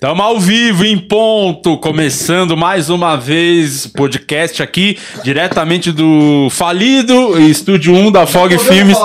[0.00, 7.94] Tamo ao vivo, em ponto, começando mais uma vez podcast aqui, diretamente do falido Estúdio
[7.94, 8.96] 1 da Fog Filmes,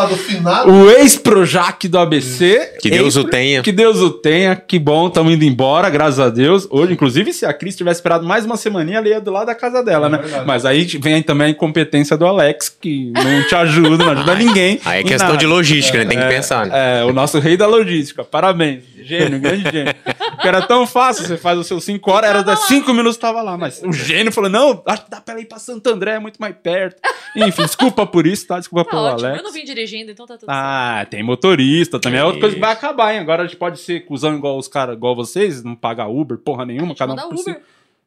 [0.65, 2.77] o ex-Projac do ABC.
[2.79, 3.61] Que Deus o tenha.
[3.61, 6.65] Que Deus o tenha, que bom, estamos indo embora, graças a Deus.
[6.71, 9.55] Hoje, inclusive, se a Cris tivesse esperado mais uma semaninha, ela ia do lado da
[9.55, 10.17] casa dela, né?
[10.19, 10.47] verdade.
[10.47, 14.79] Mas aí vem também a incompetência do Alex, que não te ajuda, não ajuda ninguém.
[14.85, 15.39] Aí é questão nada.
[15.39, 16.05] de logística, né?
[16.05, 16.67] Tem que pensar.
[16.67, 17.01] né?
[17.01, 18.23] É, o nosso rei da logística.
[18.23, 18.83] Parabéns.
[19.03, 19.93] Gênio, grande gênio.
[20.35, 23.41] Porque era tão fácil, você faz os seus 5 horas, era das 5 minutos tava
[23.41, 23.57] lá.
[23.57, 26.37] Mas o gênio falou: não, acho que dá pra ir pra Santo André, é muito
[26.39, 27.01] mais perto.
[27.35, 28.59] Enfim, desculpa por isso, tá?
[28.59, 29.39] Desculpa Tá pelo ótimo, Alex.
[29.39, 30.57] eu não vim dirigindo, então tá tudo certo.
[30.57, 32.19] Ah, tem motorista também.
[32.19, 33.19] É outra coisa que vai acabar, hein?
[33.19, 36.65] Agora a gente pode ser cuzão igual os caras, igual vocês, não pagar Uber, porra
[36.65, 37.49] nenhuma, cada um Manda por si.
[37.49, 37.61] Uber.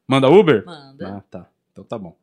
[0.06, 0.64] Manda Uber?
[0.64, 1.08] Manda.
[1.18, 1.46] Ah, tá.
[1.72, 2.16] Então tá bom.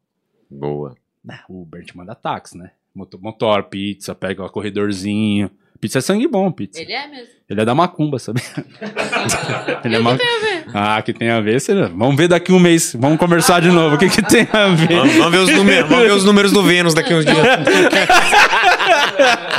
[0.49, 0.95] Boa.
[1.29, 2.71] Ah, Uber, a gente manda táxi, né?
[2.93, 5.51] Motor, motor, pizza, pega o corredorzinho.
[5.79, 6.81] Pizza é sangue bom, pizza.
[6.81, 7.27] Ele é mesmo.
[7.47, 8.41] Ele é da macumba, sabe?
[9.85, 10.17] Ele é o ma...
[10.17, 10.65] que tem a ver?
[10.73, 11.59] Ah, que tem a ver.
[11.95, 12.95] Vamos ver daqui um mês.
[12.99, 13.95] Vamos conversar de novo.
[13.95, 14.95] O que, que tem a ver?
[14.95, 17.37] Vamos, vamos ver os números, vamos ver os números do Vênus daqui uns dias.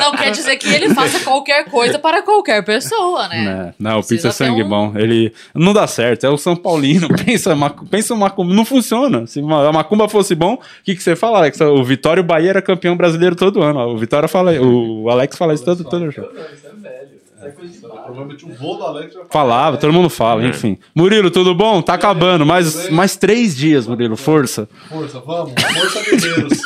[0.00, 3.44] Não quer dizer que ele faça qualquer coisa para qualquer pessoa, né?
[3.44, 3.74] Né?
[3.78, 4.92] Não, o Precisa pizza é sangue um- bom.
[4.96, 6.24] Ele não dá certo.
[6.24, 7.08] É o São Paulino.
[7.24, 7.86] Pensa, macu...
[7.86, 8.55] pensa uma macumba.
[8.55, 9.27] Não funciona.
[9.27, 11.60] Se uma- a macumba fosse bom, o que, que você fala, Alex?
[11.60, 13.80] O Vitório Bahia era campeão brasileiro todo ano.
[13.80, 16.28] O Vitória fala, o Alex fala isso todo, todo jogo.
[16.52, 17.16] Isso é velho.
[17.47, 17.78] É de.
[17.78, 20.78] Provavelmente o vô do Alex já Falava, todo mundo fala, enfim.
[20.94, 21.80] Murilo, tudo bom?
[21.80, 22.44] Tá acabando.
[22.44, 24.16] Mais, mais três dias, Murilo.
[24.16, 24.69] Força.
[24.89, 25.52] Força, vamos.
[25.52, 26.58] Força guerreiros.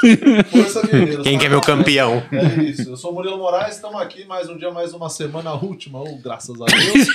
[0.51, 1.23] Força guerreiros.
[1.23, 1.41] Quem tá?
[1.41, 2.23] que é meu campeão?
[2.33, 2.91] É isso.
[2.91, 6.01] Eu sou o Murilo Moraes, estamos aqui mais um dia, mais uma semana, a última,
[6.01, 7.08] oh, graças a Deus.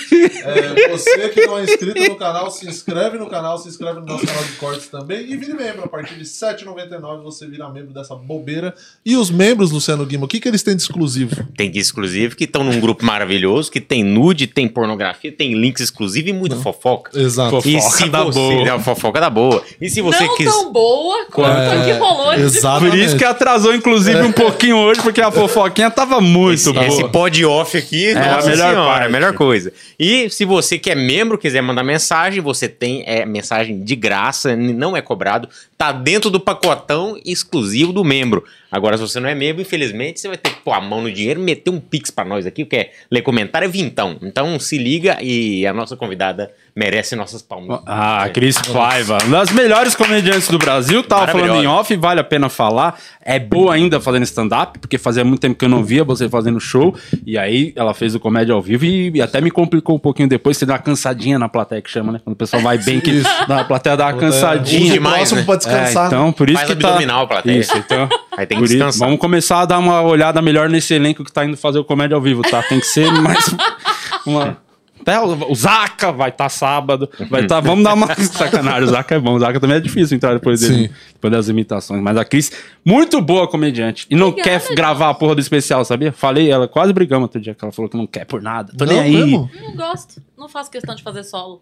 [0.45, 4.05] É, você que não é inscrito no canal, se inscreve no canal, se inscreve no
[4.05, 5.83] nosso canal de cortes também e vire membro.
[5.83, 8.75] A partir de R$ 7,99 você vira membro dessa bobeira.
[9.05, 11.45] E os membros, Luciano Guima, o que, que eles têm de exclusivo?
[11.55, 15.81] Tem que exclusivo, que estão num grupo maravilhoso, que tem nude, tem pornografia, tem links
[15.81, 17.17] exclusivos e muita fofoca.
[17.20, 17.58] Exato.
[17.66, 18.70] E Fofoca se da você, boa.
[18.70, 19.64] É, fofoca da boa.
[19.81, 20.52] E se você não quiser.
[20.52, 22.86] tão boa quanto É, a que rolou exato.
[22.86, 26.86] Por isso que atrasou, inclusive, um pouquinho hoje, porque a fofoquinha tava muito Esse, boa.
[26.86, 29.05] esse pod off aqui, É a melhor senhora, parte.
[29.05, 29.71] a melhor coisa.
[29.99, 34.55] E se você que é membro, quiser mandar mensagem, você tem é, mensagem de graça,
[34.55, 38.44] não é cobrado, tá dentro do pacotão exclusivo do membro.
[38.71, 41.11] Agora, se você não é membro, infelizmente, você vai ter que pôr a mão no
[41.11, 44.17] dinheiro e meter um pix pra nós aqui, porque é ler comentário é vintão.
[44.22, 47.80] Então se liga e a nossa convidada merece nossas palmas.
[47.86, 52.23] Ah, Cris Paiva, uma das melhores comediantes do Brasil, tava falando em off, vale a
[52.23, 52.99] pena falar.
[53.21, 56.59] É boa ainda fazendo stand-up, porque fazia muito tempo que eu não via você fazendo
[56.59, 56.93] show.
[57.25, 60.27] E aí ela fez o comédia ao vivo e, e até me complicou um pouquinho
[60.27, 60.58] depois.
[60.58, 62.19] Você dá uma cansadinha na plateia que chama, né?
[62.23, 63.30] Quando o pessoal vai bem, que Isso.
[63.47, 64.81] na plateia dá uma cansadinha.
[64.81, 65.45] Use o demais, próximo né?
[65.45, 66.08] pra É, descansar.
[66.08, 66.87] então, por isso Faz que tá...
[66.89, 67.58] abdominal, plateia.
[67.58, 68.09] Isso, então...
[68.37, 69.08] Aí tem que isso, descansar.
[69.08, 72.15] vamos começar a dar uma olhada melhor nesse elenco que tá indo fazer o comédia
[72.15, 72.61] ao vivo, tá?
[72.64, 73.55] Tem que ser mais
[74.27, 74.58] uma...
[75.05, 77.60] Até o o Zaca vai estar sábado, vai estar.
[77.60, 78.86] vamos dar uma sacanagem.
[78.86, 80.93] O Zaca é bom, o Zaca também é difícil entrar depois dele, Sim.
[81.14, 82.02] depois das imitações.
[82.02, 82.52] Mas a Cris,
[82.83, 84.08] muito boa comediante.
[84.10, 86.11] E não Obrigada, quer gravar a porra do especial, sabia?
[86.11, 88.73] Falei, ela quase brigamos outro dia que ela falou que não quer por nada.
[88.76, 89.14] Tô nem Não, aí.
[89.15, 89.52] mesmo?
[89.61, 90.21] Não gosto.
[90.36, 91.61] Não faço questão de fazer solo.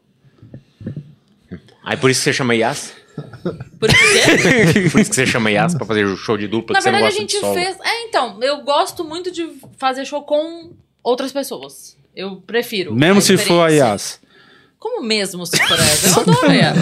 [1.84, 2.94] Aí por isso que você chama Yas?
[3.80, 4.90] Por quê?
[4.90, 7.00] Por isso que você chama Yas pra fazer show de dupla, Na que você não
[7.00, 7.78] verdade, a gente fez.
[7.84, 10.72] É, então, eu gosto muito de fazer show com
[11.04, 11.98] outras pessoas.
[12.16, 12.94] Eu prefiro.
[12.94, 13.72] Mesmo se for a.
[13.72, 14.20] Yas.
[14.80, 16.08] Como mesmo se for essa?
[16.10, 16.78] Eu adoro a Yas.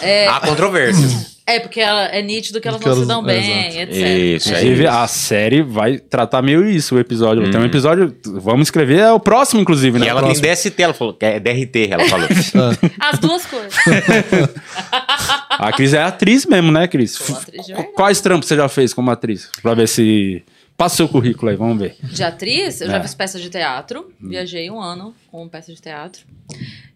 [0.00, 1.36] É, Há controvérsias.
[1.46, 3.78] é, porque ela, é nítido que elas Que não se elas- dão bem, exato.
[3.82, 3.92] etc.
[3.92, 4.92] Isso, é Inclusive, isso.
[4.92, 7.50] a série vai tratar meio isso, o episódio.
[7.50, 8.16] Tem um episódio.
[8.24, 10.06] Vamos escrever, é o próximo, inclusive, né?
[10.06, 12.28] E ela tem DST, ela falou, que é DRT, ela falou.
[12.98, 13.74] As duas coisas.
[15.50, 17.18] A Cris é atriz mesmo, né, Cris?
[17.94, 19.50] Quais trampos você já fez como atriz?
[19.62, 20.42] Pra ver se.
[20.76, 21.96] Passa o seu currículo aí, vamos ver.
[22.02, 22.90] De atriz, eu É.
[22.90, 24.12] já fiz peça de teatro.
[24.20, 26.22] Viajei um ano com peça de teatro.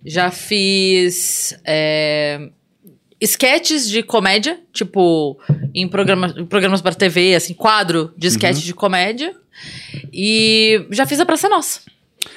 [0.04, 2.50] Já fiz é,
[3.20, 5.38] esquetes de comédia, tipo,
[5.74, 9.34] em, programa, programas para TV, assim, quadro de esquete de comédia.
[10.12, 11.80] E já fiz a Praça Nossa.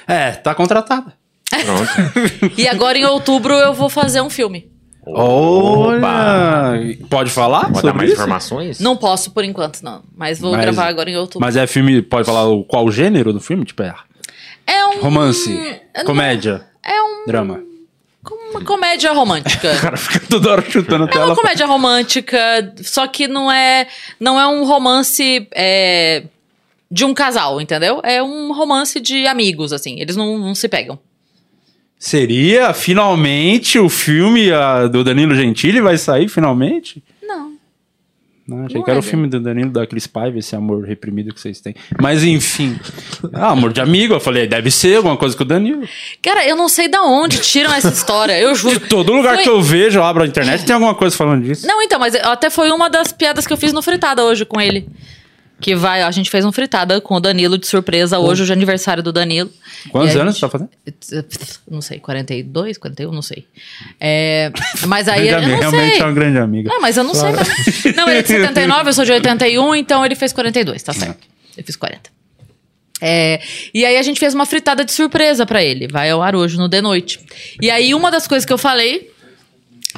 [0.06, 1.12] É, tá contratada.
[1.50, 2.54] Pronto.
[2.58, 4.70] E agora, em outubro, eu vou fazer um filme.
[5.06, 6.96] Olha!
[7.08, 7.70] Pode falar?
[7.72, 8.20] Pode dar mais isso?
[8.20, 8.80] informações?
[8.80, 10.02] Não posso por enquanto, não.
[10.16, 11.40] Mas vou Mas- gravar agora em outubro.
[11.44, 12.02] Mas é filme.
[12.02, 13.64] Pode falar o, qual o gênero do filme?
[13.64, 13.94] Tipo, é
[14.66, 15.00] É um.
[15.00, 15.50] romance,
[15.96, 17.60] não- comédia, É um, drama.
[18.50, 19.72] uma comédia romântica.
[19.76, 21.26] O cara fica toda hora chutando a É tela.
[21.26, 23.86] uma comédia romântica, só que não é,
[24.18, 26.24] não é um romance é,
[26.90, 28.00] de um casal, entendeu?
[28.04, 30.00] É um romance de amigos, assim.
[30.00, 30.98] Eles não, não se pegam.
[32.04, 37.02] Seria finalmente o filme ah, do Danilo Gentili vai sair finalmente?
[37.26, 37.54] Não.
[38.46, 40.84] Não, achei Não que era é o filme do Danilo da Cris Paiva, esse amor
[40.84, 41.74] reprimido que vocês têm.
[41.98, 42.78] Mas enfim.
[43.32, 44.12] Ah, amor de amigo.
[44.12, 45.88] Eu falei, deve ser alguma coisa com o Danilo.
[46.20, 48.78] Cara, eu não sei da onde tiram essa história, eu juro.
[48.84, 51.42] De todo lugar Foi- que eu vejo, eu abro a internet, tem alguma coisa falando
[51.42, 51.66] disso.
[51.66, 54.60] Não, então, mas até foi uma das piadas que eu fiz no Fritada hoje com
[54.60, 54.86] ele.
[55.60, 58.54] Que vai, a gente fez um Fritada com o Danilo de surpresa hoje, hoje é
[58.54, 59.50] aniversário do Danilo.
[59.90, 60.70] Quantos anos gente- você tá fazendo?
[61.70, 63.46] Não sei, 42, 41, não sei.
[64.00, 64.50] É,
[64.86, 66.00] mas aí eu não realmente sei.
[66.00, 66.68] é uma grande amiga.
[66.68, 67.96] Não, mas eu não sei mesmo.
[67.96, 71.18] Não, ele é de 79, eu sou de 81, então ele fez 42, tá certo.
[71.56, 72.10] Eu fiz 40.
[73.00, 73.40] É,
[73.72, 75.86] e aí a gente fez uma fritada de surpresa pra ele.
[75.88, 77.20] Vai ao ar hoje, no de noite.
[77.60, 79.10] E aí uma das coisas que eu falei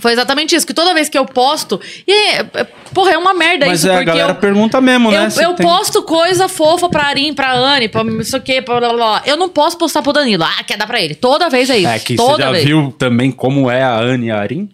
[0.01, 0.67] foi exatamente isso.
[0.67, 1.81] Que toda vez que eu posto...
[2.07, 4.37] E é, é- porra, é uma merda Mas isso, é, a galera eu...
[4.37, 5.29] pergunta mesmo, né?
[5.37, 8.61] Eu, eu tem- posto coisa fofa pra Arim, pra Anne, pra não sei o quê,
[8.63, 9.23] pra blá, blá, blá.
[9.27, 10.45] Eu não posso postar pro Danilo.
[10.45, 11.15] Ah, quer dar pra ele.
[11.15, 11.89] Toda vez é isso.
[11.89, 12.65] É que toda você já vez.
[12.65, 14.69] viu também como é a Anne e a Arin?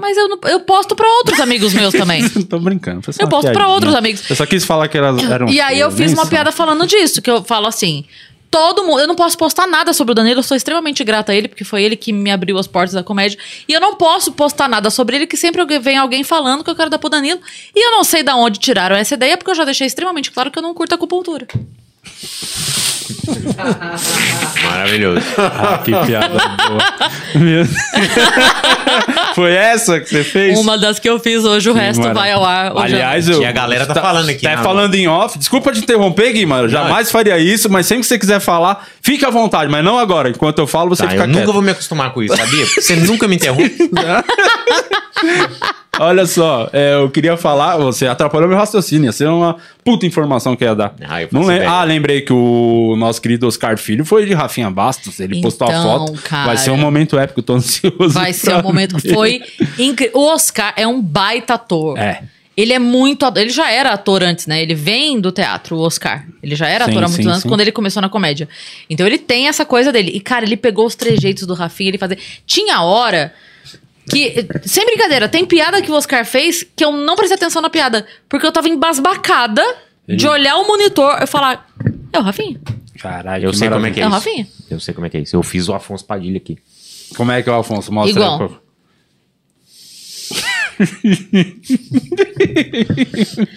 [0.00, 2.28] Mas eu, não- eu posto pra outros amigos meus também.
[2.46, 3.00] Tô brincando.
[3.18, 3.68] Eu posto pra piadinha.
[3.74, 4.30] outros amigos.
[4.30, 5.48] Eu só quis falar que elas eram.
[5.48, 8.04] E aí eu fiz uma piada falando disso, que eu falo assim.
[8.50, 9.00] Todo mundo.
[9.00, 11.64] Eu não posso postar nada sobre o Danilo, eu sou extremamente grata a ele, porque
[11.64, 13.38] foi ele que me abriu as portas da comédia.
[13.68, 16.76] E eu não posso postar nada sobre ele, que sempre vem alguém falando que eu
[16.76, 17.40] quero dar pro Danilo.
[17.74, 20.50] E eu não sei de onde tiraram essa ideia, porque eu já deixei extremamente claro
[20.50, 21.46] que eu não curto acupuntura.
[24.62, 25.20] Maravilhoso.
[25.38, 26.78] Ah, que piada boa.
[27.36, 27.64] Meu.
[29.34, 30.58] Foi essa que você fez?
[30.58, 32.72] Uma das que eu fiz hoje, o resto Mara- vai ao ar.
[32.72, 33.40] hoje Aliás, eu.
[33.42, 34.62] E a galera tá falando aqui, Tá né?
[34.62, 35.38] falando em off.
[35.38, 36.68] Desculpa te interromper, Gui, mano.
[36.68, 40.28] Jamais faria isso, mas sempre que você quiser falar, fique à vontade, mas não agora.
[40.30, 41.38] Enquanto eu falo, você Tá, fica eu quieto.
[41.40, 42.66] nunca vou me acostumar com isso, sabia?
[42.66, 43.90] Você nunca me interrompe.
[46.00, 50.54] Olha só, é, eu queria falar, você atrapalhou meu raciocínio, ia ser uma puta informação
[50.54, 50.94] que ia dar.
[51.02, 55.18] Ah, Não lem- ah, lembrei que o nosso querido Oscar Filho foi de Rafinha Bastos,
[55.20, 56.22] ele postou a Então, foto.
[56.22, 56.46] cara.
[56.46, 58.10] Vai ser um momento épico, tô ansioso.
[58.10, 58.96] Vai ser um momento.
[58.98, 59.12] ver.
[59.12, 59.40] Foi
[59.78, 60.18] incrível.
[60.20, 61.98] O Oscar é um baita ator.
[61.98, 62.22] É.
[62.56, 63.24] Ele é muito.
[63.36, 64.60] Ele já era ator antes, né?
[64.60, 66.24] Ele vem do teatro, o Oscar.
[66.42, 67.48] Ele já era Sim, ator há muitos sim, anos sim.
[67.48, 68.48] quando ele começou na comédia.
[68.90, 70.10] Então ele tem essa coisa dele.
[70.12, 72.18] E, cara, ele pegou os trejeitos do Rafinha, ele fazia.
[72.46, 73.32] Tinha hora.
[74.08, 77.70] Que, sem brincadeira, tem piada que o Oscar fez que eu não prestei atenção na
[77.70, 78.06] piada.
[78.28, 79.62] Porque eu tava embasbacada
[80.06, 81.68] de Ele- olhar o monitor e falar:
[82.12, 82.60] É o Rafinha?
[82.98, 84.16] Caralho, Eu que sei como é que É é o isso.
[84.16, 84.48] Rafinha?
[84.70, 85.36] Eu sei como é que é isso.
[85.36, 86.58] Eu fiz o Afonso Padilha aqui.
[87.16, 87.92] Como é que é o Alfonso?
[87.92, 88.32] Mostra Igual.
[88.32, 88.62] aí, por favor.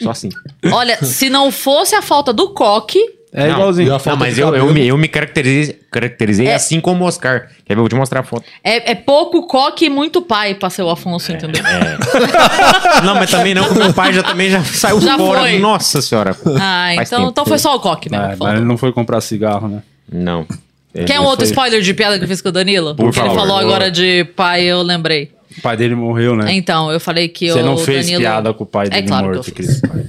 [0.02, 0.30] Só assim.
[0.72, 3.00] Olha, se não fosse a falta do coque.
[3.34, 3.98] É Não, igualzinho.
[4.06, 6.56] Não, mas eu, eu, me, eu me caracterizei, caracterizei É.
[6.56, 7.48] assim como o Oscar.
[7.66, 7.80] Quer ver?
[7.80, 8.44] Eu vou te mostrar a foto.
[8.62, 11.64] É, é pouco coque e muito pai pra ser o Afonso, entendeu?
[13.06, 15.40] Não, mas também não, porque meu pai já também já saiu Já fora.
[15.42, 15.60] foi.
[15.60, 16.36] Nossa senhora.
[16.60, 17.32] Ah, Faz então, tempo.
[17.32, 18.26] então foi só o coque mesmo.
[18.26, 19.82] É, que mas ele não foi comprar cigarro, né?
[20.12, 20.46] Não.
[20.94, 22.94] Quer um Ele outro foi- spoiler de piada que eu fiz com o Danilo?
[22.96, 23.40] Por Porque ele favor.
[23.48, 25.32] falou agora de pai, eu lembrei.
[25.58, 26.54] O pai dele morreu, né?
[26.54, 28.22] Então, eu falei que Você o não fez Danilo...
[28.22, 29.82] piada com o pai É dele claro que morto, eu fiz.
[29.82, 30.02] pai.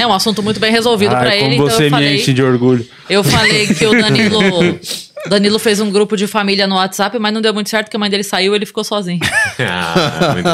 [0.00, 2.16] É um assunto muito bem resolvido Ai, pra como ele, então você eu me falei...
[2.16, 2.86] enche de orgulho.
[3.08, 4.80] Eu falei que o Danilo...
[5.28, 8.00] Danilo fez um grupo de família no WhatsApp, mas não deu muito certo, porque a
[8.00, 9.20] mãe dele saiu e ele ficou sozinho.
[9.62, 10.48] Ah, muito.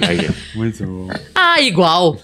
[0.08, 1.08] Aí, Muito bom.
[1.34, 2.16] Ah, igual.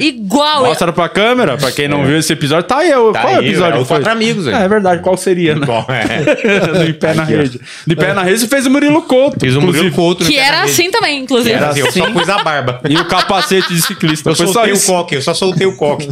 [0.00, 0.64] Igual.
[0.64, 2.66] Mostra pra câmera, pra quem não viu esse episódio.
[2.66, 3.98] Tá aí, o- Tá qual aí, episódio é o foi?
[3.98, 5.66] Quatro Amigos, É, é verdade, qual seria, né?
[5.66, 6.22] Bom, é.
[6.72, 7.38] Do Em Pé na Aqui, ó.
[7.38, 7.60] Rede.
[7.86, 9.38] De Pé na Rede você fez o Murilo Couto.
[9.38, 9.90] Fiz um Murilo.
[9.92, 10.24] Couto.
[10.24, 11.54] Que era assim também, inclusive.
[11.54, 12.80] Era assim, eu só pus a barba.
[12.88, 14.30] E o capacete de ciclista.
[14.30, 16.08] Eu Foi só soltei o coque, eu só soltei o coque.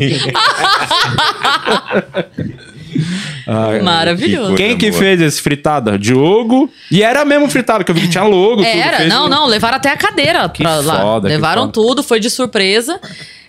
[3.47, 4.55] Ai, Maravilhoso.
[4.55, 5.03] Que Quem que boa.
[5.03, 5.99] fez esse fritada?
[5.99, 6.71] Diogo.
[6.91, 8.63] E era mesmo fritada, que eu vi que tinha logo.
[8.63, 11.01] Era, não, não, levaram até a cadeira Que pra lá.
[11.01, 11.73] foda, que levaram foda.
[11.73, 13.01] tudo, foi de surpresa.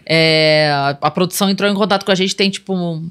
[0.05, 3.07] É, a, produção entrou em contato com a gente, tem tipo um-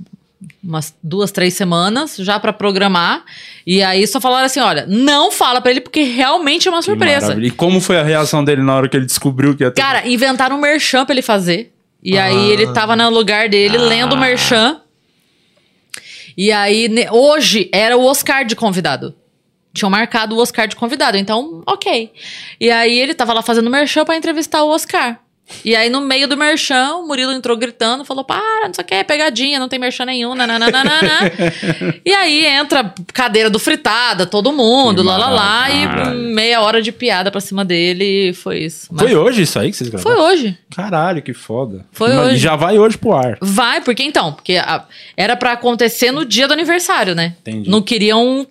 [0.64, 3.22] umas duas, três semanas já pra programar.
[3.66, 7.26] E aí só falaram assim: olha, não fala pra ele porque realmente é uma surpresa.
[7.28, 7.46] maravilha.
[7.46, 9.80] E como foi a reação dele na hora que ele descobriu que ia ter?
[9.80, 11.72] Cara, inventaram um merchan pra ele fazer.
[12.02, 13.82] E aí ele tava no lugar dele Ah.
[13.82, 14.80] lendo o merchan.
[16.38, 19.12] E aí, hoje era o Oscar de convidado.
[19.74, 22.12] Tinham marcado o Oscar de convidado, então, ok.
[22.60, 25.20] E aí ele tava lá fazendo merchan pra entrevistar o Oscar.
[25.64, 28.86] E aí, no meio do merchan, o Murilo entrou gritando, falou: para, não sei o
[28.86, 30.82] que, é pegadinha, não tem merchan nenhum, nananana.
[32.04, 36.92] e aí entra cadeira do fritada, todo mundo, lá, lá, lá, e meia hora de
[36.92, 38.88] piada pra cima dele, e foi isso.
[38.90, 40.16] Mas Foi hoje isso aí que vocês gravaram?
[40.16, 40.58] foi hoje.
[40.74, 41.84] Caralho, que foda.
[41.92, 42.36] Foi Mas hoje.
[42.38, 43.38] Já vai hoje pro ar.
[43.40, 44.84] Vai, porque então, porque a-
[45.16, 47.34] era pra acontecer no dia do aniversário, né?
[47.40, 47.68] Entendi.
[47.70, 48.46] Não queriam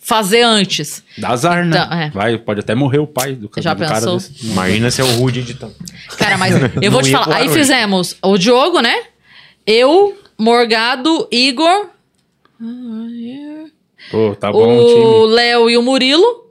[0.00, 1.02] fazer antes.
[1.18, 1.76] Dá azar, né?
[1.76, 2.10] Tá, é.
[2.10, 4.16] Vai, pode até morrer o pai do, Já do cara pensou?
[4.16, 4.46] desse.
[4.46, 5.74] Imagina ser o Rude editando.
[6.16, 7.36] Cara, mas eu vou Não te falar.
[7.36, 7.58] Aí hoje.
[7.58, 8.94] fizemos o Diogo, né?
[9.66, 11.88] Eu, Morgado, Igor,
[14.10, 15.26] Pô, tá bom o.
[15.26, 16.42] Léo e o Murilo.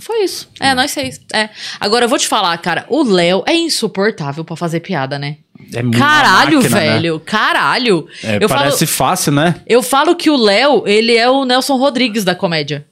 [0.00, 0.48] Foi isso.
[0.60, 1.20] É, nós seis.
[1.32, 1.48] É.
[1.80, 5.38] Agora, eu vou te falar, cara, o Léo é insuportável pra fazer piada, né?
[5.72, 6.92] É muito Caralho, máquina, né?
[6.92, 7.20] velho.
[7.20, 8.06] Caralho.
[8.22, 9.56] É, eu, parece falo, fácil, né?
[9.66, 12.86] eu falo que o Léo, ele é o Nelson Rodrigues da comédia.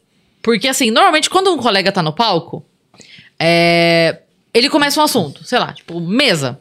[0.44, 2.62] Porque, assim, normalmente quando um colega tá no palco,
[3.40, 4.18] é,
[4.52, 6.60] ele começa um assunto, sei lá, tipo, mesa.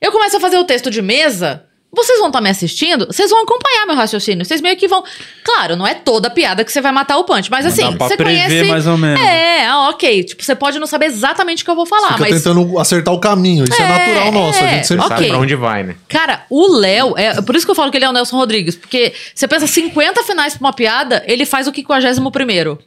[0.00, 1.66] Eu começo a fazer o texto de mesa.
[1.92, 4.44] Vocês vão estar me assistindo, vocês vão acompanhar meu raciocínio.
[4.44, 5.02] Vocês meio que vão.
[5.42, 7.96] Claro, não é toda piada que você vai matar o punch, mas Mas assim, dá
[7.96, 8.64] pra você conhece.
[8.64, 9.20] mais ou menos.
[9.20, 10.22] É, ah, ok.
[10.22, 12.42] Tipo, você pode não saber exatamente o que eu vou falar, Fica mas.
[12.42, 13.64] tentando acertar o caminho.
[13.64, 14.58] Isso é, É, natural nosso.
[14.60, 14.74] A é.
[14.76, 15.16] gente sempre Ok.
[15.16, 15.96] Sabe pra onde vai, né?
[16.08, 18.76] Cara, o Léo, é por isso que eu falo que ele é o Nelson Rodrigues,
[18.76, 22.78] porque você pensa 50 finais pra uma piada, ele faz o 51 primeiro.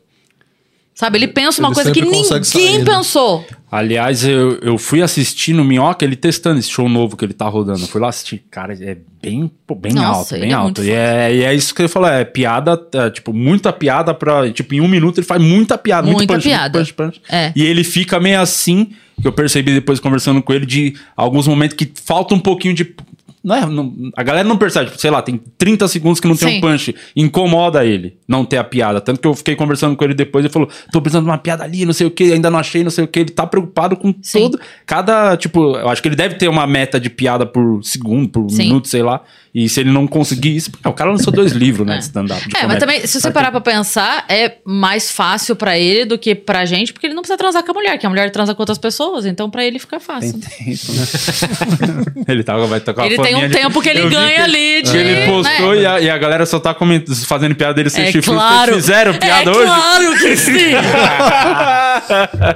[0.96, 1.18] Sabe?
[1.18, 2.86] Ele pensa uma Ele coisa que ninguém sair, né?
[2.86, 3.46] pensou.
[3.72, 7.48] Aliás, eu, eu fui assistir no Minhoca, ele testando esse show novo que ele tá
[7.48, 7.82] rodando.
[7.82, 8.44] Eu fui lá assistir.
[8.52, 10.84] Cara, é bem, bem Nossa, alto, ele bem é alto.
[10.84, 14.52] E é, e é isso que você falou, é piada, é, tipo, muita piada pra...
[14.52, 16.06] Tipo, em um minuto ele faz muita piada.
[16.06, 16.80] muito Muita punch, muito piada.
[16.80, 17.22] punch, punch.
[17.28, 17.52] É.
[17.56, 21.76] E ele fica meio assim, que eu percebi depois conversando com ele, de alguns momentos
[21.76, 22.96] que falta um pouquinho de...
[23.44, 26.36] Não é, não- a galera não percebe, tipo, sei lá, tem 30 segundos que não
[26.36, 26.58] tem Sim.
[26.60, 26.96] um punch.
[27.14, 29.02] Incomoda ele não ter a piada.
[29.02, 31.64] Tanto que eu fiquei conversando com ele depois, ele falou, tô precisando de uma piada
[31.64, 33.20] ali, não sei o que, ainda não achei, não sei o que.
[33.20, 34.44] Ele tá preocupado com Sim.
[34.44, 34.60] tudo.
[34.86, 38.50] Cada, tipo, eu acho que ele deve ter uma meta de piada por segundo, por
[38.50, 38.64] Sim.
[38.64, 39.22] minuto, sei lá.
[39.56, 41.98] E se ele não conseguir isso, porque o cara lançou dois livros, né, É.
[42.00, 42.42] de stand-up.
[42.42, 42.80] É, mas comédia.
[42.80, 46.92] também, se você parar pra pensar, é mais fácil pra ele do que pra gente,
[46.92, 49.28] porque ele não precisa transar com a mulher, que a mulher transa com outras pessoas,
[49.28, 50.40] então pra ele fica fácil.
[52.28, 54.92] ele tava, vai tocar Ele tem um de- tempo que ele Eu ganha ali de,
[54.92, 55.82] que Ele postou né?
[55.82, 58.40] e, a, e a galera só tá coment- fazendo piada dele ser É chifrudo.
[58.40, 58.72] claro.
[58.74, 59.66] Vocês fizeram piada é hoje?
[59.66, 60.72] claro que sim.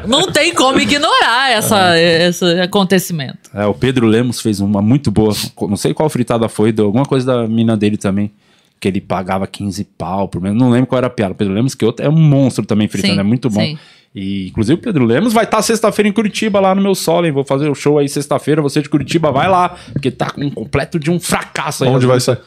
[0.07, 3.46] não tem como ignorar essa, esse acontecimento.
[3.53, 5.33] É, o Pedro Lemos fez uma muito boa.
[5.61, 8.31] Não sei qual fritada foi, deu alguma coisa da mina dele também.
[8.79, 10.53] Que ele pagava 15 pau por mês.
[10.53, 11.33] Não lembro qual era a piada.
[11.33, 13.59] O Pedro Lemos, que outro, é um monstro também fritando, Sim, é muito bom.
[13.59, 13.77] sim.
[14.13, 17.31] E, inclusive, o Pedro Lemos vai estar sexta-feira em Curitiba, lá no meu solo, hein?
[17.31, 18.61] Vou fazer o show aí sexta-feira.
[18.61, 19.75] Você de Curitiba, vai lá.
[19.93, 21.89] Porque tá com um completo de um fracasso aí.
[21.89, 22.39] Onde vai músicas.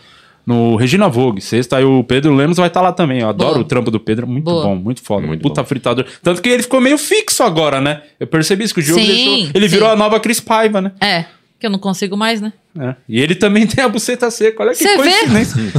[0.50, 3.20] No Regina Vogue, sexta, aí o Pedro Lemos vai estar lá também.
[3.20, 3.60] Eu adoro Boa.
[3.60, 4.64] o trampo do Pedro, muito Boa.
[4.64, 5.24] bom, muito foda.
[5.24, 5.68] Muito Puta bom.
[5.68, 6.04] fritador.
[6.24, 8.02] Tanto que ele ficou meio fixo agora, né?
[8.18, 9.50] Eu percebi isso, que o Diogo Sim, deixou.
[9.54, 9.94] Ele virou sim.
[9.94, 10.90] a nova Cris Paiva, né?
[11.00, 11.24] É,
[11.60, 12.52] que eu não consigo mais, né?
[12.76, 12.94] É.
[13.08, 14.60] E ele também tem a buceta seca.
[14.62, 14.96] Olha que Cê vê?
[14.96, 15.56] coincidência.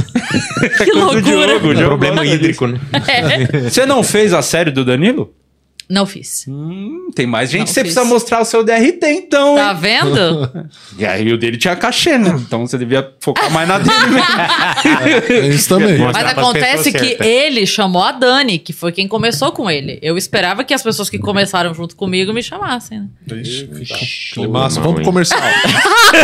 [0.62, 1.22] Que Coisa do loucura.
[1.22, 2.80] Diogo, o É Diogo problema gosta hídrico, né?
[3.08, 5.34] É, Você não fez a série do Danilo?
[5.88, 6.44] Não fiz.
[6.48, 7.60] Hum, tem mais gente.
[7.60, 7.92] Não Você fiz.
[7.94, 9.56] precisa mostrar o seu DRT, então.
[9.56, 10.50] Tá vendo?
[10.98, 12.34] E aí o dele tinha cachê, né?
[12.38, 14.22] Então você devia focar mais na dele mesmo.
[15.42, 15.98] É isso também.
[15.98, 17.26] Mas acontece que certas.
[17.26, 19.98] ele chamou a Dani, que foi quem começou com ele.
[20.02, 23.06] Eu esperava que as pessoas que começaram junto comigo me chamassem, né?
[23.40, 23.68] Ixi,
[24.34, 24.80] que massa.
[24.80, 25.40] Vamos pro comercial.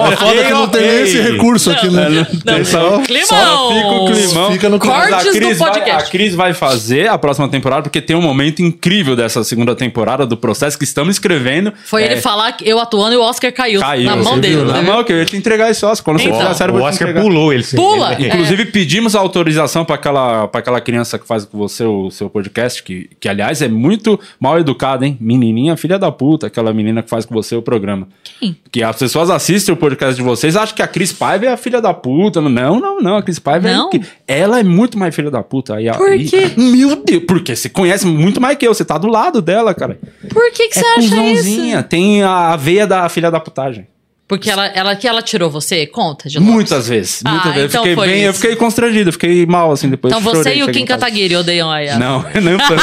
[0.00, 2.26] Ó, foda que não tem nem esse recurso aqui, né?
[2.44, 3.26] Não, Só- Climão!
[3.26, 4.52] Só fica o climão.
[4.52, 6.08] Fica no Cortes a do Cris vai- podcast.
[6.08, 10.24] a Cris vai fazer a próxima temporada, porque tem um momento incrível dessa segunda temporada
[10.26, 11.72] do processo que estamos escrevendo.
[11.84, 14.40] Foi É, ele falar que eu atuando e o Oscar caiu, Caiu, na mão você
[14.40, 14.56] dele.
[14.64, 14.72] né?
[14.72, 16.04] Na mão, que eu ia te entregar esse Oscar.
[16.04, 16.38] Quando você Então.
[16.38, 17.62] fizer a série, O Oscar pulou ele.
[17.62, 17.76] sim.
[17.76, 18.12] Pula!
[18.14, 18.34] Ele- É.
[18.34, 22.30] Inclusive, pedimos a autorização para aquela, pra aquela criança que faz com você o seu
[22.30, 25.16] podcast, que, que aliás é muito mal educada, hein?
[25.20, 28.08] Menininha, filha da puta, aquela menina que faz com você o programa.
[28.38, 28.56] Quem?
[28.70, 31.56] Que as pessoas assistem o podcast de vocês, acham que a Cris Paiva é a
[31.56, 32.40] filha da puta.
[32.40, 33.16] Não, não, não.
[33.16, 33.90] A Cris Paiva Não?
[34.28, 34.40] é.
[34.40, 35.74] Ela é muito mais filha da puta.
[35.76, 36.50] Aí, Por aí- quê?
[36.56, 39.98] Meu Deus, porque você conhece muito mais que eu, você tá do lado dela, cara.
[40.30, 41.88] Por que, que você é acha cuzãozinha, isso?
[41.88, 43.86] tem a veia da filha da putagem.
[44.28, 45.86] Porque ela, ela, que ela tirou você?
[45.86, 46.50] Conta, de novo.
[46.52, 47.22] Muitas vezes.
[47.22, 47.68] Muitas Ah, vezes.
[47.68, 50.10] então eu, fiquei bem, eu fiquei constrangido, eu fiquei mal assim depois.
[50.10, 50.86] Então você chorei, e o Kim.
[50.86, 51.98] Kataguiri odeiam a Yas.
[51.98, 52.82] Não, não tanto.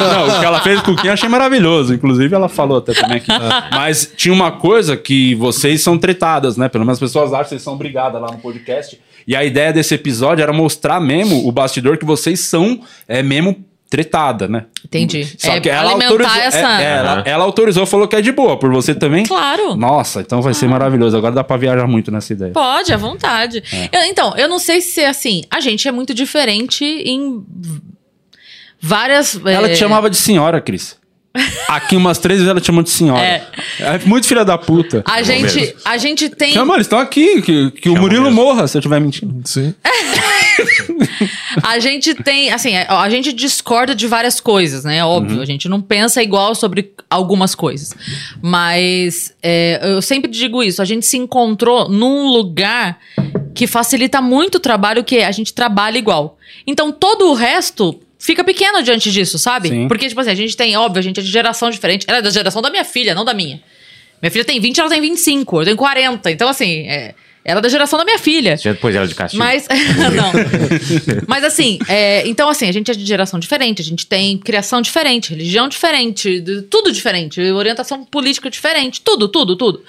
[0.00, 1.94] não, o que ela fez com o Kim eu achei maravilhoso.
[1.94, 3.30] Inclusive, ela falou até também aqui.
[3.72, 6.68] Mas tinha uma coisa que vocês são tretadas, né?
[6.68, 9.00] Pelo menos as pessoas acham que vocês são brigadas lá no podcast.
[9.30, 13.64] E a ideia desse episódio era mostrar mesmo o bastidor que vocês são é, mesmo
[13.88, 14.64] tretada, né?
[14.84, 15.24] Entendi.
[15.38, 18.20] Só É, que ela alimentar autorizou, essa- é, é, ela, ela autorizou, falou que é
[18.20, 18.58] de boa.
[18.58, 19.24] Por você também?
[19.24, 19.76] Claro.
[19.76, 21.16] Nossa, então vai ser maravilhoso.
[21.16, 22.52] Agora dá pra viajar muito nessa ideia.
[22.52, 23.62] Pode, à vontade.
[23.92, 27.44] Eu- então, eu não sei se assim, a gente é muito diferente em
[28.80, 29.40] várias.
[29.44, 30.96] Ela é, te chamava de senhora, Cris.
[31.68, 33.22] Aqui umas três vezes ela te chamou de senhora.
[33.22, 33.46] É.
[33.78, 35.02] É muito filha da puta.
[35.06, 36.52] A gente, a gente tem.
[36.52, 37.40] Chama, eles estão aqui.
[37.40, 38.36] Que, que o Murilo mesmo.
[38.44, 39.40] morra se eu estiver mentindo.
[39.48, 39.72] Sim.
[41.62, 45.04] A gente tem, assim, a a gente discorda de várias coisas, né?
[45.04, 45.42] Óbvio, Uhum.
[45.42, 47.94] a gente não pensa igual sobre algumas coisas.
[48.42, 52.98] Mas é, eu sempre digo isso, a gente se encontrou num lugar
[53.54, 56.38] que facilita muito o trabalho, que é a gente trabalha igual.
[56.66, 59.70] Então todo o resto fica pequeno diante disso, sabe?
[59.70, 59.88] Sim.
[59.88, 62.04] Porque, tipo assim, a gente tem, óbvio, a gente é de geração diferente.
[62.06, 63.60] Ela é da geração da minha filha, não da minha.
[64.22, 66.30] Minha filha tem 20, ela tem 25, eu tenho 40.
[66.30, 68.56] Então, assim, é, Ela é da geração da minha filha.
[68.58, 69.42] Já depois ela de castigo.
[69.42, 69.66] Mas,
[70.14, 70.32] não.
[71.26, 74.82] Mas assim, é, então assim, a gente é de geração diferente, a gente tem criação
[74.82, 79.82] diferente, religião diferente, tudo diferente, orientação política diferente, tudo, tudo, tudo.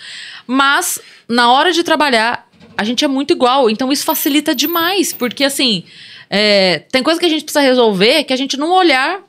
[0.47, 2.47] Mas, na hora de trabalhar,
[2.77, 5.83] a gente é muito igual, então isso facilita demais, porque assim,
[6.33, 9.21] é, tem coisa que a gente precisa resolver que a gente não olhar.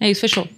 [0.00, 0.48] É isso, fechou.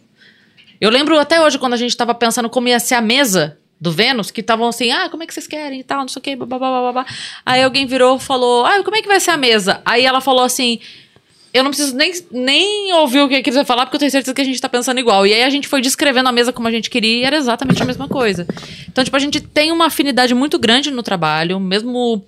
[0.81, 3.91] Eu lembro até hoje quando a gente tava pensando como ia ser a mesa do
[3.91, 6.23] Vênus, que estavam assim, ah, como é que vocês querem e tal, não sei o
[6.23, 7.05] que, blá.
[7.45, 9.83] Aí alguém virou e falou, ah, como é que vai ser a mesa?
[9.85, 10.79] Aí ela falou assim,
[11.53, 14.33] eu não preciso nem, nem ouvir o que, eles vão falar, porque eu tenho certeza
[14.33, 15.27] que a gente tá pensando igual.
[15.27, 17.83] E aí a gente foi descrevendo a mesa como a gente queria e era exatamente
[17.83, 18.47] a mesma coisa.
[18.89, 22.25] Então, tipo, a gente tem uma afinidade muito grande no trabalho, mesmo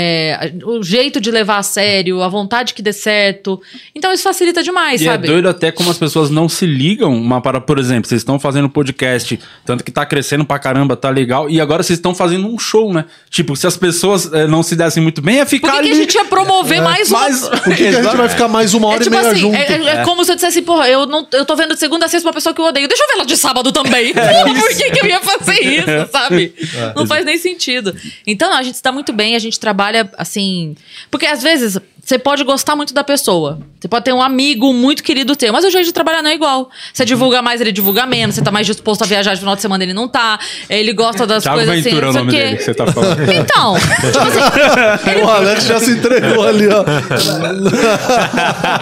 [0.00, 3.60] é, o jeito de levar a sério, a vontade que dê certo.
[3.94, 5.26] Então isso facilita demais, E sabe?
[5.26, 8.38] é doido até como as pessoas não se ligam uma para, por exemplo, vocês estão
[8.38, 12.46] fazendo podcast, tanto que tá crescendo pra caramba, tá legal, e agora vocês estão fazendo
[12.46, 13.06] um show, né?
[13.28, 15.88] Tipo, se as pessoas eh, não se dessem muito bem, é Por ficar que, que
[15.88, 15.90] ali.
[15.90, 18.74] a gente ia promover mais uma mais- Por que, que a gente vai ficar mais
[18.74, 19.56] uma É hora tipo e meia assim, junto?
[19.56, 22.06] é, é- é como se eu dissesse, porra, eu, não, eu tô vendo de segunda
[22.06, 22.86] a sexta uma pessoa que eu odeio.
[22.86, 24.12] Deixa eu ver ela de sábado também.
[24.14, 26.52] Por que, que eu ia fazer isso, sabe?
[26.94, 27.94] não faz nem sentido.
[28.26, 30.74] Então, não, a gente está muito bem, a gente trabalha assim.
[31.10, 31.78] Porque às vezes
[32.08, 33.58] você pode gostar muito da pessoa.
[33.78, 36.34] Você pode ter um amigo muito querido teu, mas o jeito de trabalhar não é
[36.34, 36.70] igual.
[36.92, 38.34] Você divulga mais, ele divulga menos.
[38.34, 40.38] Você tá mais disposto a viajar de final de semana, ele não tá.
[40.70, 41.90] Ele gosta das Thiago coisas assim.
[41.90, 43.18] Ventura é o não sei nome dele que você tá falando.
[43.30, 46.82] Então, tipo assim, O Alex já se entregou ali, ó.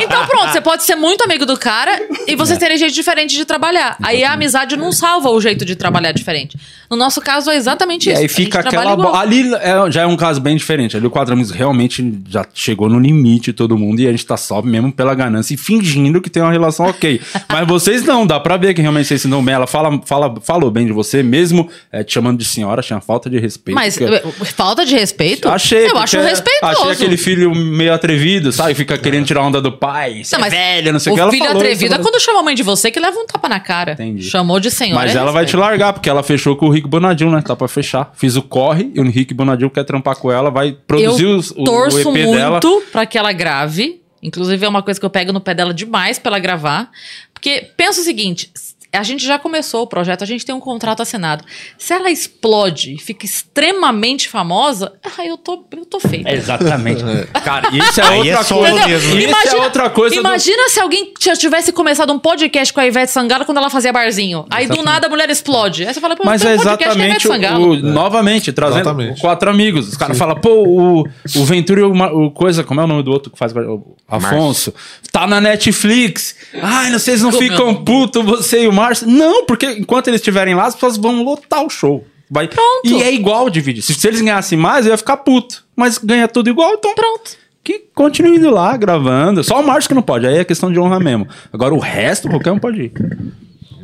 [0.02, 2.36] Então pronto, você pode ser muito amigo do cara e É.
[2.36, 3.96] vocês terem jeito diferente de trabalhar.
[4.02, 6.56] Aí a amizade não salva o jeito de trabalhar diferente.
[6.90, 8.20] No nosso caso é exatamente E isso.
[8.20, 8.94] aí A fica aquela.
[8.96, 10.96] bo- Ali é- já é um caso bem diferente.
[10.96, 13.15] Ali o Amigos realmente já chegou no limite,
[13.52, 16.52] todo mundo, e a gente tá só mesmo pela ganância e fingindo que tem uma
[16.52, 17.20] relação ok.
[17.52, 19.54] Mas vocês não, dá pra ver que realmente vocês bem.
[19.54, 23.28] Ela fala, fala, falou bem de você, mesmo eh, te chamando de senhora, tinha falta
[23.30, 23.74] de respeito.
[23.74, 25.48] Mas porque- falta de respeito?
[25.48, 25.86] Achei.
[25.90, 26.72] Eu acho respeitoso.
[26.72, 28.74] Achei aquele filho meio atrevido, sabe?
[28.74, 30.22] Fica querendo tirar onda do pai.
[30.32, 31.20] Não, é mas velho, não sei o que.
[31.20, 33.26] Ela filho falou atrevido isso, é quando chama a mãe de você que leva um
[33.26, 33.92] tapa na cara.
[33.92, 34.22] Entendi.
[34.24, 35.02] Chamou de senhora.
[35.06, 35.60] Mas é ela vai te respeito.
[35.60, 37.42] largar, porque ela fechou com o Rick Bonadil, né?
[37.42, 38.12] Tá pra fechar.
[38.14, 41.50] Fiz o corre e o Rick Bonadil quer trampar com ela, vai produzir Eu os-
[41.52, 42.60] o, torço o EP muito dela.
[42.92, 44.02] pra que ela grave.
[44.22, 46.90] Inclusive, é uma coisa que eu pego no pé dela demais pra ela gravar.
[47.32, 48.50] Porque pensa o seguinte:
[48.92, 51.44] a gente já começou o projeto, a gente tem um contrato assinado.
[51.78, 56.30] Se ela explode e fica extremamente famosa, ah, eu tô, eu tô feita.
[56.32, 57.02] Exatamente.
[57.44, 58.88] Cara, isso é Aí outra é coisa.
[58.88, 59.18] mesmo.
[59.18, 60.14] Isso é outra coisa.
[60.16, 63.70] do- Imagina se alguém já tivesse começado um podcast com a Ivete Sangalo quando ela
[63.70, 64.46] fazia barzinho.
[64.50, 65.86] Aí do nada a mulher explode.
[65.86, 67.70] Aí você fala, pô, Mas tem é podcast com a exatamente Ivete o, Sangalo.
[67.72, 69.20] o- novamente, trazendo Exatamente.
[69.20, 69.88] quatro amigos.
[69.88, 71.00] Os caras falam, pô, o,
[71.36, 71.92] o Ventura e o,
[72.26, 74.72] o coisa, como é o nome do outro que faz o Afonso?
[75.12, 76.36] Tá na Netflix.
[76.62, 79.08] Ai, vocês não é ficam putos, você e o Márcio.
[79.08, 82.06] Não, porque enquanto eles estiverem lá, as pessoas vão lotar o show.
[82.30, 82.48] Vai...
[82.48, 82.84] Pronto.
[82.84, 83.82] E é igual dividir.
[83.82, 85.64] Se, se eles ganhassem mais, eu ia ficar puto.
[85.74, 87.36] Mas ganha tudo igual, então Pronto.
[87.62, 89.42] que continue indo lá gravando.
[89.42, 91.26] Só o Márcio que não pode, aí é questão de honra mesmo.
[91.52, 92.92] Agora o resto, qualquer um pode ir.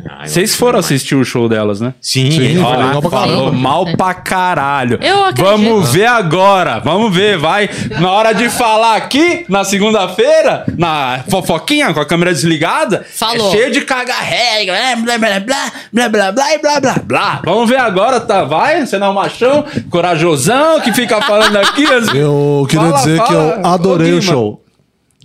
[0.08, 1.94] Ah, Vocês foram assistir o show delas, né?
[2.00, 2.76] Sim, Sim, foi lá.
[2.86, 4.98] legal pra Falou mal pra caralho.
[5.02, 5.44] Eu acredito.
[5.44, 6.78] Vamos ver agora.
[6.80, 7.68] Vamos ver, vai.
[8.00, 13.48] Na hora de falar aqui, na segunda-feira, na fofoquinha, com a câmera desligada, Falou.
[13.48, 17.42] é cheio de caga-regra, é, blá, blá, blá, blá, blá, blá, blá, blá, blá.
[17.44, 18.44] Vamos ver agora, tá?
[18.44, 21.84] Vai, você não é um machão, corajosão, que fica falando aqui.
[21.86, 24.32] as- Eu queria Fala, dizer que fala, eu adorei o Guima.
[24.32, 24.64] show.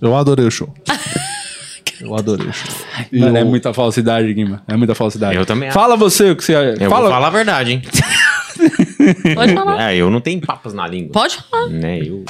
[0.00, 0.72] Eu adorei o show.
[2.00, 2.74] Eu adorei o show.
[3.12, 4.62] Mano, é eu- muita falsidade, Guima.
[4.68, 5.36] É muita falsidade.
[5.36, 5.78] Eu também acho.
[5.78, 6.54] Fala você o que você.
[6.54, 7.02] Eu fala.
[7.02, 7.82] vou falar a verdade, hein?
[9.34, 9.90] Pode falar.
[9.92, 11.12] É, eu não tenho papas na língua.
[11.12, 11.68] Pode falar.
[11.68, 12.24] Né, eu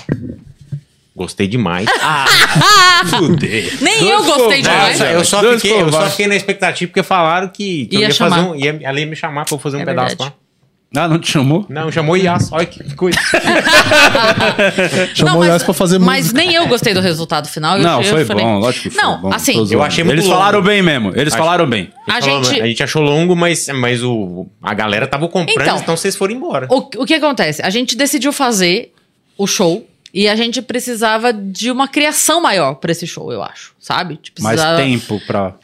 [1.17, 1.89] gostei demais.
[3.19, 3.79] Fuder.
[3.83, 5.01] Nem Dois eu gostei demais.
[5.01, 8.01] É, eu, só dois fiquei, eu só fiquei na expectativa porque falaram que, que eu
[8.03, 8.51] Ia ia fazer chamar.
[8.51, 8.55] um.
[8.55, 10.31] Ia, ela ia me chamar pra eu fazer um É pedaço verdade.
[10.31, 10.48] lá.
[10.97, 11.67] Ah, não te chamou?
[11.69, 12.51] Não, chamou Yas.
[12.51, 13.19] Olha que coisa.
[15.15, 16.39] Chamou Não, o mas- Yas pra fazer Mas música.
[16.41, 17.77] nem eu gostei do resultado final.
[17.77, 19.31] Eu- Não, eu foi falei- bom, lógico que foi Não, bom.
[19.33, 20.37] assim, eu achei muito Eles longo.
[20.39, 21.91] falaram bem mesmo, eles Acho- falaram bem.
[22.07, 25.79] A gente- a gente achou longo, mas, mas o, a galera tava comprando, Então.
[25.79, 26.67] então, vocês foram embora.
[26.71, 27.61] O, o que acontece?
[27.63, 28.93] A gente decidiu fazer
[29.37, 33.73] o show e a gente precisava de uma criação maior pra esse show, eu acho.
[33.79, 34.19] Sabe?
[34.41, 35.55] Mais precisava- tempo pra.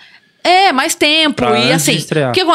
[0.43, 1.37] É, mais tempo.
[1.37, 1.99] Pra e assim,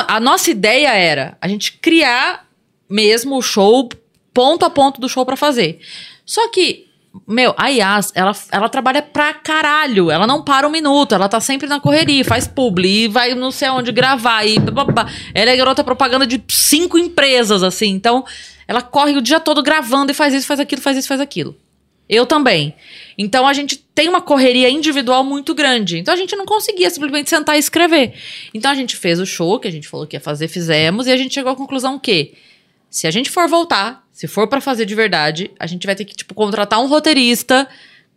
[0.07, 2.45] a nossa ideia era a gente criar
[2.89, 3.87] mesmo o show,
[4.33, 5.79] ponto a ponto do show pra fazer.
[6.25, 6.87] Só que,
[7.27, 10.09] meu, a Yas, ela, ela trabalha pra caralho.
[10.09, 11.13] Ela não para um minuto.
[11.13, 14.45] Ela tá sempre na correria, faz publi, vai não sei aonde gravar.
[14.45, 15.13] E blá, blá, blá.
[15.33, 17.89] Ela é garota propaganda de cinco empresas, assim.
[17.89, 18.25] Então,
[18.67, 21.55] ela corre o dia todo gravando e faz isso, faz aquilo, faz isso, faz aquilo.
[22.09, 22.73] Eu também.
[23.17, 25.99] Então a gente tem uma correria individual muito grande.
[25.99, 28.13] Então a gente não conseguia simplesmente sentar e escrever.
[28.51, 31.11] Então a gente fez o show que a gente falou que ia fazer, fizemos, e
[31.11, 32.33] a gente chegou à conclusão que
[32.89, 36.05] se a gente for voltar, se for pra fazer de verdade, a gente vai ter
[36.05, 37.67] que, tipo, contratar um roteirista,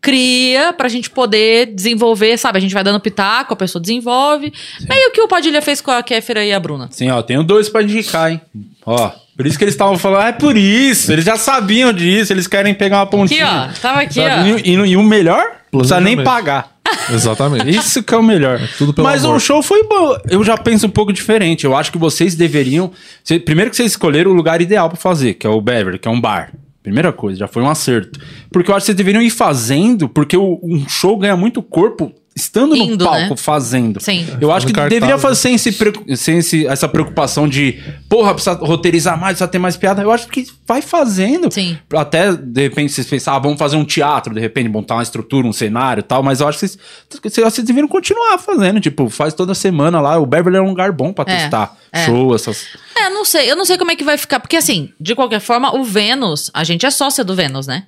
[0.00, 2.58] cria pra gente poder desenvolver, sabe?
[2.58, 4.52] A gente vai dando pitaco, a pessoa desenvolve.
[4.88, 6.88] Meio que o Padilha fez com a Kéfera e a Bruna.
[6.90, 8.40] Sim, ó, tenho dois pra indicar, hein?
[8.84, 11.12] Ó, por isso que eles estavam falando, ah, é por isso.
[11.12, 13.70] Eles já sabiam disso, eles querem pegar uma Aqui, pontinha.
[13.70, 13.80] ó.
[13.80, 14.52] Tava aqui, Sabe?
[14.52, 14.56] ó.
[14.58, 16.78] E, e- e o melhor, não precisa nem pagar.
[17.12, 17.68] Exatamente.
[17.70, 18.60] Isso que é o melhor.
[18.78, 19.36] tudo pelo Mas amor.
[19.36, 20.16] o show foi bom.
[20.30, 21.64] Eu já penso um pouco diferente.
[21.64, 22.90] Eu acho que vocês deveriam.
[23.44, 26.10] primeiro que vocês escolheram o lugar ideal pra fazer, que é o Beverly, que é
[26.10, 26.52] um bar.
[26.82, 28.18] Primeira coisa, já foi um acerto.
[28.50, 32.12] Porque eu acho que vocês deveriam ir fazendo, porque o- um show ganha muito corpo
[32.34, 33.36] estando Indo, no palco né?
[33.36, 34.00] fazendo.
[34.02, 34.26] Sim.
[34.40, 35.20] Eu acho que cartaz, deveria né?
[35.20, 35.76] fazer sem, esse,
[36.16, 40.02] sem esse- essa preocupação de, porra, precisa roteirizar mais, precisa ter mais piada.
[40.02, 41.52] Eu acho que vai fazendo.
[41.52, 41.76] Sim.
[41.94, 45.46] Até, de repente, vocês pensam, ah, vamos fazer um teatro, de repente, montar uma estrutura,
[45.46, 46.78] um cenário e tal, mas eu acho que vocês,
[47.22, 50.18] vocês, vocês deveriam continuar fazendo, tipo, faz toda semana lá.
[50.18, 52.06] O Beverly é um lugar bom pra É, testar é.
[52.06, 52.66] show, essas...
[52.96, 53.50] É, não sei.
[53.50, 54.40] Eu não sei como é que vai ficar.
[54.40, 57.84] Porque, assim, de qualquer forma, o Vênus, a gente é sócia do Vênus, né?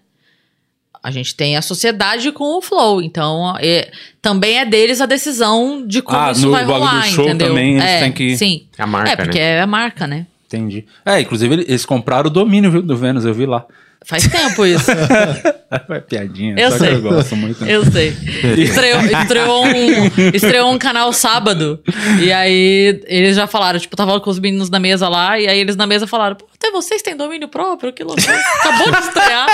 [1.04, 3.02] A gente tem a sociedade com o Flow.
[3.02, 3.90] Então, é-
[4.22, 7.24] também é deles a decisão de como Ah, isso no vai bagulho do rolar, show
[7.26, 7.48] entendeu?
[7.48, 8.62] também, eles é, têm que- Sim.
[8.78, 9.44] É a marca, É, porque né?
[9.58, 10.26] é a marca, né?
[10.46, 10.86] Entendi.
[11.04, 13.66] É, inclusive eles- eles compraram o domínio, viu, do Vênus, eu vi lá.
[14.06, 14.90] Faz tempo isso.
[15.90, 16.88] É piadinha, Eu só sei.
[16.90, 17.64] que eu gosto muito.
[17.64, 18.14] Eu sei.
[18.58, 21.80] Estreou, estreou, um, estreou um canal sábado.
[22.22, 25.36] E aí eles já falaram, tipo, tava com os meninos na mesa lá.
[25.40, 27.92] E aí eles na mesa falaram: Pô, até vocês têm domínio próprio?
[27.92, 28.40] Que loucura.
[28.60, 29.46] Acabou de estrear.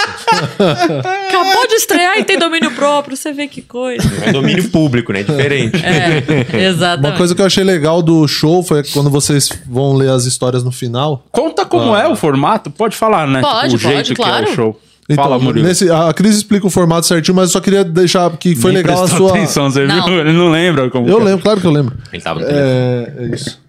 [1.29, 3.17] Acabou de estrear e tem domínio próprio.
[3.17, 4.09] Você vê que coisa.
[4.25, 5.25] É domínio público, né?
[5.25, 5.81] Diferente.
[5.85, 7.11] É, exatamente.
[7.11, 10.63] Uma coisa que eu achei legal do show foi quando vocês vão ler as histórias
[10.63, 11.25] no final.
[11.33, 13.41] Conta como é o formato, pode falar, né?
[13.41, 14.51] Pode, o jeito pode, que é claro.
[14.51, 14.81] o show.
[15.13, 15.67] Então, Fala, Murilo.
[15.67, 18.83] nesse, a Cris explica o formato certinho, mas eu só queria deixar que foi Nem
[18.83, 19.31] legal a sua.
[19.31, 20.05] Atenção, você Não.
[20.05, 20.21] viu?
[20.21, 21.25] Ele não lembra como Eu que é.
[21.25, 21.97] lembro, claro que eu lembro.
[22.13, 22.47] Ele tava no.
[22.47, 23.61] É, é isso.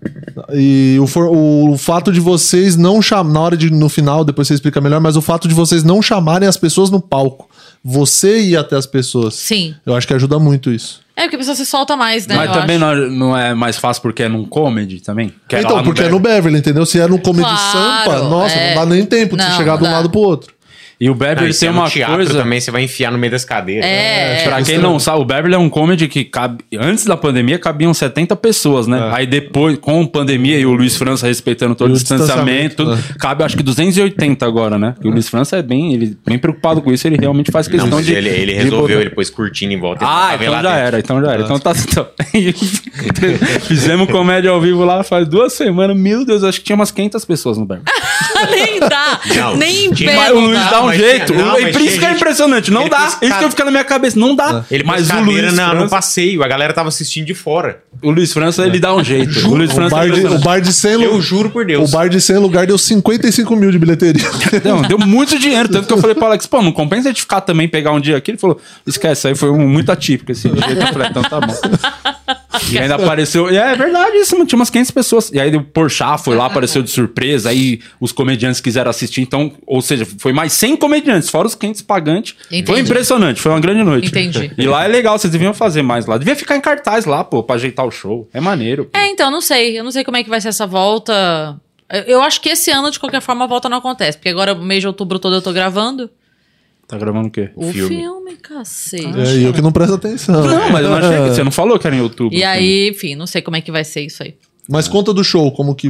[0.54, 4.48] E o, for- o fato de vocês não chamar, na hora de no final, depois
[4.48, 7.50] você explica melhor, mas o fato de vocês não chamarem as pessoas no palco,
[7.84, 9.34] você ir até as pessoas.
[9.36, 9.74] Sim.
[9.86, 11.02] Eu acho que ajuda muito isso.
[11.16, 12.36] É porque a pessoa se solta mais, né?
[12.36, 13.02] Mas eu também acho.
[13.02, 15.32] não, não é mais fácil porque é num comedy também?
[15.48, 16.86] Que é então, porque é no Beverly, entendeu?
[16.86, 17.72] Se é no Comedy Claro,
[18.12, 18.74] Sampa, nossa, é.
[18.76, 20.54] não dá nem tempo de Não, você chegar de um lado pro outro.
[21.04, 22.34] E o Beverly e se tem é uma teatro coisa...
[22.36, 23.84] também, você vai enfiar no meio das cadeiras.
[23.84, 24.44] É.
[24.44, 26.64] Pra quem não sabe, o Beverly é um comedy que cabe.
[26.80, 29.10] Antes da pandemia cabiam 70 pessoas, né?
[29.10, 29.16] É.
[29.16, 32.86] Aí depois, com a pandemia e o Luiz França respeitando todo E o o distanciamento,
[32.86, 34.92] distanciamento, cabe acho que 280 agora, né?
[34.92, 37.90] Porque o Luiz França é bem, ele bem preocupado com isso, ele realmente faz questão
[37.90, 38.14] Não, de.
[38.14, 40.04] ele, ele de resolveu, botar- ele pôs cortina em volta.
[40.06, 40.70] ele Ah, então já dentro.
[40.78, 41.42] era, então já era.
[41.42, 41.72] Então tá.
[41.82, 42.08] Então,
[43.62, 45.98] Fizemos comédia ao vivo lá faz duas semanas.
[45.98, 47.90] Meu Deus, acho que tinha umas 500 pessoas no Beverly.
[48.50, 49.20] nem dá.
[49.36, 50.16] Não, nem pé.
[50.16, 50.82] Mas o Luiz dá.
[50.82, 51.34] um mas jeito.
[51.34, 52.72] não, O- e mas por isso que é impressionante.
[52.72, 53.00] Não dá.
[53.00, 54.20] pôs Isso que eu fico na minha cabeça.
[54.20, 54.64] Não dá.
[54.72, 57.82] Ele mas o Luiz, na- no passeio, a galera tava assistindo de fora.
[58.02, 59.48] o Luiz França, ele dá um jeito.
[59.48, 61.68] O Luiz O França bar, é de, o bar de 100 Eu juro por O
[61.68, 61.92] Deus.
[61.92, 64.24] bar de 100 lugar deu 55 mil de bilheteria.
[64.64, 65.70] Não, deu muito dinheiro.
[65.70, 68.00] Tanto que eu falei pro Alex, pô, não compensa a gente ficar também, pegar um
[68.00, 68.32] dia aqui.
[68.32, 70.62] Ele falou, esquece, aí foi um, muito atípico esse dia.
[70.74, 71.54] Eu falei, então tá bom.
[72.72, 73.52] E ainda apareceu.
[73.52, 75.32] E é verdade isso, mano, tinha umas 500 pessoas.
[75.32, 77.50] E aí o Porchat foi lá, apareceu de surpresa.
[77.50, 79.22] Aí os comediantes quiseram assistir.
[79.22, 82.36] Então, ou seja, foi mais 100 comediantes, fora os 500 pagantes.
[82.48, 82.66] Entendi.
[82.66, 84.08] Foi impressionante, foi uma grande noite.
[84.10, 84.52] Entendi.
[84.58, 86.18] E lá é legal, vocês deviam fazer mais lá.
[86.18, 88.28] Devia ficar em cartaz lá, pô, pra ajeitar o show.
[88.34, 88.86] É maneiro.
[88.86, 88.98] pô.
[88.98, 89.80] É, então, não sei.
[89.80, 91.60] Eu não sei como é que vai ser essa volta.
[92.08, 94.18] Eu, acho que esse ano, de qualquer forma, a volta não acontece.
[94.18, 96.10] Porque agora, mês de outubro todo, eu tô gravando.
[96.92, 97.50] Tá gravando o quê?
[97.56, 97.88] O Filme.
[97.88, 99.18] filme, cacete.
[99.18, 100.44] É, e eu que não presto atenção.
[100.44, 102.38] Não, mas eu não achei que você não falou que era em outubro.
[102.38, 104.36] E aí, enfim, não sei como é que vai ser isso aí.
[104.68, 105.90] Mas conta do show, como que.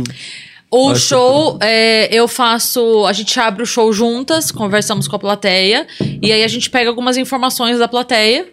[0.70, 3.04] O show, é, eu faço.
[3.08, 5.88] A gente abre o show juntas, conversamos com a plateia.
[6.22, 8.48] E aí a gente pega algumas informações da plateia.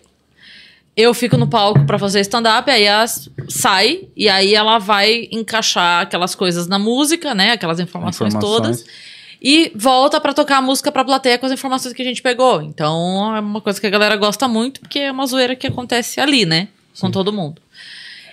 [0.97, 3.05] Eu fico no palco pra fazer stand-up, aí ela
[3.49, 7.53] sai, e aí ela vai encaixar aquelas coisas na música, né?
[7.53, 8.81] Aquelas informações, Informações.
[8.81, 8.85] todas.
[9.41, 12.61] E volta pra tocar a música pra plateia com as informações que a gente pegou.
[12.61, 16.21] Então é uma coisa que a galera gosta muito, porque é uma zoeira que acontece
[16.21, 16.69] ali, né?
[17.01, 17.63] Com todo mundo.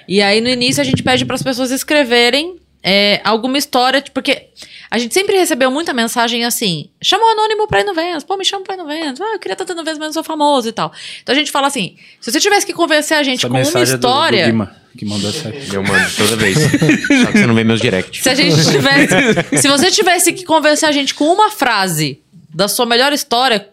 [0.08, 4.14] E aí, no início, a gente pede para as pessoas escreverem é, alguma história, tipo,
[4.14, 4.50] porque
[4.92, 8.38] a gente sempre recebeu muita mensagem assim: chama o anônimo pra ir no Vênus, pô,
[8.38, 10.24] me chama pra ir no Vênus, ah, eu queria estar no Vênus, mas não sou
[10.24, 10.94] famoso e tal.
[11.24, 13.60] Então a gente fala assim: se você tivesse que convencer a gente Essa com uma
[13.64, 14.46] mensagem é do- do história.
[14.46, 15.68] Guima, que mandou essa aí.
[15.74, 16.58] Eu mando toda vez.
[16.60, 18.22] Só que você não vê meus directs.
[18.22, 19.58] se a gente tivesse.
[19.62, 22.22] se você tivesse que convencer a gente com uma frase
[22.54, 23.68] da sua melhor história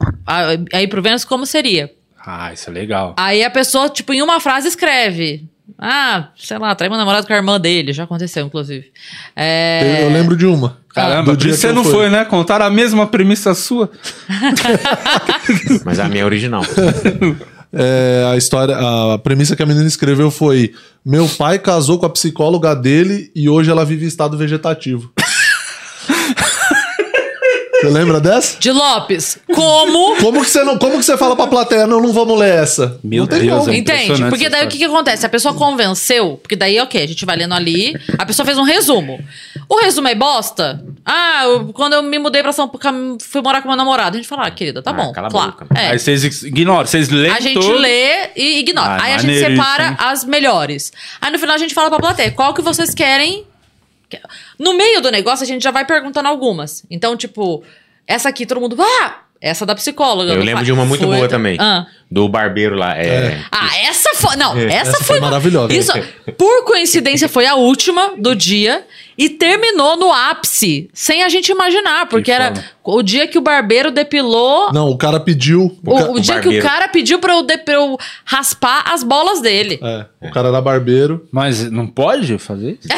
[0.72, 1.92] aí pro Vênus, como seria?
[2.24, 3.14] Ah, isso é legal.
[3.18, 5.44] Aí a pessoa, tipo, em uma frase escreve.
[5.78, 7.92] Ah, sei lá, trai meu namorado com a irmã dele.
[7.92, 8.92] Já aconteceu, inclusive.
[9.34, 10.02] É...
[10.02, 10.78] Eu, eu lembro de uma.
[10.94, 11.92] Caramba, Do você não fui.
[11.92, 12.24] foi, né?
[12.24, 13.90] Contaram a mesma premissa sua.
[15.84, 16.62] Mas a minha é original.
[17.72, 22.10] É, a história, a premissa que a menina escreveu foi: Meu pai casou com a
[22.10, 25.10] psicóloga dele e hoje ela vive em estado vegetativo.
[27.82, 28.58] Você lembra dessa?
[28.58, 29.38] De Lopes.
[29.54, 30.16] Como?
[30.22, 32.98] Como que você não, como que você fala pra plateia, não, não vamos ler essa?
[33.02, 34.24] Meu não Deus, é Entende?
[34.28, 35.26] Porque daí o que, que acontece?
[35.26, 38.62] A pessoa convenceu, porque daí, ok, a gente vai lendo ali, a pessoa fez um
[38.62, 39.18] resumo.
[39.68, 40.84] O resumo é bosta?
[41.04, 44.16] Ah, eu- quando eu me mudei pra São Paulo, fui morar com meu namorado.
[44.16, 45.12] A gente fala, ah, querida, tá Ah, bom.
[45.12, 45.50] cala a claro.
[45.52, 45.66] boca.
[45.74, 45.88] É.
[45.88, 47.72] Aí vocês ignoram, vocês leem A gente todo.
[47.78, 48.96] lê e ignora.
[49.00, 49.96] Ah, Aí a gente isso, separa hein?
[49.98, 50.92] as melhores.
[51.20, 53.44] Aí no final a gente fala pra plateia, qual que vocês querem?
[54.58, 56.84] No meio do negócio a gente já vai perguntando algumas.
[56.90, 57.62] Então, tipo,
[58.06, 60.32] essa aqui todo mundo, ah, essa da psicóloga.
[60.32, 60.66] Eu lembro faz.
[60.66, 61.56] de uma muito Foi- boa também.
[61.60, 61.86] Ah.
[62.10, 62.96] Do barbeiro lá.
[62.96, 63.40] É.
[63.50, 64.36] Ah, essa foi.
[64.36, 65.06] Não, essa, Essa foi.
[65.18, 65.72] foi maravilhosa.
[65.74, 65.92] Isso,
[66.38, 68.84] por coincidência, foi a última do dia
[69.24, 72.52] e terminou no ápice, sem a gente imaginar, porque Que era
[72.84, 74.72] o dia que o barbeiro depilou.
[74.72, 75.76] Não, o cara pediu.
[75.84, 76.66] O, ca- o dia que o barbeiro.
[76.66, 79.78] cara pediu pra eu, de- pra eu raspar as bolas dele.
[79.82, 81.26] É, o cara era barbeiro.
[81.30, 82.88] Mas não pode fazer isso?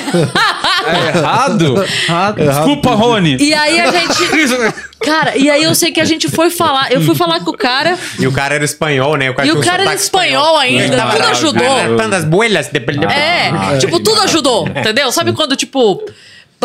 [0.87, 1.85] é errado?
[1.85, 2.37] errado.
[2.37, 2.91] Desculpa.
[2.95, 3.37] Rony.
[3.41, 4.85] E aí a gente.
[5.05, 6.91] Cara, e aí eu sei que a gente foi falar.
[6.91, 7.99] Eu fui falar com o cara.
[8.19, 9.29] E o cara era espanhol, né?
[9.31, 11.77] O cara E o cara era sotaque espanhol ainda, tudo ajudou.
[11.77, 12.69] arrancando as boelhas.
[12.69, 15.13] de- de- É, tipo, tudo ajudou, entendeu?
[15.13, 16.03] Sabe quando, tipo.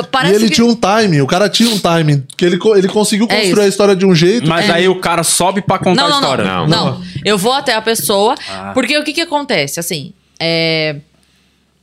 [0.04, 0.56] Parece e ele que...
[0.56, 2.24] tinha um timing, o cara tinha um timing.
[2.38, 3.62] Que ele, ele conseguiu É construir isso.
[3.62, 4.48] a história de um jeito.
[4.48, 6.46] Mas aí o cara sobe pra contar Não, a não, não, história.
[6.46, 7.02] não, Não.
[7.26, 8.72] Eu vou até a pessoa, Ah.
[8.74, 9.80] porque o que que acontece?
[9.80, 10.98] Assim, é...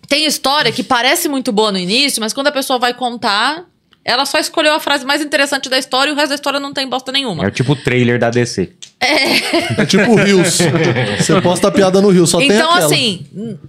[0.09, 3.65] tem história que parece muito boa no início, mas quando a pessoa vai contar,
[4.05, 6.73] ela só escolheu a frase mais interessante da história e o resto da história não
[6.73, 7.45] tem bosta nenhuma.
[7.47, 8.71] É tipo o trailer da DC.
[9.01, 10.59] É tipo o Rios.
[11.19, 12.87] Você posta a piada no Rio, só tem Então, aquela.
[12.87, 13.27] assim,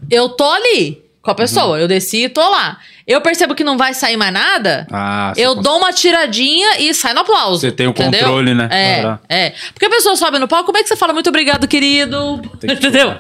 [0.09, 2.77] eu tô ali com a pessoa, eu desci e tô lá.
[3.05, 6.93] Eu percebo que não vai sair mais nada, Ah, eu cons- dou uma tiradinha e
[6.93, 7.59] sai no aplauso.
[7.61, 8.19] Você tem o entendeu?
[8.21, 8.67] controle, né?
[8.71, 9.53] É, é.
[9.73, 12.41] Porque a pessoa sobe no palco, como é que você fala muito obrigado, querido?
[12.63, 13.15] Entendeu?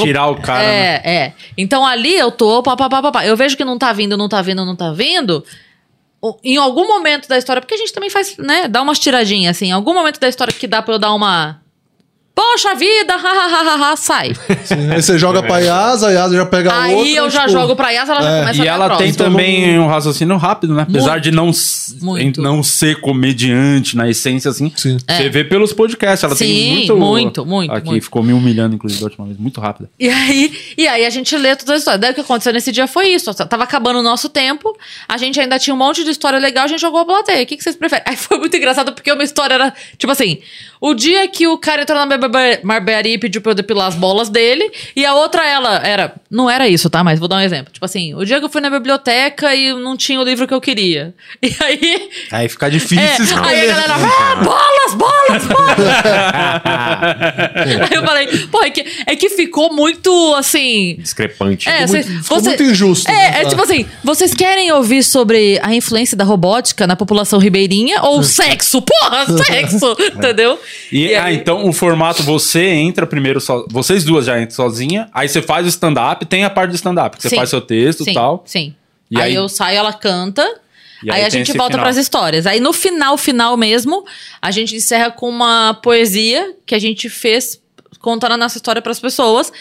[0.00, 0.62] Tirar o cara.
[0.66, 1.00] né?
[1.04, 1.32] É, é.
[1.56, 3.26] Então ali eu tô, pá, pá, pá, pá, pá.
[3.26, 5.44] Eu vejo que não tá vindo, não tá vindo, não tá vindo.
[6.42, 9.66] Em algum momento da história, porque a gente também faz, né, dá umas tiradinhas, assim.
[9.68, 11.60] Em algum momento da história que dá pra eu dar uma.
[12.38, 14.34] Poxa vida, ha, ha, ha, ha, ha, sai.
[14.62, 17.10] Sim, aí você joga pra Yasa, a Yasa já pega a Aí outra.
[17.10, 18.40] eu já tipo, jogo pra Yas, ela já é.
[18.40, 19.24] começa E a dar ela tem próxima.
[19.24, 20.82] também um raciocínio rápido, né?
[20.82, 21.22] Apesar Muito.
[21.24, 21.50] de não,
[22.02, 22.42] Muito.
[22.42, 24.70] não ser comediante na essência, assim.
[24.76, 24.98] Sim.
[25.08, 26.22] Você vê pelos podcasts.
[26.24, 26.96] Ela tem Sim, muito.
[26.96, 28.02] muito, muito, Aqui muito.
[28.02, 29.38] ficou me humilhando, inclusive, da última vez.
[29.38, 29.88] Muito rápida.
[29.98, 31.98] E aí, e aí a gente lê toda a história.
[31.98, 33.32] Daí o que aconteceu nesse dia foi isso.
[33.32, 34.76] Tava acabando o nosso tempo,
[35.08, 37.42] a gente ainda tinha um monte de história legal, a gente jogou a plateia.
[37.42, 38.04] O que, que vocês preferem?
[38.06, 40.38] Aí foi muito engraçado porque uma história era, tipo assim,
[40.82, 43.94] o dia que o cara entrou na barbe- barbearia e pediu pra eu depilar as
[43.94, 46.14] bolas dele, e a outra ela era.
[46.30, 47.02] Não era isso, tá?
[47.04, 47.72] Mas vou dar um exemplo.
[47.72, 50.54] Tipo assim, o dia que eu fui na biblioteca e não tinha o livro que
[50.54, 51.14] eu queria.
[51.42, 52.08] E aí.
[52.32, 53.46] Aí fica difícil É, escolher.
[53.48, 55.86] aí a galera, ah, bolas, bolas, bolas!
[57.90, 60.96] aí eu falei, pô, é que, é que ficou muito assim.
[60.98, 61.68] Discrepante.
[61.68, 63.42] É, muito- cê- ficou você- muito injusto, É, né?
[63.42, 68.22] é tipo assim, vocês querem ouvir sobre a influência da robótica na população ribeirinha ou
[68.22, 68.82] sexo?
[68.82, 69.96] Porra, sexo!
[70.14, 70.58] Entendeu?
[70.90, 73.64] E, ah, aí- então o formato você entra primeiro só.
[73.68, 77.16] Vocês duas já entram sozinha, aí você faz o stand-up, tem a parte do stand-up,
[77.16, 77.36] que você Sim.
[77.36, 78.42] faz seu texto e sim, tal.
[78.46, 78.74] Sim.
[79.10, 80.42] E aí, aí- eu saio, ela canta.
[81.02, 81.84] E aí, aí a gente volta final.
[81.84, 82.46] pras histórias.
[82.46, 84.04] Aí no final, final mesmo,
[84.40, 87.60] a gente encerra com uma poesia que a gente fez
[88.00, 89.52] contando a nossa história pras pessoas.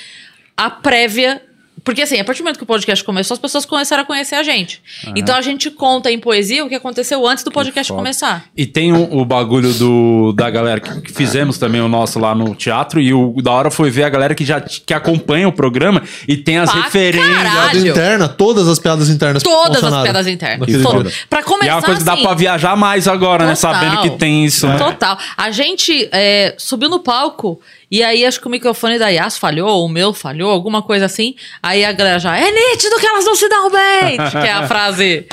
[0.56, 1.42] A prévia.
[1.86, 4.34] Porque assim, a partir do momento que o podcast começou, as pessoas começaram a conhecer
[4.36, 4.82] a gente.
[5.16, 8.46] Então a gente conta em poesia o que aconteceu antes do podcast começar.
[8.58, 12.34] E tem o, o bagulho do, da galera que, que fizemos também o nosso lá
[12.34, 13.00] no teatro.
[13.00, 16.36] E o da hora foi ver a galera que já que acompanha o programa e
[16.36, 17.36] tem as Pra referências.
[17.36, 17.72] caralho.
[17.72, 20.68] Piada interna, todas as piadas internas Todas as piadas internas.
[20.82, 21.14] Todas.
[21.30, 23.54] Pra começar E é uma coisa que dá assim, pra viajar mais agora, né?
[23.54, 23.74] Total.
[23.74, 24.78] Sabendo que tem isso, né?
[24.78, 25.18] Total.
[25.38, 27.60] A gente é, subiu no palco
[27.98, 31.06] e aí acho que o microfone da Yas falhou, ou o meu falhou, alguma coisa
[31.06, 31.36] assim.
[31.62, 34.18] Aí a galera já, é nítido que elas não se dão bem!
[34.32, 35.26] que é a frase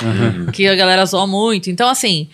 [0.53, 1.69] que a galera zoa muito.
[1.69, 2.29] Então, assim.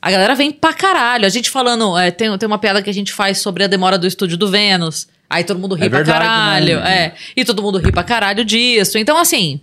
[0.00, 1.24] A galera vem pra caralho.
[1.24, 3.96] A gente falando, é, tem, tem uma piada que a gente faz sobre a demora
[3.96, 5.08] do estúdio do Vênus.
[5.30, 6.80] Aí todo mundo ri É pra verdade, caralho.
[6.80, 7.04] né?
[7.06, 7.14] É.
[7.34, 8.98] E todo mundo ri pra caralho disso.
[8.98, 9.60] Então, assim.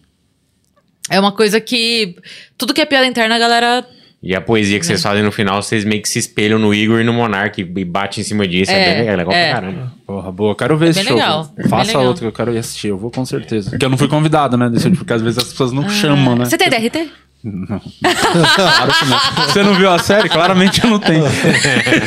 [1.09, 2.15] É uma coisa que.
[2.57, 3.87] Tudo que é piada interna, a galera
[4.23, 4.87] E a poesia que É.
[4.87, 7.85] vocês fazem no final, vocês meio que se espelham no Igor e no Monark e
[7.85, 8.71] batem em cima disso.
[8.71, 9.51] É, É, bem legal, é legal é.
[9.51, 9.93] pra caramba.
[10.05, 10.55] Porra, boa.
[10.55, 11.15] Quero ver esse bem show.
[11.17, 12.05] legal, é Faça legal.
[12.05, 12.89] outro que eu quero ir assistir.
[12.89, 13.71] Eu vou com certeza.
[13.71, 14.69] Porque eu não fui convidado, né?
[14.69, 16.43] Desse, porque às vezes as pessoas não chamam, né?
[16.43, 17.09] Ah, Você tem DRT?
[17.43, 19.45] Claro que não.
[19.47, 20.29] Você não viu a série?
[20.29, 21.23] Claramente eu não tenho.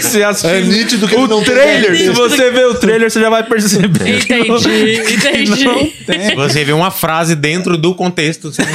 [0.00, 1.90] Você assistiu É nítido que o não tem trailer.
[1.90, 2.04] DRT.
[2.04, 4.24] Se você ver o trailer, você já vai perceber.
[4.24, 5.64] que não- Entendi, entendi.
[5.64, 5.74] não
[6.06, 6.20] tem.
[6.30, 8.70] Se você vê uma frase dentro do contexto, você não...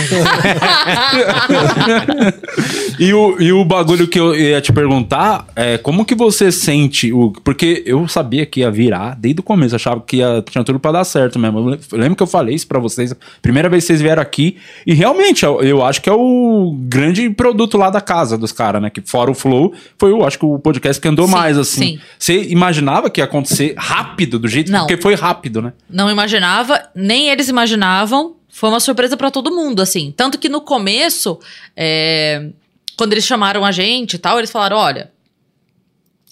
[2.99, 7.13] E o, e o bagulho que eu ia te perguntar é como que você sente
[7.13, 7.31] o.
[7.43, 10.91] Porque eu sabia que ia virar desde o começo, achava que ia, tinha tudo pra
[10.91, 11.59] dar certo mesmo.
[11.91, 14.93] Eu lembro que eu falei isso pra vocês, primeira vez que vocês vieram aqui, e
[14.93, 18.81] realmente eu, eu acho que é o o grande produto lá da casa dos caras,
[18.81, 18.89] né?
[18.89, 21.81] Que fora o Flow, foi, eu acho que o podcast que andou Sim, mais, assim.
[21.81, 21.99] sim.
[22.17, 24.71] Você imaginava que ia acontecer rápido do jeito?
[24.71, 24.81] Não.
[24.81, 25.73] Porque foi rápido, né?
[25.89, 28.35] Não imaginava, nem eles imaginavam.
[28.49, 30.13] Foi uma surpresa pra todo mundo, assim.
[30.15, 31.39] Tanto que no começo,
[31.77, 32.49] é,
[32.97, 35.11] quando eles chamaram a gente e tal, eles falaram: olha,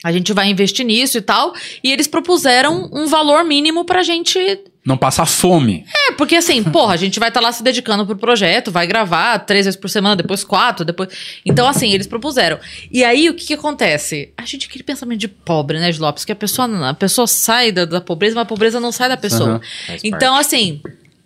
[0.03, 1.53] a gente vai investir nisso e tal.
[1.83, 4.39] E eles propuseram um valor mínimo pra gente.
[4.85, 5.85] Não passar fome.
[6.07, 9.39] É, porque assim, porra, a gente vai estar lá se dedicando pro projeto, vai gravar
[9.39, 11.09] três vezes por semana, depois quatro, depois.
[11.45, 12.57] Então, assim, eles propuseram.
[12.91, 14.31] E aí, o que que acontece?
[14.37, 16.23] A gente aquele pensamento de pobre, né, de Lopes?
[16.23, 19.17] Que a pessoa, a pessoa sai da, da pobreza, mas a pobreza não sai da
[19.17, 19.59] pessoa.
[19.87, 20.81] Faz Então, assim,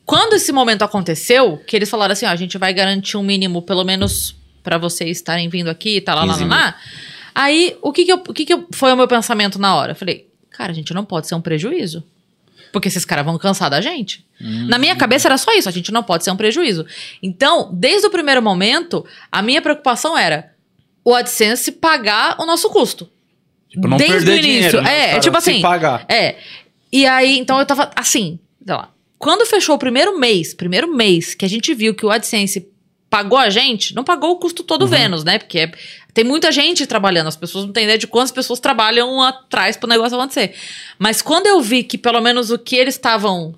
[0.05, 3.61] quando esse momento aconteceu, que eles falaram assim, ó, a gente vai garantir um mínimo,
[3.61, 6.75] pelo menos pra vocês estarem vindo aqui e tá lá, lá, 15 lá, lá.
[7.33, 9.91] Aí, o que que, eu, o que que eu- foi o meu pensamento na hora?
[9.91, 12.03] Eu falei, cara, a gente não pode ser um prejuízo.
[12.71, 14.25] Porque esses caras vão cansar da gente.
[14.39, 16.85] Na minha cabeça era só isso, a gente não pode ser um prejuízo.
[17.21, 20.53] Então, desde o primeiro momento, a minha preocupação era
[21.03, 23.09] o AdSense pagar o nosso custo.
[23.69, 24.51] Tipo, não Desde perder o início.
[24.69, 24.81] dinheiro.
[24.81, 25.09] né?
[25.09, 25.61] É, Os é tipo assim.
[25.61, 26.05] pagar.
[26.09, 26.37] É.
[26.91, 28.89] E aí, então eu tava assim, sei lá.
[29.19, 32.67] Quando fechou o primeiro mês, primeiro mês que a gente viu que o AdSense
[33.09, 34.87] pagou a gente, não pagou o custo todo Uhum.
[34.87, 35.37] Vênus, né?
[35.39, 35.71] Porque é-
[36.13, 39.89] tem muita gente trabalhando, as pessoas não têm ideia de quantas pessoas trabalham atrás pro
[39.89, 40.53] negócio acontecer.
[40.99, 43.55] Mas quando eu vi que pelo menos o que eles estavam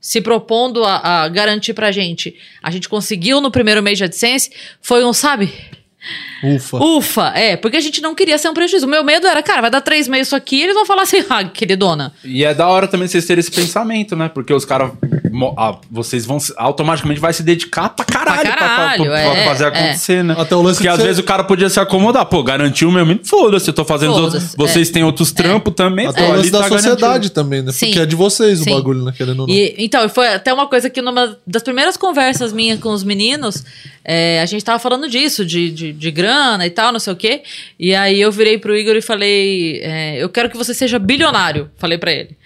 [0.00, 4.50] se propondo a, a garantir pra gente, a gente conseguiu no primeiro mês de AdSense,
[4.80, 5.52] foi um, sabe?
[6.42, 6.76] Ufa.
[6.78, 8.86] Ufa, é, porque a gente não queria ser um prejuízo.
[8.86, 11.02] O meu medo era, cara, vai dar três meses isso aqui, e eles vão falar
[11.02, 12.12] assim, ah, queridona.
[12.24, 14.28] E é da hora também vocês terem esse pensamento, né?
[14.28, 14.90] Porque os caras.
[15.56, 19.32] ah, vocês vão automaticamente vai se dedicar pra caralho, Pra pra- pra- caralho, pra- é,
[19.34, 19.66] pra fazer é.
[19.68, 20.34] acontecer, né?
[20.36, 22.26] Até o lance Porque de às ser- vezes o cara podia se acomodar.
[22.26, 23.24] Pô, garantiu o meu mínimo.
[23.24, 24.42] Foda-se, eu tô fazendo os outros.
[24.42, 26.06] Foda-se, Vocês têm outros trampos também.
[26.08, 27.34] Até pô, o ali lance da tá sociedade garantido.
[27.34, 27.70] também, né?
[27.70, 27.86] Sim.
[27.86, 28.74] Porque é de vocês o Sim.
[28.74, 29.12] bagulho, né?
[29.16, 29.54] Querendo ou não.
[29.54, 33.64] E, então, foi até uma coisa que numa das primeiras conversas minhas com os meninos,
[34.04, 37.16] é, a gente tava falando disso, de, de, de grana e tal, não sei o
[37.16, 37.42] quê.
[37.78, 41.70] E aí eu virei pro Igor e falei: é, Eu quero que você seja bilionário.
[41.76, 42.36] Falei pra ele.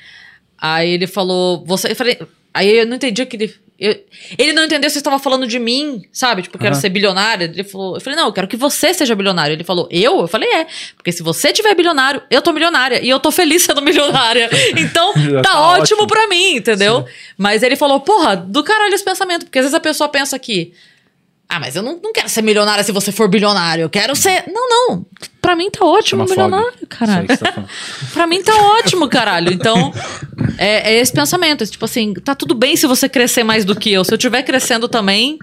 [0.58, 1.90] Aí ele falou: Você.
[1.92, 2.18] Eu falei,
[2.52, 3.54] aí eu não entendi que ele.
[3.78, 4.00] eu-
[4.38, 6.40] ele não entendeu se você estava falando de mim, sabe?
[6.42, 6.80] Tipo, eu quero Aham.
[6.80, 7.44] ser bilionário.
[7.44, 9.52] Ele falou, eu falei, não, eu quero que você seja bilionário.
[9.52, 10.20] Ele falou, eu?
[10.20, 10.66] Eu falei, é.
[10.96, 13.04] Porque se você tiver bilionário, eu tô milionária.
[13.04, 14.48] E eu tô feliz sendo milionária.
[14.78, 16.06] Então, tá, tá ótimo ótimo.
[16.06, 17.04] pra mim, entendeu?
[17.36, 19.44] Mas ele falou, porra, do caralho esse pensamento.
[19.44, 20.72] Porque às vezes a pessoa pensa que.
[21.48, 23.82] Ah, mas eu não, não quero ser milionária se você for bilionário.
[23.82, 24.44] Eu quero ser.
[24.48, 25.06] Não, não.
[25.40, 26.30] Pra mim tá ótimo Chama fog.
[26.50, 27.28] milionário, caralho.
[27.28, 27.64] Que você tá.
[28.12, 29.52] Pra mim tá ótimo, caralho.
[29.52, 29.92] Então,
[30.58, 31.62] é, é esse pensamento.
[31.62, 34.04] É tipo assim, tá tudo bem se você crescer mais do que eu.
[34.04, 35.38] Se eu estiver crescendo também,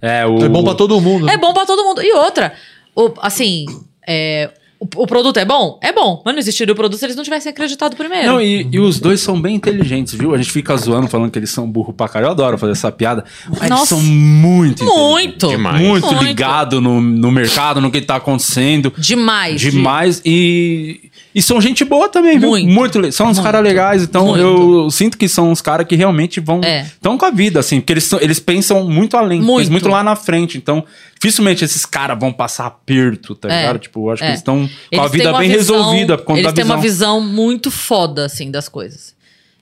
[0.00, 0.38] É, o...
[0.44, 1.26] É bom pra todo mundo.
[1.26, 1.34] né?
[1.34, 2.00] é bom pra todo mundo.
[2.00, 2.52] E outra,
[2.94, 3.66] o- assim,
[4.06, 5.78] é, o, o produto é bom?
[5.82, 6.22] É bom.
[6.24, 8.26] Mas não existiria o produto se eles não tivessem acreditado primeiro.
[8.26, 10.34] Não, e, e os dois são bem inteligentes, viu?
[10.34, 12.28] A gente fica zoando, falando que eles são burro pra caralho.
[12.28, 13.24] Eu adoro fazer essa piada.
[13.48, 13.86] Mas eles Nossa.
[13.86, 15.48] são muito Muito.
[15.48, 15.80] Demais.
[15.80, 16.24] Muito, Muito.
[16.24, 18.92] ligado no, no mercado, no que tá acontecendo.
[18.96, 19.60] Demais.
[19.60, 20.22] Demais.
[20.24, 22.50] E, e são gente boa também, viu?
[22.66, 23.12] Muito.
[23.12, 24.02] São uns caras legais.
[24.02, 24.40] Então Muito.
[24.40, 26.60] eu sinto que são uns caras que realmente vão.
[26.62, 26.82] É.
[26.82, 27.80] Estão com a vida, assim.
[27.80, 29.40] Porque eles, são- eles pensam muito além.
[29.40, 29.70] Muito.
[29.70, 29.88] Muito.
[29.88, 30.58] lá na frente.
[30.58, 33.60] Então, dificilmente esses caras vão passar aperto, tá É.
[33.60, 33.78] ligado?
[33.78, 34.26] Tipo, acho É.
[34.26, 36.18] que eles estão com a vida bem visão- resolvida.
[36.18, 37.20] Por conta Eles da têm uma visão.
[37.20, 39.16] visão muito foda, assim, das coisas.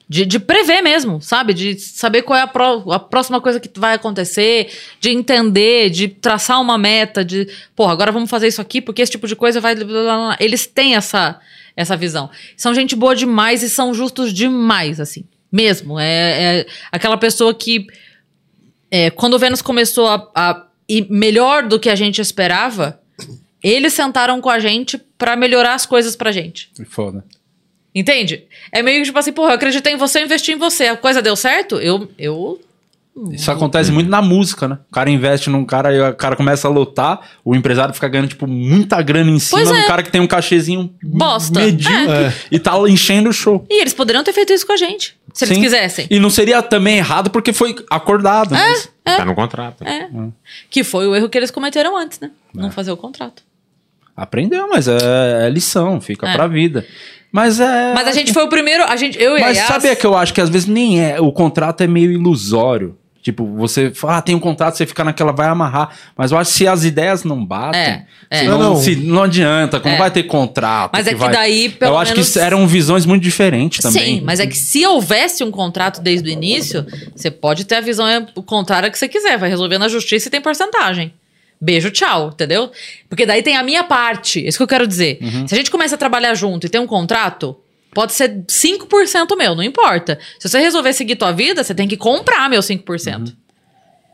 [0.09, 1.53] De, de prever mesmo, sabe?
[1.53, 4.69] De saber qual é a, pró- a próxima coisa que vai acontecer,
[5.01, 9.11] de entender, de traçar uma meta, de, porra, agora vamos fazer isso aqui, porque esse
[9.11, 9.75] tipo de coisa vai.
[10.39, 11.41] Eles têm essa,
[11.77, 12.31] essa visão.
[12.57, 15.25] São gente boa demais e são justos demais, assim.
[15.53, 16.01] Mesmo.
[16.01, 17.87] É, é aquela pessoa que.
[18.91, 23.01] é, quando o Vênus começou a, a ir melhor do que a gente esperava,
[23.63, 26.71] eles sentaram com a gente pra melhorar as coisas pra gente.
[26.89, 27.25] Foda.
[27.95, 28.45] Entende?
[28.71, 30.89] É meio que tipo assim, porra, eu acreditei em você, eu investi em você.
[30.89, 31.77] A coisa deu certo?
[31.77, 32.11] Eu.
[32.19, 32.61] eu
[33.33, 34.79] Isso acontece muito na música, né?
[34.91, 38.29] O cara investe num cara e o cara começa a lutar, o empresário fica ganhando,
[38.29, 39.87] tipo, muita grana em cima Pois do é.
[39.87, 41.59] cara que tem um cachezinho Bosta.
[41.61, 42.33] medíocre É.
[42.51, 43.65] e tá enchendo o show.
[43.71, 45.17] E eles poderiam ter feito isso com a gente.
[45.33, 45.63] Se eles Sim.
[45.63, 46.07] quisessem.
[46.11, 48.55] E não seria também errado porque foi acordado.
[48.55, 48.59] É.
[48.59, 49.83] mas- Tá no contrato.
[49.85, 50.09] É.
[50.69, 52.31] Que foi o erro que eles cometeram antes, né?
[52.57, 52.61] É.
[52.61, 53.43] Não fazer o contrato.
[54.17, 56.33] Aprendeu, mas é, é lição, fica É.
[56.35, 56.85] pra vida.
[57.31, 57.93] Mas é.
[57.95, 58.83] Mas a gente foi o primeiro.
[58.85, 61.03] A gente, eu e a Mas Yas, sabia que eu acho que às vezes nem
[61.05, 61.21] é.
[61.21, 62.97] O contrato é meio ilusório.
[63.27, 65.91] Tipo, você fala, ah, tem um contrato, você fica naquela, vai amarrar.
[66.17, 68.43] Mas eu acho que se as ideias não batem, É, é.
[68.45, 68.77] Não, não.
[68.77, 69.97] se- não adianta, não É.
[69.99, 70.93] vai ter contrato.
[70.93, 74.19] Mas é que vai- daí, pelo Eu acho menos- que eram visões muito diferentes também.
[74.19, 76.87] Sim, mas é que se houvesse um contrato desde o início,
[77.17, 80.31] você pode ter a visão é, contrária que você quiser, vai resolver na justiça e
[80.31, 81.13] tem porcentagem.
[81.61, 82.71] Beijo, tchau, entendeu?
[83.09, 85.19] Porque daí tem a minha parte, é isso que eu quero dizer.
[85.21, 85.49] Uhum.
[85.49, 87.57] Se a gente começa a trabalhar junto e tem um contrato,
[87.97, 90.19] pode ser 5% meu, não importa.
[90.39, 93.35] Se você resolver seguir tua vida, você tem que comprar meu 5%.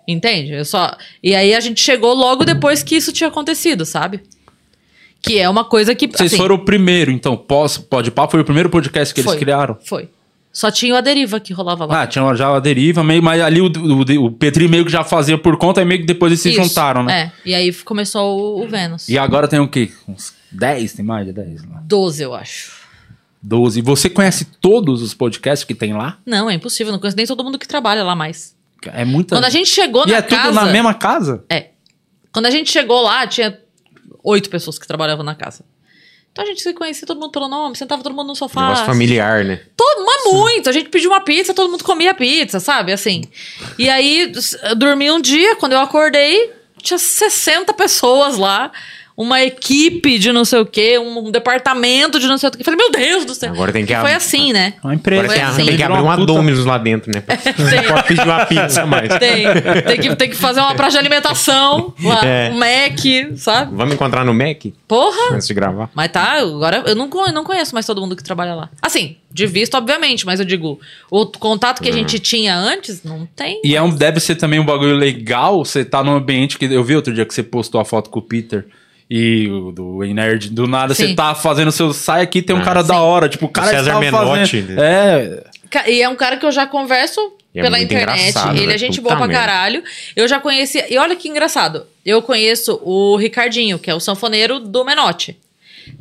[0.06, 0.52] Entende?
[0.52, 0.96] Eu só.
[1.20, 4.20] E aí a gente chegou logo depois que isso tinha acontecido, sabe?
[5.20, 6.06] Que é uma coisa que.
[6.06, 7.36] Vocês assim, foram o primeiro, então.
[7.36, 9.40] Pós, Pode Papo foi o primeiro podcast que eles Foi.
[9.40, 9.76] criaram.
[9.84, 10.08] Foi.
[10.52, 12.02] Só tinha o A Deriva que rolava lá.
[12.02, 15.02] Ah, tinha já a deriva, meio, mas ali o, o, o Petri meio que já
[15.02, 17.32] fazia por conta e meio que depois eles se Isso, juntaram, né?
[17.44, 17.48] É.
[17.48, 19.08] E aí começou o, o Vênus.
[19.08, 19.90] E agora tem o quê?
[20.06, 20.92] Uns 10?
[20.92, 21.82] Tem mais de 10 lá?
[21.84, 22.81] 12, eu acho.
[23.42, 23.78] 12.
[23.80, 26.18] E você conhece todos os podcasts que tem lá?
[26.24, 26.92] Não, é impossível.
[26.92, 28.54] Não conheço nem todo mundo que trabalha lá mais.
[28.92, 29.36] É muita.
[29.36, 30.42] Quando a gente chegou E na é casa.
[30.44, 31.44] tudo na mesma casa?
[31.48, 31.70] É.
[32.32, 33.58] Quando a gente chegou lá, tinha
[34.24, 35.64] oito pessoas que trabalhavam na casa.
[36.32, 38.62] Então a gente se conhecia todo mundo pelo nome, sentava todo mundo no sofá.
[38.62, 39.60] Negócio familiar, né?
[39.76, 40.68] Todo, mas muito.
[40.70, 42.90] A gente pediu uma pizza, todo mundo comia pizza, sabe?
[42.90, 43.24] Assim.
[43.78, 44.32] E aí,
[44.76, 48.72] dormi um dia, quando eu acordei, tinha 60 pessoas lá.
[49.16, 52.64] Uma equipe de não sei o quê, um departamento de não sei o quê.
[52.64, 53.52] Falei, meu Deus do céu.
[53.52, 54.74] Agora tem que E Foi assim, né?
[54.82, 55.24] Uma empresa.
[55.24, 55.64] Agora tem, assim.
[55.66, 57.20] tem que abrir uma puta- Domino's lá dentro, né?
[57.26, 57.82] Pra- Tem.
[57.88, 59.08] Pode pedir uma pizza mais.
[59.18, 59.44] Tem.
[59.86, 62.20] Tem que, tem que fazer uma praça de alimentação lá.
[62.24, 62.50] É.
[62.52, 63.74] Um Mac, sabe?
[63.76, 65.34] Vamos encontrar no Mac Porra!
[65.34, 65.90] antes de gravar?
[65.94, 68.70] Mas tá, agora eu não, con- não conheço mais todo mundo que trabalha lá.
[68.80, 73.26] Assim, de vista, obviamente, mas eu digo, o contato que a gente tinha antes, não
[73.36, 73.60] tem.
[73.64, 75.64] E é um, deve ser também um bagulho legal.
[75.64, 76.64] Você tá num ambiente que.
[76.64, 78.64] Eu vi outro dia que você postou a foto com o Peter
[79.14, 80.48] e o do Ei Nerd.
[80.50, 81.92] Do nada você tá fazendo seu.
[81.92, 83.00] Sai aqui, tem um Ah, cara da sim.
[83.00, 83.28] hora.
[83.28, 84.62] Tipo, o cara César estava Menotti.
[84.62, 84.80] fazendo.
[84.82, 85.44] É.
[85.70, 87.20] Ca- E é um cara que eu já converso
[87.54, 88.34] E é pela muito internet.
[88.54, 88.78] Ele é velho.
[88.78, 89.40] gente Puta boa pra merda.
[89.46, 89.82] caralho.
[90.16, 90.82] Eu já conheci.
[90.88, 91.86] E olha que engraçado.
[92.04, 95.36] Eu conheço o Ricardinho, que é o sanfoneiro do Menotti.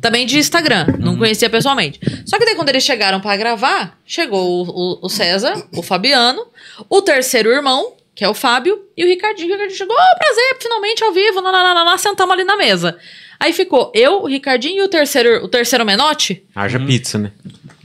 [0.00, 0.86] Também de Instagram.
[0.98, 1.98] Não conhecia pessoalmente.
[2.24, 6.40] Só que daí, quando eles chegaram pra gravar, chegou o, o- o César, o Fabiano,
[6.88, 9.48] o terceiro irmão, que é o Fábio, e o Ricardinho.
[9.48, 12.98] O Ricardinho chegou, oh, prazer, finalmente ao vivo, lá, sentamos ali na mesa.
[13.40, 16.44] Aí ficou eu, o Ricardinho e o terceiro, o terceiro Menotti.
[16.54, 17.32] Haja pizza, né?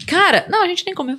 [0.06, 1.18] Cara, não, a gente nem comeu.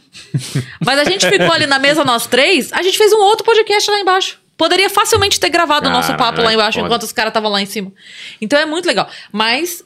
[0.84, 3.90] Mas a gente ficou ali na mesa, nós três, a gente fez um outro podcast
[3.90, 4.40] lá embaixo.
[4.56, 6.88] Poderia facilmente ter gravado o nosso papo lá embaixo, foda.
[6.88, 7.92] enquanto os caras estavam lá em cima.
[8.40, 9.08] Então é muito legal.
[9.30, 9.84] Mas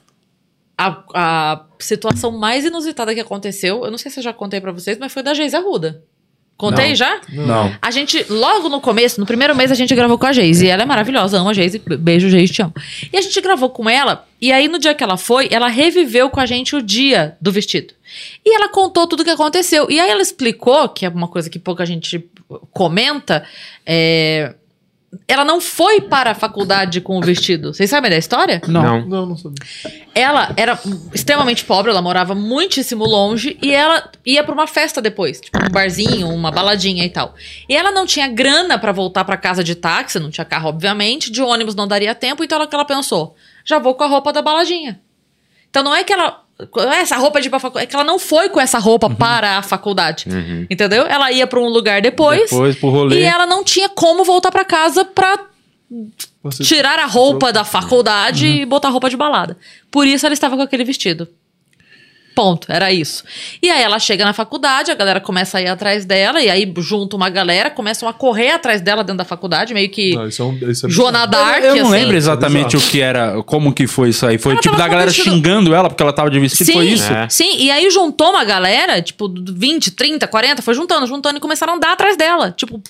[0.78, 4.72] a, a situação mais inusitada que aconteceu, eu não sei se eu já contei pra
[4.72, 6.02] vocês, mas foi da Geise Arruda.
[6.62, 6.94] Contei Não.
[6.94, 7.20] já?
[7.28, 7.74] Não.
[7.82, 10.64] A gente, logo no começo, no primeiro mês, a gente gravou com a Geise.
[10.64, 11.82] E ela é maravilhosa, amo a Geise.
[11.98, 12.72] Beijo, Geise, te amo.
[13.12, 16.30] E a gente gravou com ela, e aí no dia que ela foi, ela reviveu
[16.30, 17.94] com a gente o dia do vestido.
[18.46, 19.90] E ela contou tudo o que aconteceu.
[19.90, 22.24] E aí ela explicou, que é uma coisa que pouca gente
[22.72, 23.44] comenta,
[23.84, 24.54] é,
[25.28, 27.74] ela não foi para a faculdade com o vestido.
[27.74, 28.62] Vocês sabem da história?
[28.66, 29.06] Não.
[29.06, 29.62] Não, não sabia.
[30.14, 30.78] Ela era
[31.12, 35.70] extremamente pobre, ela morava muitíssimo longe e ela ia pra uma festa depois, tipo um
[35.70, 37.34] barzinho, uma baladinha e tal.
[37.68, 41.30] E ela não tinha grana pra voltar pra casa de táxi, não tinha carro, obviamente,
[41.30, 43.34] de ônibus não daria tempo, então ela que ela pensou,
[43.64, 45.00] já vou com a roupa da baladinha.
[45.72, 46.38] Então não é que ela
[47.00, 49.56] essa roupa de ir pra faculdade, é que ela não foi com essa roupa para
[49.56, 50.26] a faculdade.
[50.70, 51.04] Entendeu?
[51.06, 53.20] Ela ia pra um lugar depois, Depois pro rolê.
[53.20, 55.46] e ela não tinha como voltar pra casa pra
[56.44, 59.56] Você- tirar a roupa da faculdade e botar roupa de balada.
[59.90, 61.26] Por isso ela estava com aquele vestido.
[62.34, 63.22] Ponto, era isso.
[63.62, 66.72] E aí ela chega na faculdade, a galera começa a ir atrás dela, e aí
[66.78, 70.42] junto uma galera, começam a correr atrás dela dentro da faculdade, meio que Não, isso
[70.42, 71.90] é um, isso é Joana Dark, eu não assim.
[71.92, 72.90] lembro exatamente o Exato.
[72.90, 74.38] que era, como que foi isso aí.
[74.38, 76.86] Foi Ela tipo da galera vestido- xingando ela porque ela tava de vestido, Sim, foi
[76.86, 77.12] isso?
[77.12, 77.28] É.
[77.28, 81.74] sim, e aí juntou uma galera, tipo, 20, 30, 40, foi juntando, juntando, e começaram
[81.74, 82.82] a andar atrás dela, tipo,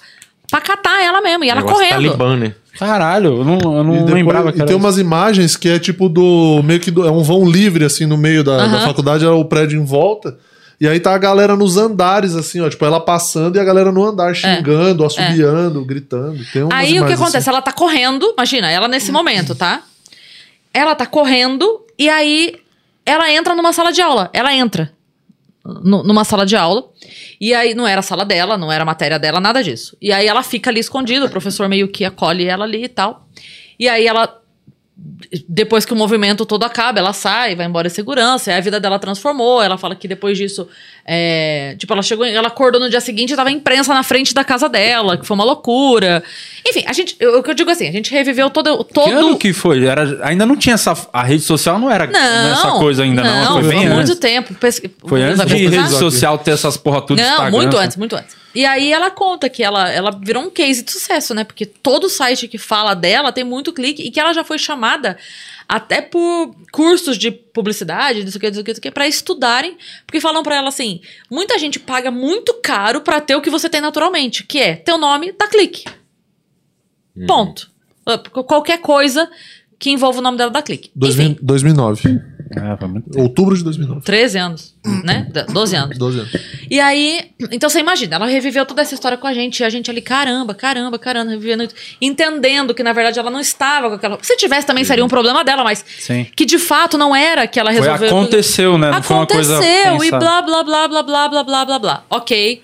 [0.52, 1.94] pra catar ela mesmo, e ela Negócio correndo.
[1.94, 2.54] Talibã, né?
[2.78, 4.84] Caralho, eu não, eu não E, depois- lembrava e que era tem isso.
[4.86, 6.62] umas imagens que é tipo do.
[6.62, 9.44] meio que do, é um vão livre, assim, no meio da, da faculdade, é o
[9.44, 10.38] prédio em volta.
[10.80, 12.68] E aí tá a galera nos andares, assim, ó.
[12.68, 16.38] Tipo, ela passando e a galera no andar xingando, assobiando, gritando.
[16.52, 16.76] Tem umas É.
[16.76, 17.36] Aí o que acontece?
[17.38, 17.50] assim.
[17.50, 19.82] Ela tá correndo, imagina, ela nesse momento, tá?
[20.74, 22.56] Ela tá correndo e aí
[23.06, 24.28] ela entra numa sala de aula.
[24.32, 24.90] Ela entra
[25.64, 26.84] numa sala de aula.
[27.40, 29.96] E aí não era a sala dela, não era a matéria dela, nada disso.
[30.00, 33.26] E aí ela fica ali escondida, o professor meio que acolhe ela ali e tal.
[33.78, 34.41] E aí ela
[35.48, 38.78] depois que o movimento todo acaba, ela sai, vai embora em segurança, aí a vida
[38.78, 39.62] dela transformou.
[39.62, 40.68] Ela fala que depois disso,
[41.04, 44.32] é, tipo, ela chegou, ela acordou no dia seguinte e tava a imprensa na frente
[44.32, 46.22] da casa dela, que foi uma loucura.
[46.66, 49.38] Enfim, a gente, o que eu digo assim, a gente reviveu todo, Que ano todo
[49.38, 49.84] que foi?
[49.84, 50.96] Era, ainda não tinha essa.
[51.12, 53.44] A rede social não era não, essa coisa ainda, não.
[53.44, 54.18] Não, Foi bem há muito antes.
[54.18, 54.54] tempo.
[55.06, 58.41] Foi antes de rede social ter essas porra tudo Não, Instagram, muito antes, muito antes.
[58.54, 61.44] E aí ela conta que ela, ela virou um case de sucesso, né?
[61.44, 65.16] Porque todo site que fala dela tem muito clique e que ela já foi chamada
[65.68, 69.76] até por cursos de publicidade, disso que, disso que, disso que, pra estudarem,
[70.06, 71.00] porque falam pra ela assim:
[71.30, 74.98] muita gente paga muito caro pra ter o que você tem naturalmente, que é teu
[74.98, 75.84] nome, dá clique.
[77.26, 77.70] Ponto.
[78.06, 79.30] Uh, Qualquer coisa
[79.78, 80.90] que envolva o nome dela dá clique.
[80.94, 82.22] 2000 Enfim, 2009.
[82.78, 84.02] Foi muito Outubro de 2009.
[84.02, 84.74] 13 anos,
[85.04, 85.26] né?
[85.52, 85.98] 12 anos.
[85.98, 86.32] 12 anos.
[86.70, 89.70] E aí, então você imagina, ela reviveu toda essa história com a gente, e a
[89.70, 91.68] gente ali, caramba, caramba, caramba, revivendo,
[92.00, 94.18] entendendo que na verdade ela não estava com aquela.
[94.22, 96.26] Se tivesse também seria um problema dela, mas Sim.
[96.36, 98.08] que de fato não era que ela Foi, resolveu.
[98.08, 98.90] aconteceu, né?
[98.90, 102.04] Não foi uma coisa Aconteceu, e blá, blá, blá, blá, blá, blá, blá, blá, blá.
[102.10, 102.62] Ok.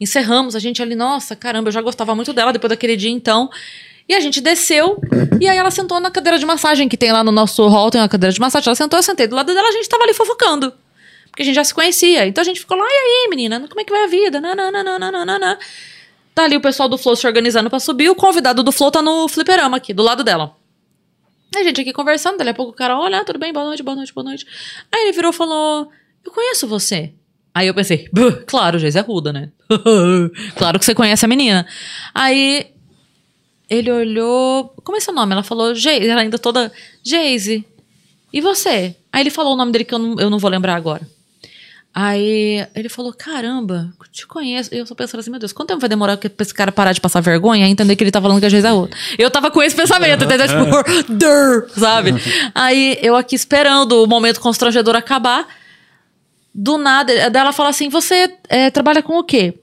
[0.00, 3.48] Encerramos, a gente ali, nossa, caramba, eu já gostava muito dela depois daquele dia, então.
[4.12, 5.00] E a gente desceu,
[5.40, 7.98] e aí ela sentou na cadeira de massagem que tem lá no nosso hall, tem
[7.98, 8.68] uma cadeira de massagem.
[8.68, 10.70] Ela sentou, eu sentei do lado dela, a gente tava ali fofocando.
[11.30, 12.26] Porque a gente já se conhecia.
[12.26, 14.38] Então a gente ficou lá, e aí, menina, como é que vai a vida?
[14.38, 15.58] Nananana.
[16.34, 19.00] Tá ali o pessoal do Flow se organizando pra subir, o convidado do Flow tá
[19.00, 20.54] no fliperama aqui, do lado dela.
[21.56, 23.96] A gente aqui conversando, dali a pouco o cara, olha, tudo bem, boa noite, boa
[23.96, 24.46] noite, boa noite.
[24.94, 25.88] Aí ele virou e falou,
[26.22, 27.14] eu conheço você.
[27.54, 29.50] Aí eu pensei, "Buh, claro, Geise Arruda, né?
[30.56, 31.66] claro que você conhece a menina.
[32.14, 32.71] Aí
[33.68, 35.32] ele olhou, como é seu nome?
[35.32, 37.64] Ela falou, Geise, ela ainda toda, Geise,
[38.32, 38.96] e você?
[39.12, 41.06] Aí ele falou o nome dele que eu não, eu não vou lembrar agora.
[41.94, 44.74] Aí ele falou: Caramba, te conheço.
[44.74, 47.00] Eu só pensando assim: Meu Deus, quanto tempo vai demorar pra esse cara parar de
[47.00, 48.98] passar vergonha e entender que ele tá falando que a Geisa é outra?
[49.18, 50.46] Eu tava com esse pensamento, entendeu?
[50.48, 52.14] Tipo, sabe?
[52.54, 55.46] Aí eu aqui esperando o momento constrangedor acabar.
[56.54, 59.58] Do nada, dela fala assim: Você é, trabalha com o quê?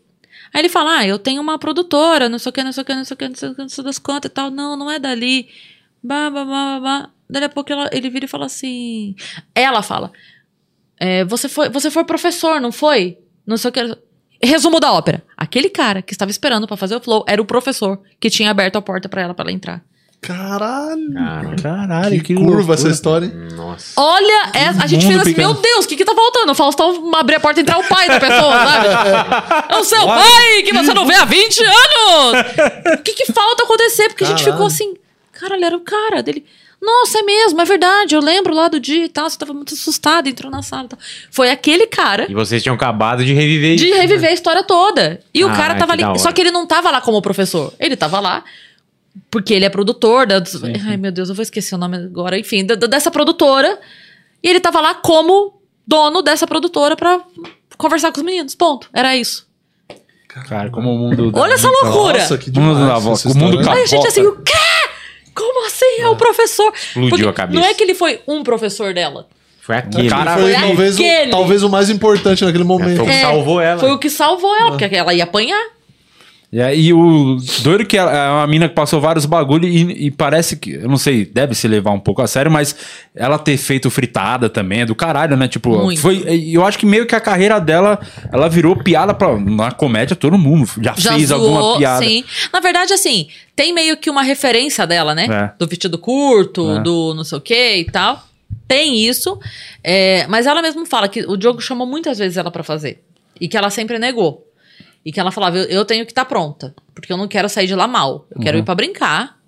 [0.53, 2.85] Aí ele fala: Ah, eu tenho uma produtora, não sei o que, não sei o
[2.85, 4.49] que, não sei o que, não sei o que, não sei das quantas e tal.
[4.51, 5.47] Não, não é dali.
[6.03, 7.09] Bah, bah, bah, bah, bah.
[7.29, 9.15] Daí a pouco ela- ele vira e fala assim.
[9.53, 10.11] Ela fala:
[10.99, 13.17] é, você, foi, você foi professor, não foi?
[13.45, 13.97] Não sei o que.
[14.41, 15.23] Resumo da ópera.
[15.37, 18.77] Aquele cara que estava esperando pra fazer o flow era o professor que tinha aberto
[18.77, 19.83] a porta pra ela para ela entrar.
[20.21, 21.13] Caralho.
[21.13, 22.73] Cara, Caralho, Que, curva loucura.
[22.75, 23.33] essa história, hein?
[23.55, 23.93] nossa.
[23.99, 25.53] Olha, é- a gente fez assim, pequeno.
[25.53, 26.51] meu Deus, o que que tá faltando?
[26.51, 28.87] O Faustão abrir a porta e entrar o pai da pessoa, sabe?
[29.73, 32.95] É o seu pai que você não vê há 20 anos!
[32.99, 34.09] O que que falta acontecer?
[34.09, 34.53] Porque a gente Caralho.
[34.53, 34.93] ficou assim,
[35.31, 36.45] cara, ele era o cara dele.
[36.81, 39.73] Nossa, é mesmo, é verdade, eu lembro lá do dia e tal, você tava muito
[39.73, 40.99] assustado, entrou na sala e tal.
[41.29, 43.97] Foi aquele cara E vocês tinham acabado de reviver de isso.
[43.97, 45.19] reviver a história toda.
[45.33, 46.19] E o Ah, cara tava que ali.
[46.19, 47.73] Só que ele não tava lá como professor.
[47.77, 48.45] Ele tava lá
[49.31, 50.41] porque ele é produtor da.
[50.87, 52.37] Ai, meu Deus, eu vou esquecer o nome agora.
[52.37, 53.79] Enfim, da- dessa produtora.
[54.43, 57.19] E ele tava lá como dono dessa produtora pra
[57.77, 58.55] conversar com os meninos.
[58.55, 58.89] Ponto.
[58.93, 59.47] Era isso.
[60.47, 61.31] Cara, como o mundo.
[61.33, 62.19] Olha essa loucura.
[62.19, 63.03] Nossa, que O mundo demais.
[63.03, 63.79] da essa o mundo história.
[63.79, 64.53] Aí a gente assim, o quê?
[65.33, 66.01] Como assim?
[66.01, 66.71] É o professor.
[66.75, 67.59] Explodiu Porque a cabeça.
[67.59, 69.27] Não é que ele foi um professor dela.
[69.61, 70.09] Foi aquele.
[70.09, 71.31] Cara, Foi, Foi talvez, o, aquele.
[71.31, 72.97] talvez o mais importante naquele momento.
[72.97, 73.79] Foi o que É, salvou ela.
[73.79, 75.63] Foi o que salvou ela, porque ela ia apanhar.
[76.51, 80.11] E aí o doido que ela- é uma mina que passou vários bagulho e, e
[80.11, 82.75] parece que, eu não sei, deve se levar um pouco a sério, mas
[83.13, 85.47] ela ter feito fritada também é do caralho, né?
[85.47, 86.01] Tipo, Muito.
[86.01, 87.99] foi, eu acho que meio que a carreira dela,
[88.33, 92.03] ela virou piada pra, na comédia todo mundo já, Já fez zoou, alguma piada.
[92.03, 92.23] sim.
[92.51, 95.27] Na verdade, assim, tem meio que uma referência dela, né?
[95.29, 95.51] É.
[95.59, 96.81] Do vestido curto, É.
[96.81, 98.23] do não sei o que e tal.
[98.67, 99.39] Tem isso.
[99.83, 103.03] é, mas ela mesma fala que o Diogo chamou muitas vezes ela pra fazer.
[103.39, 104.45] E que ela sempre negou.
[105.09, 106.71] E que ela falava, eu, eu tenho que estar pronta.
[106.93, 108.27] Porque eu não quero sair de lá mal.
[108.29, 109.39] Eu quero ir pra brincar.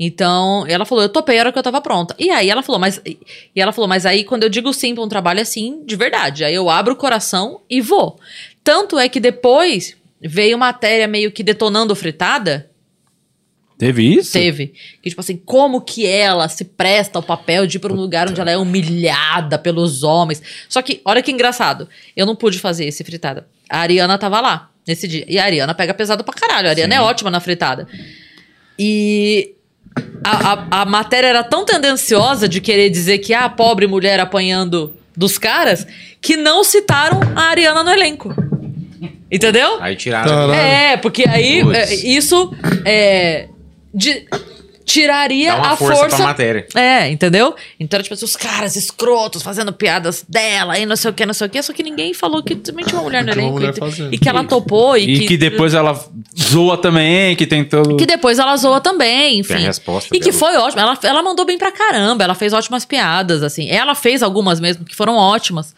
[0.00, 2.16] Então, ela falou, eu topei a hora que eu tava pronta.
[2.18, 2.98] E aí ela falou, mas.
[3.04, 3.20] E
[3.54, 6.46] ela falou, mas aí quando eu digo sim pra um trabalho é sim, de verdade.
[6.46, 8.18] Aí eu abro o coração e vou.
[8.64, 12.70] Tanto é que depois veio matéria meio que detonando fritada.
[13.76, 14.32] Teve isso?
[14.32, 14.68] Teve.
[15.02, 18.30] Que, tipo assim, como que ela se presta ao papel de ir pra um lugar
[18.30, 20.42] onde ela é humilhada pelos homens.
[20.70, 21.86] Só que, olha que engraçado.
[22.16, 23.46] Eu não pude fazer esse fritada.
[23.68, 25.24] A Ariana tava lá nesse dia.
[25.28, 26.68] E a Ariana pega pesado pra caralho.
[26.68, 27.86] A Ariana é ótima na fritada.
[28.78, 29.54] E
[30.24, 34.94] a, a, a matéria era tão tendenciosa de querer dizer que a pobre mulher apanhando
[35.16, 35.86] dos caras
[36.20, 38.34] que não citaram a Ariana no elenco.
[39.30, 39.78] Entendeu?
[39.80, 40.52] Aí tiraram.
[40.54, 42.54] É, porque aí é, isso
[42.84, 43.48] é,
[43.94, 44.26] de-
[44.92, 46.16] tiraria Dá uma a força força.
[46.16, 46.66] pra matéria.
[46.74, 47.54] É, entendeu?
[47.80, 51.24] Então, era, tipo assim, os caras escrotos fazendo piadas dela e não sei o que,
[51.24, 51.62] não sei o que.
[51.62, 53.52] Só que ninguém falou que também tinha uma mulher no uma elenco.
[53.54, 54.14] mulher e, fazendo.
[54.14, 55.98] e que ela topou e, E que, depois ela
[56.38, 57.96] zoa também, que tem todo.
[57.96, 59.54] que depois ela zoa também, enfim.
[59.54, 60.38] Tem a resposta E que dela.
[60.38, 60.80] foi ótimo.
[60.82, 62.24] Ela, ela mandou bem pra caramba.
[62.24, 63.68] Ela fez ótimas piadas, assim.
[63.70, 65.74] Ela fez algumas mesmo que foram ótimas.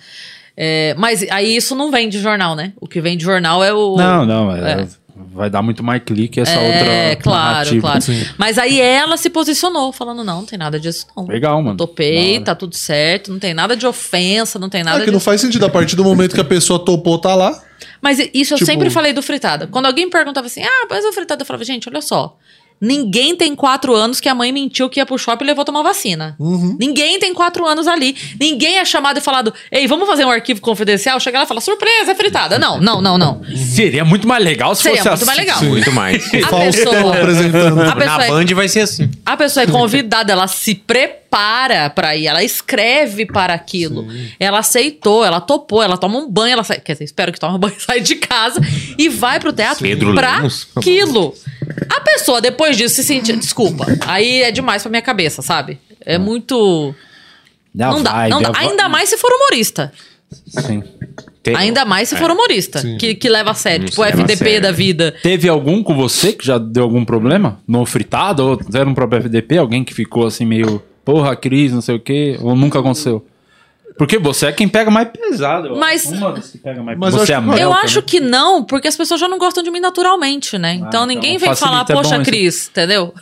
[0.56, 2.72] É, mas aí isso não vem de jornal, né?
[2.80, 3.96] O que vem de jornal é o.
[3.96, 4.86] Não, não, é- É.
[5.32, 6.66] vai dar muito mais clique essa É,
[7.14, 7.80] outra claro, narrativa.
[7.82, 8.00] claro.
[8.02, 8.24] Sim.
[8.36, 11.26] Mas aí ela se posicionou, falando: não, não tem nada disso, não.
[11.26, 11.76] Legal, mano.
[11.76, 15.12] Topei, tá tudo certo, não tem nada de ofensa, não tem nada É que de.
[15.12, 15.64] não faz sentido.
[15.66, 17.60] A partir do momento que a pessoa topou, tá lá.
[18.00, 19.66] Mas isso eu Tipo- sempre falei do fritada.
[19.66, 22.36] Quando alguém perguntava assim, ah, mas o fritada, eu falava, gente, olha só.
[22.80, 25.82] Ninguém tem quatro anos que a mãe mentiu que ia pro shopping e levou tomar
[25.82, 26.36] vacina.
[26.38, 26.76] Uhum.
[26.78, 28.14] Ninguém tem quatro anos ali.
[28.38, 31.18] Ninguém é chamado e falado, ei, vamos fazer um arquivo confidencial?
[31.18, 32.58] Chega lá e fala, surpresa, é fritada.
[32.58, 33.40] Não, não, não, não.
[33.56, 35.26] Seria muito mais legal se Seria fosse muito assim.
[35.26, 35.62] mais legal.
[35.64, 36.26] Muito mais.
[36.44, 37.80] A pessoa- apresentando.
[37.80, 39.10] A Na pessoa, é, Band vai ser assim.
[39.24, 44.06] a pessoa é convidada, ela se prepara pra ir, ela escreve para aquilo.
[44.38, 47.56] Ela aceitou, ela topou, ela toma um banho, ela sai, quer dizer, espero que tome
[47.56, 48.60] um banho, sai de casa
[48.98, 50.66] e vai pro teatro Pedro pra Lemos.
[50.76, 51.34] aquilo.
[51.88, 53.34] A pessoa, depois disso, se sente.
[53.36, 53.86] Desculpa.
[54.06, 55.78] Aí é demais pra minha cabeça, sabe?
[56.04, 56.94] É muito.
[57.74, 58.52] Da não dá, não dá.
[58.56, 59.92] Ainda mais se for humorista.
[60.46, 60.82] Sim.
[61.42, 62.78] Tem- Ainda mais se for humorista.
[62.80, 62.96] Sim.
[62.96, 63.86] Que, que leva a sério.
[63.88, 64.62] Tipo, o FDP sério.
[64.62, 65.14] da vida.
[65.22, 67.60] Teve algum com você que já deu algum problema?
[67.68, 68.42] No fritado?
[68.42, 69.58] Ou zero no próprio FDP?
[69.58, 72.38] Alguém que ficou assim meio, porra, Cris, não sei o quê?
[72.40, 73.26] Ou nunca aconteceu?
[73.97, 75.68] Porque você é quem pega mais pesado.
[75.68, 76.14] eu Mas- acho.
[76.16, 78.05] Uma das que pega mais Mas eu Você é acho a que- Eu acho né?
[78.07, 80.74] que não, porque as pessoas já não gostam de mim naturalmente, né?
[80.74, 82.24] Então então ninguém vem falar, é poxa, isso.
[82.24, 83.14] Cris, entendeu?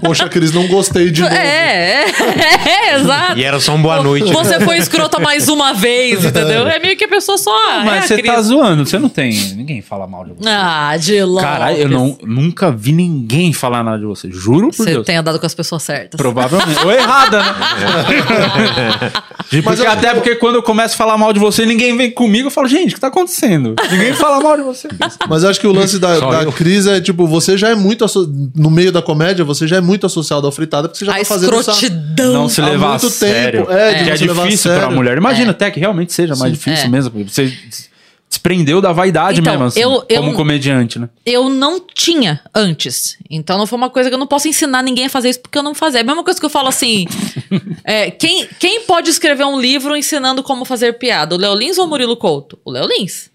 [0.00, 1.34] Poxa, Cris, não gostei de novo.
[1.34, 3.38] É, é, é, exato.
[3.38, 4.32] E era só um boa noite.
[4.32, 6.66] Você foi escrota mais uma vez, entendeu?
[6.68, 7.50] É meio que a pessoa só.
[7.50, 8.32] ah, Mas é você Cris.
[8.34, 9.32] tá zoando, você não tem.
[9.54, 10.48] Ninguém fala mal de você.
[10.48, 11.44] Ah, de longe.
[11.44, 14.30] Caralho, eu não, nunca vi ninguém falar nada de você.
[14.30, 15.06] Juro por Você Deus.
[15.06, 16.16] tem andado com as pessoas certas.
[16.18, 16.84] Provavelmente.
[16.84, 17.50] Ou errada, né?
[19.62, 22.48] porque, eu- até porque quando eu começo a falar mal de você, ninguém vem comigo
[22.48, 23.74] eu falo, gente, o que tá acontecendo?
[23.90, 24.88] Ninguém fala mal de você.
[25.28, 26.52] Mas eu acho que o lance da, Só da eu.
[26.52, 28.04] Cris é, tipo, você já é muito.
[28.56, 31.18] No meio da comédia, você já é muito associado ao fritada, porque você já A
[31.18, 31.72] tá fazendo essa.
[32.32, 33.60] Não se há levar muito a sério.
[33.66, 34.78] tempo, é, de que é a difícil sério.
[34.86, 35.16] pra mulher.
[35.18, 36.88] Imagina até que realmente seja mais difícil É.
[36.88, 37.24] mesmo.
[37.28, 37.52] Você
[38.28, 41.08] desprendeu da vaidade Então, mesmo, assim, eu- eu- como comediante, né?
[41.26, 43.16] Eu não tinha antes.
[43.28, 45.58] Então não foi uma coisa que eu não posso ensinar ninguém a fazer isso porque
[45.58, 45.98] eu não fazia.
[46.00, 47.06] É a mesma coisa que eu falo assim.
[47.84, 51.34] é, quem, quem pode escrever um livro ensinando como fazer piada?
[51.34, 52.56] O Léo Lins ou o Murilo Couto?
[52.64, 53.29] O Léo Lins.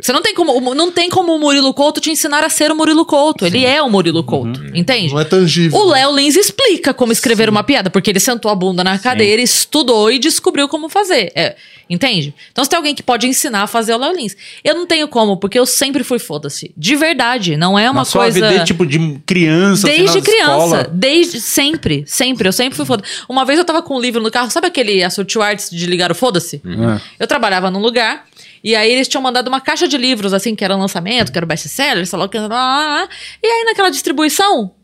[0.00, 2.76] Você não tem como, não tem como o Murilo Couto te ensinar a ser o
[2.76, 3.46] Murilo Couto.
[3.46, 5.12] Ele é o Murilo Couto, entende?
[5.12, 5.78] Não é tangível.
[5.78, 9.40] O Léo Lins explica como escrever uma piada, porque ele sentou a bunda na cadeira,
[9.40, 11.32] estudou e descobriu como fazer.
[11.34, 11.56] É,
[11.88, 12.34] entende?
[12.50, 14.36] Então, se tem alguém que pode ensinar a fazer o Léo Lins.
[14.62, 16.72] Eu não tenho como, porque eu sempre fui foda-se.
[16.76, 17.56] De verdade.
[17.56, 18.34] Não é uma Na sua coisa.
[18.34, 20.90] vida, desde, tipo, de criança, assim, Desde na criança, escola.
[20.92, 23.02] desde sempre, sempre, eu sempre fui foda.
[23.28, 26.10] Uma vez eu tava com um livro no carro, sabe aquele Assortio Arts de ligar
[26.10, 26.60] o foda-se?
[26.64, 27.00] É.
[27.20, 28.24] Eu trabalhava num lugar
[28.64, 31.46] e aí eles tinham mandado uma caixa de livros, assim, que era lançamento, que era
[31.46, 33.08] best-seller, sei lá o que, lá, lá, lá.
[33.42, 34.74] E aí naquela distribuição,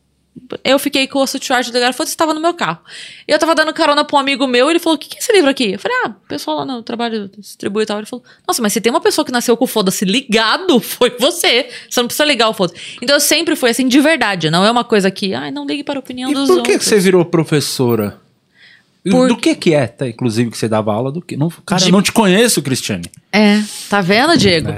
[0.62, 2.78] eu fiquei com o Assortio Arts de ligar o foda-se, estava no meu carro.
[3.26, 5.18] E eu tava dando carona pra um amigo meu, ele falou, o que, que é
[5.18, 5.72] esse livro aqui?
[5.72, 7.99] Eu falei, ah, o pessoal lá no trabalho distribui e tal.
[7.99, 11.11] Ele falou, nossa, mas se tem uma pessoa que nasceu com o foda-se ligado, foi
[11.18, 11.68] você.
[11.89, 12.78] Você não precisa ligar o foda-se.
[13.03, 14.51] Então eu sempre fui assim, de verdade.
[14.51, 16.72] Não é uma coisa que, ai, não ligue para a opinião E dos por que,
[16.72, 16.89] outros.
[16.89, 18.18] você virou professora?
[19.09, 20.07] Por- Do que que é, tá?
[20.07, 21.37] Inclusive, que você dava aula do que?
[21.37, 23.05] Não, cara, De- eu não te conheço, Cristiane.
[23.33, 24.69] É, tá vendo, Diego?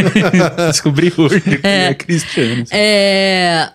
[0.70, 2.64] Descobri hoje que é, Cristiane.
[2.70, 3.70] É,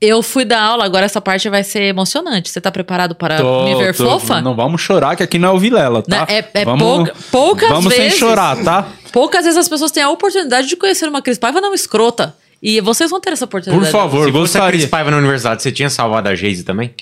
[0.00, 2.50] eu fui dar aula, agora essa parte vai ser emocionante.
[2.50, 4.04] Você tá preparado para Tô, me ver tô.
[4.10, 4.40] fofa?
[4.40, 6.16] Não vamos chorar, que aqui não é o Vilela, tá?
[6.18, 8.12] Não, é- é vamos, pouca- poucas Vamos vezes.
[8.12, 8.88] sem chorar, tá?
[9.12, 12.34] Poucas vezes as pessoas têm a oportunidade de conhecer uma Cris Paiva não escrota.
[12.60, 13.92] E vocês vão ter essa Por oportunidade.
[13.92, 14.88] favor, Se fosse a Cris gostaria.
[14.88, 16.92] Paiva na universidade, você tinha salvado a Geise também?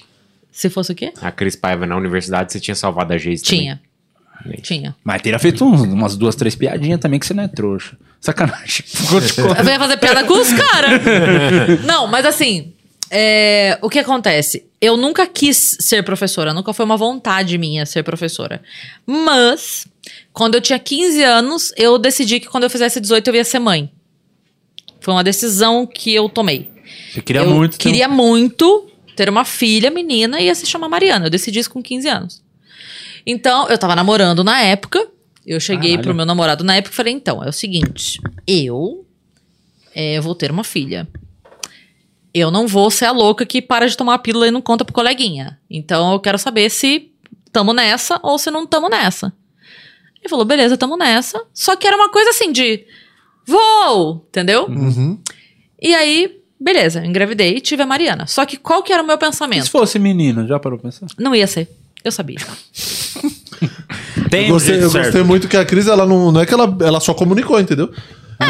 [0.56, 1.12] Se fosse o quê?
[1.20, 3.60] A Cris Paiva na universidade, você tinha salvado a Geise também?
[3.60, 3.80] Tinha.
[4.62, 4.96] Tinha.
[5.04, 7.94] Mas teria feito uns- umas duas, três piadinhas também, que você não é trouxa.
[8.20, 8.82] Sacanagem.
[9.10, 9.62] Contar.
[9.62, 11.00] Vem fazer piada com os caras.
[11.84, 12.72] Não, mas assim,
[13.10, 14.64] é, o que acontece?
[14.80, 18.62] Eu nunca quis ser professora, nunca foi uma vontade minha ser professora.
[19.06, 19.86] Mas,
[20.32, 23.58] quando eu tinha 15 anos, eu decidi que quando eu fizesse 18 eu ia ser
[23.58, 23.90] mãe.
[25.00, 26.70] Foi uma decisão que eu tomei.
[27.12, 27.74] Você queria eu muito.
[27.74, 31.26] um- queria muito ter uma filha menina e ia se chamar Mariana.
[31.26, 32.42] Eu decidi isso com 15 anos.
[33.26, 35.04] Então, eu tava namorando na época.
[35.44, 36.02] Eu cheguei Caralho.
[36.04, 39.06] pro meu namorado na época e falei: então, é o seguinte, eu
[39.94, 41.08] é, vou ter uma filha.
[42.32, 44.84] Eu não vou ser a louca que para de tomar a pílula e não conta
[44.84, 45.58] pro coleguinha.
[45.70, 47.10] Então, eu quero saber se
[47.50, 49.32] tamo nessa ou se não tamo nessa.
[50.20, 51.42] Ele falou: beleza, tamo nessa.
[51.54, 52.84] Só que era uma coisa assim de.
[53.46, 54.26] Vou!
[54.28, 54.66] Entendeu?
[54.66, 55.18] Uhum.
[55.80, 58.26] E aí, beleza, engravidei e tive a Mariana.
[58.26, 59.64] Só que qual que era o meu E pensamento?
[59.64, 61.06] se fosse menino, já parou pra pensar?
[61.18, 61.68] Não ia ser.
[62.04, 62.38] Eu sabia.
[64.30, 66.52] Tem Eu gostei, um eu gostei muito que a Cris, ela não, não é que
[66.54, 67.90] ela, ela só comunicou, entendeu?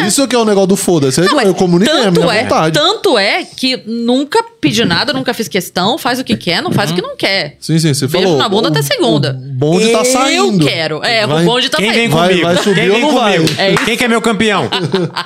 [0.04, 1.20] Isso que é o negócio do foda-se.
[1.32, 2.74] Mas eu comuniquei a tanto minha é, vontade.
[2.76, 6.90] tanto é que nunca pedi nada, nunca fiz questão, faz o que quer, não faz
[6.90, 7.56] o que não quer.
[7.60, 8.38] Sim, sim, você Beijo falou.
[8.38, 9.38] na bunda o- até segunda.
[9.40, 10.60] O bonde tá saindo.
[10.64, 11.04] Eu quero.
[11.04, 12.16] É, Vai- o bonde tá Quem vem saindo.
[12.16, 12.46] Vai- comigo?
[12.48, 13.36] vai subir Quem ou vem não vai?
[13.36, 13.54] comigo?
[13.60, 13.74] É.
[13.84, 14.68] Quem que é meu campeão?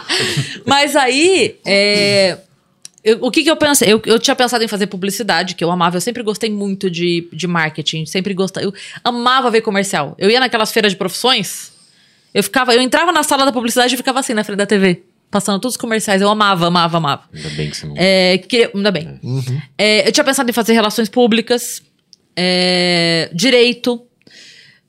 [0.66, 2.36] Mas aí, é,
[3.04, 3.92] eu- o que que eu pensei?
[3.92, 5.96] Eu, eu tinha pensado em fazer publicidade, que eu amava.
[5.96, 8.04] Eu sempre gostei muito de, de marketing.
[8.06, 8.64] Sempre gostei.
[8.64, 8.72] Eu
[9.04, 10.14] amava ver comercial.
[10.18, 11.72] Eu ia naquelas feiras de profissões.
[12.32, 15.02] Eu ficava, eu entrava na sala da publicidade e ficava assim na frente da TV.
[15.30, 16.20] passando todos os comerciais.
[16.20, 17.22] Eu amava, amava, amava.
[17.32, 17.94] Ainda bem que você não.
[17.96, 19.20] É, que- ainda bem.
[19.78, 21.82] É, eu tinha pensado em fazer relações públicas,
[22.36, 24.04] é, direito.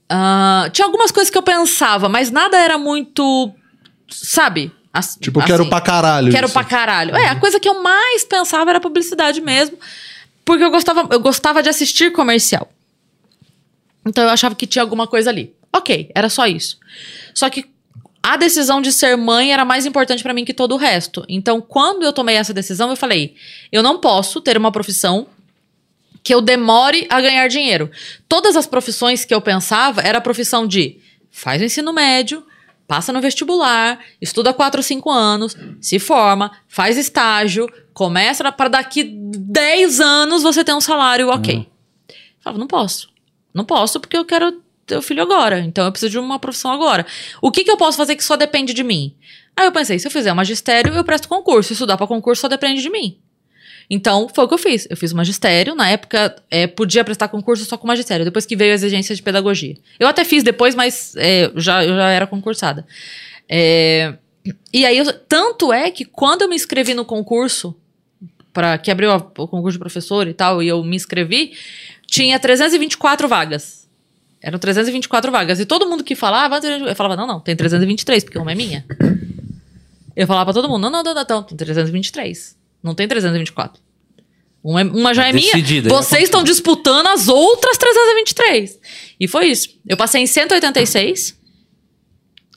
[0.10, 3.54] Ah, tinha algumas coisas que eu pensava, mas nada era muito.
[4.10, 4.72] Sabe?
[4.94, 6.32] As- Tipo, quero assim, pra caralho.
[6.32, 6.54] Quero isso.
[6.54, 7.16] pra caralho.
[7.16, 9.78] É, a coisa que eu mais pensava era publicidade mesmo.
[10.44, 12.70] Porque eu gostava, eu gostava de assistir comercial.
[14.06, 15.54] Então eu achava que tinha alguma coisa ali.
[15.74, 16.78] Ok, era só isso.
[17.34, 17.66] Só que
[18.22, 21.24] a decisão de ser mãe era mais importante pra mim que todo o resto.
[21.30, 23.36] Então, quando eu tomei essa decisão, eu falei:
[23.72, 25.28] eu não posso ter uma profissão
[26.24, 27.90] que eu demore a ganhar dinheiro.
[28.28, 31.00] Todas as profissões que eu pensava era a profissão de
[31.32, 32.46] faz o ensino médio,
[32.92, 39.06] passa no vestibular, estuda 4 ou 5 anos, se forma, faz estágio, começa para daqui
[39.06, 41.60] 10 anos você ter um salário ok.
[42.10, 43.10] Eu falava, não posso.
[43.54, 45.60] Não posso porque eu quero ter o filho agora.
[45.60, 47.06] Então eu preciso de uma profissão agora.
[47.42, 49.16] O que, que eu posso fazer que só depende de mim?
[49.56, 51.72] Aí eu pensei, se eu fizer magistério, eu presto concurso.
[51.72, 53.18] Estudar para concurso só depende de mim.
[53.94, 54.88] Então, foi o que eu fiz.
[54.90, 55.76] Eu fiz magistério.
[55.76, 58.24] Na época, é, podia prestar concurso só com magistério.
[58.24, 59.76] Depois que veio a exigência de pedagogia.
[60.00, 62.88] Eu até fiz depois, mas é, já, eu já era concursada.
[63.50, 64.14] É,
[64.74, 67.76] e aí, eu- tanto é que quando eu me inscrevi no concurso,
[68.54, 71.52] para que abriu a- o concurso de professor e tal, e eu me inscrevi,
[72.08, 73.90] tinha 324 vagas.
[74.42, 75.60] Eram 324 vagas.
[75.60, 78.86] E todo mundo que falava, eu falava, não, não, tem 323, porque uma é minha.
[80.16, 82.56] Eu falava pra todo mundo, não, não, não, não, não, tem 323.
[82.84, 83.82] Não tem 324.
[84.64, 85.52] Uma, é- uma já é minha.
[85.52, 88.80] Decidida, já Vocês estão disputando as outras 323.
[89.20, 89.70] E foi isso.
[89.88, 91.40] Eu passei em 186.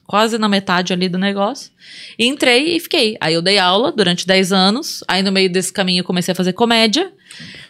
[0.06, 1.70] Quase na metade ali do negócio.
[2.18, 3.16] E entrei e fiquei.
[3.20, 5.02] Aí eu dei aula durante 10 anos.
[5.08, 7.10] Aí no meio desse caminho eu comecei a fazer comédia.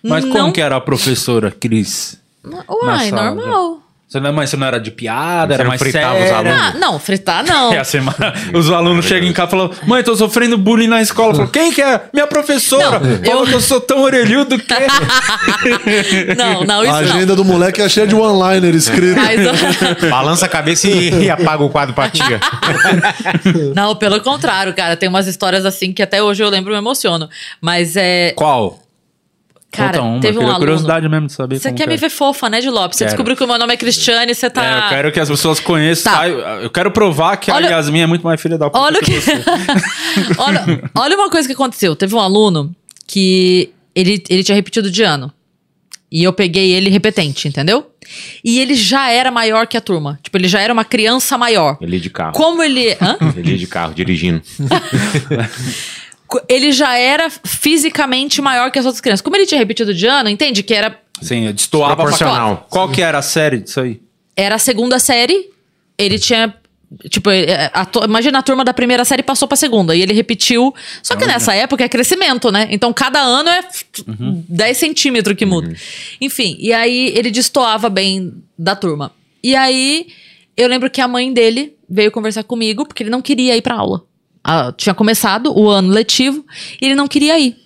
[0.02, 0.32] Mas não...
[0.32, 2.20] como que era a professora, Cris?
[2.44, 3.84] Uai, normal.
[4.15, 6.57] Você não, mas você não era de piada, Você era não mais fritava os alunos?
[6.61, 7.73] Ah, não, fritar não.
[7.75, 7.99] É assim,
[8.55, 11.33] os alunos chegam em casa e falam: Mãe, tô sofrendo bullying na escola.
[11.33, 12.01] Eu falo, Quem que é?
[12.12, 13.01] Minha professora.
[13.01, 14.65] Não, Fala eu- que eu sou tão orelhudo que.
[16.37, 17.09] Não, não, isso A não.
[17.11, 19.17] agenda do moleque é cheia de one-liner escrito.
[19.21, 22.39] Mas, Balança a cabeça e, e apaga o quadro pra tia.
[23.75, 24.97] não, pelo contrário, cara.
[24.97, 27.29] Tem umas histórias assim que até hoje eu lembro e me emociono.
[27.61, 28.33] Mas é.
[28.37, 28.84] Qual?
[29.77, 30.59] Cara, uma, teve um aluno.
[30.59, 31.97] curiosidade mesmo de saber Você quer que me é.
[31.97, 32.97] ver fofa, né, de Lopes?
[32.99, 33.11] Você Quero.
[33.12, 34.64] descobriu que o meu nome é Cristiane e você tá.
[34.64, 36.12] É, eu quero que as pessoas conheçam.
[36.12, 36.29] Tá.
[36.29, 38.79] Eu- quero provar que Olha- a Yasmin é muito mais filha da puta.
[38.79, 39.12] Olha o que.
[40.39, 41.95] olha, olha uma coisa que aconteceu.
[41.97, 42.75] Teve um aluno
[43.07, 45.33] que ele, ele tinha repetido de ano.
[46.12, 47.91] E eu peguei ele repetente, entendeu?
[48.45, 50.16] E ele já era maior que a turma.
[50.22, 51.77] Tipo, ele já era uma criança maior.
[51.81, 52.33] Ele ia de carro.
[52.35, 52.93] Como ele.
[53.03, 53.16] Hã?
[53.37, 54.41] Ele ia de carro, dirigindo.
[56.49, 59.22] Ele já era fisicamente maior que as outras crianças.
[59.22, 60.62] Como ele tinha repetido de ano, entende?
[60.62, 62.66] Que era, Sim, destoava Proporcional.
[62.70, 64.01] Qual que era a série disso aí?
[64.37, 65.51] era a segunda série.
[65.97, 66.55] Ele tinha.
[67.09, 69.95] Tipo, é, a imagina a turma da primeira série passou pra segunda.
[69.97, 70.72] E ele repetiu.
[71.03, 72.68] Só que nessa época é crescimento, né?
[72.70, 73.61] Então cada ano é
[74.07, 74.45] Uhum.
[74.49, 75.74] 10 centímetros que muda.
[76.20, 79.12] Enfim, e aí ele destoava bem da turma.
[79.43, 80.07] E aí
[80.57, 83.74] eu lembro que a mãe dele veio conversar comigo, porque ele não queria ir pra
[83.74, 84.05] aula.
[84.47, 86.45] Ah, tinha começado o ano letivo
[86.80, 87.57] e ele não queria ir.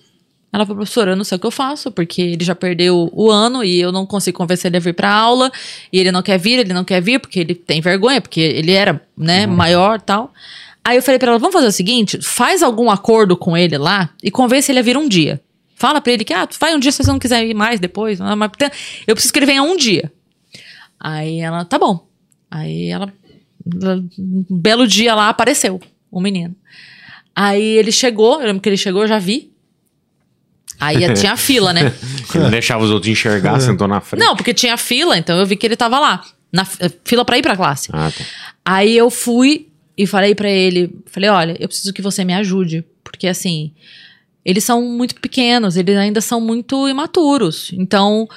[0.51, 3.29] Ela falou, professora, eu não sei o que eu faço, porque ele já perdeu o
[3.29, 5.51] ano e eu não consigo convencer ele a vir pra aula.
[5.91, 8.71] E ele não quer vir, ele não quer vir, porque ele tem vergonha, porque ele
[8.71, 10.33] era, né, maior e tal.
[10.83, 14.09] Aí eu falei pra ela, vamos fazer o seguinte, faz algum acordo com ele lá
[14.23, 15.39] e convence ele a vir um dia.
[15.75, 18.19] Fala pra ele que, ah, vai um dia se você não quiser ir mais depois.
[18.19, 18.49] Mas
[19.05, 20.11] eu preciso que ele venha um dia.
[20.99, 22.07] Aí ela, tá bom.
[22.49, 23.13] Aí ela,
[24.17, 25.79] um belo dia lá, apareceu
[26.11, 26.55] o menino.
[27.35, 29.51] Aí ele chegou, eu lembro que ele chegou, eu já vi.
[30.79, 31.93] Aí tinha fila, né?
[32.33, 34.23] Ele não deixava os outros enxergar, sentou na frente.
[34.23, 36.23] Não, porque tinha fila, então eu vi que ele tava lá.
[36.53, 37.89] Na eh, fila pra ir pra classe.
[37.91, 38.23] Ah, tá.
[38.63, 42.85] Aí eu fui e falei pra ele, falei, olha, eu preciso que você me ajude,
[43.03, 43.73] porque assim,
[44.45, 47.71] eles são muito pequenos, eles ainda são muito imaturos.
[47.73, 48.27] Então,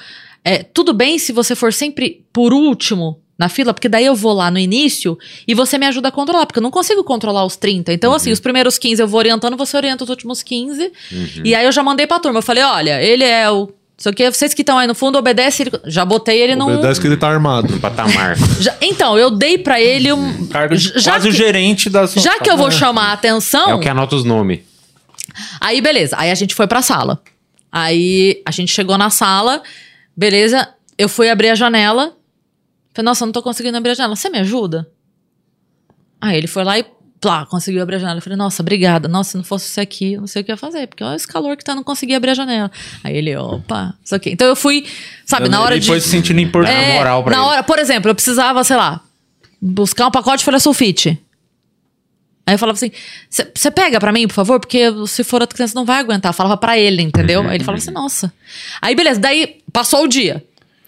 [0.43, 4.33] é, tudo bem se você for sempre por último na fila, porque daí eu vou
[4.33, 5.17] lá no início
[5.47, 7.91] e você me ajuda a controlar, porque eu não consigo controlar os 30.
[7.91, 10.91] Então, assim, os primeiros 15 eu vou orientando, você orienta os últimos 15.
[11.43, 14.29] E aí eu já mandei pra turma, eu falei, olha, ele é o Só que
[14.29, 15.71] vocês que estão aí no fundo, obedece ele.
[15.85, 16.65] Já botei ele num.
[16.73, 17.79] Obedece que ele tá armado.
[17.79, 18.35] Patamar.
[18.59, 20.47] Já- então, eu dei pra ele um.
[20.47, 23.13] Cargo de já quase o que- gerente da sua Já que eu vou chamar a
[23.13, 23.69] atenção.
[23.69, 24.59] É o que anota os nomes.
[25.59, 26.15] Aí, beleza.
[26.19, 27.21] Aí a gente foi pra sala.
[27.71, 29.61] Aí a gente chegou na sala,
[30.15, 30.67] beleza.
[30.97, 32.13] Eu fui abrir a janela.
[32.93, 34.15] Falei, nossa, eu não tô conseguindo abrir a janela.
[34.15, 34.87] Você me ajuda?
[36.21, 36.85] Aí ele foi lá e,
[37.19, 38.19] plá, conseguiu abrir a janela.
[38.19, 39.07] Eu falei, nossa, obrigada.
[39.07, 40.87] Nossa, se não fosse você aqui, eu não sei o que eu ia fazer.
[40.87, 42.71] Porque olha esse calor que tá, não consegui abrir a janela.
[43.03, 44.29] Aí ele, opa, isso aqui.
[44.29, 44.85] Então eu fui,
[45.25, 46.01] sabe, na hora ele de.
[46.01, 46.75] se sentindo importante.
[46.75, 47.49] É, moral pra na ele.
[47.51, 49.01] hora, por exemplo, eu precisava, sei lá,
[49.61, 51.19] buscar um pacote de folha sulfite.
[52.45, 52.91] Aí eu falava assim:
[53.29, 54.59] você pega pra mim, por favor?
[54.59, 56.29] Porque se for outra criança não vai aguentar.
[56.29, 57.41] Eu falava pra ele, entendeu?
[57.47, 58.33] Aí ele falava assim: nossa.
[58.81, 60.43] Aí beleza, daí passou o dia.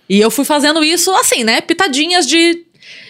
[0.10, 1.62] E eu fui fazendo isso assim, né?
[1.62, 2.64] Pitadinhas de,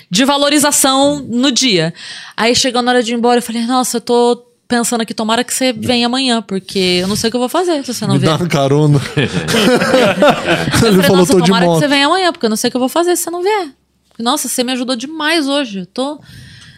[0.09, 1.93] de valorização no dia.
[2.37, 5.43] Aí chegou na hora de ir embora, eu falei: nossa, eu tô pensando aqui, tomara
[5.43, 8.07] que você venha amanhã, porque eu não sei o que eu vou fazer se você
[8.07, 8.31] não Me vier.
[8.31, 8.99] dá uma carona.
[9.15, 11.79] Eu Ele falei, falou, nossa, tô de tomara que moto.
[11.79, 13.41] você venha amanhã, porque eu não sei o que eu vou fazer se você não
[13.41, 13.69] vier.
[14.17, 15.79] Nossa, você me ajudou demais hoje.
[15.79, 16.19] Eu tô.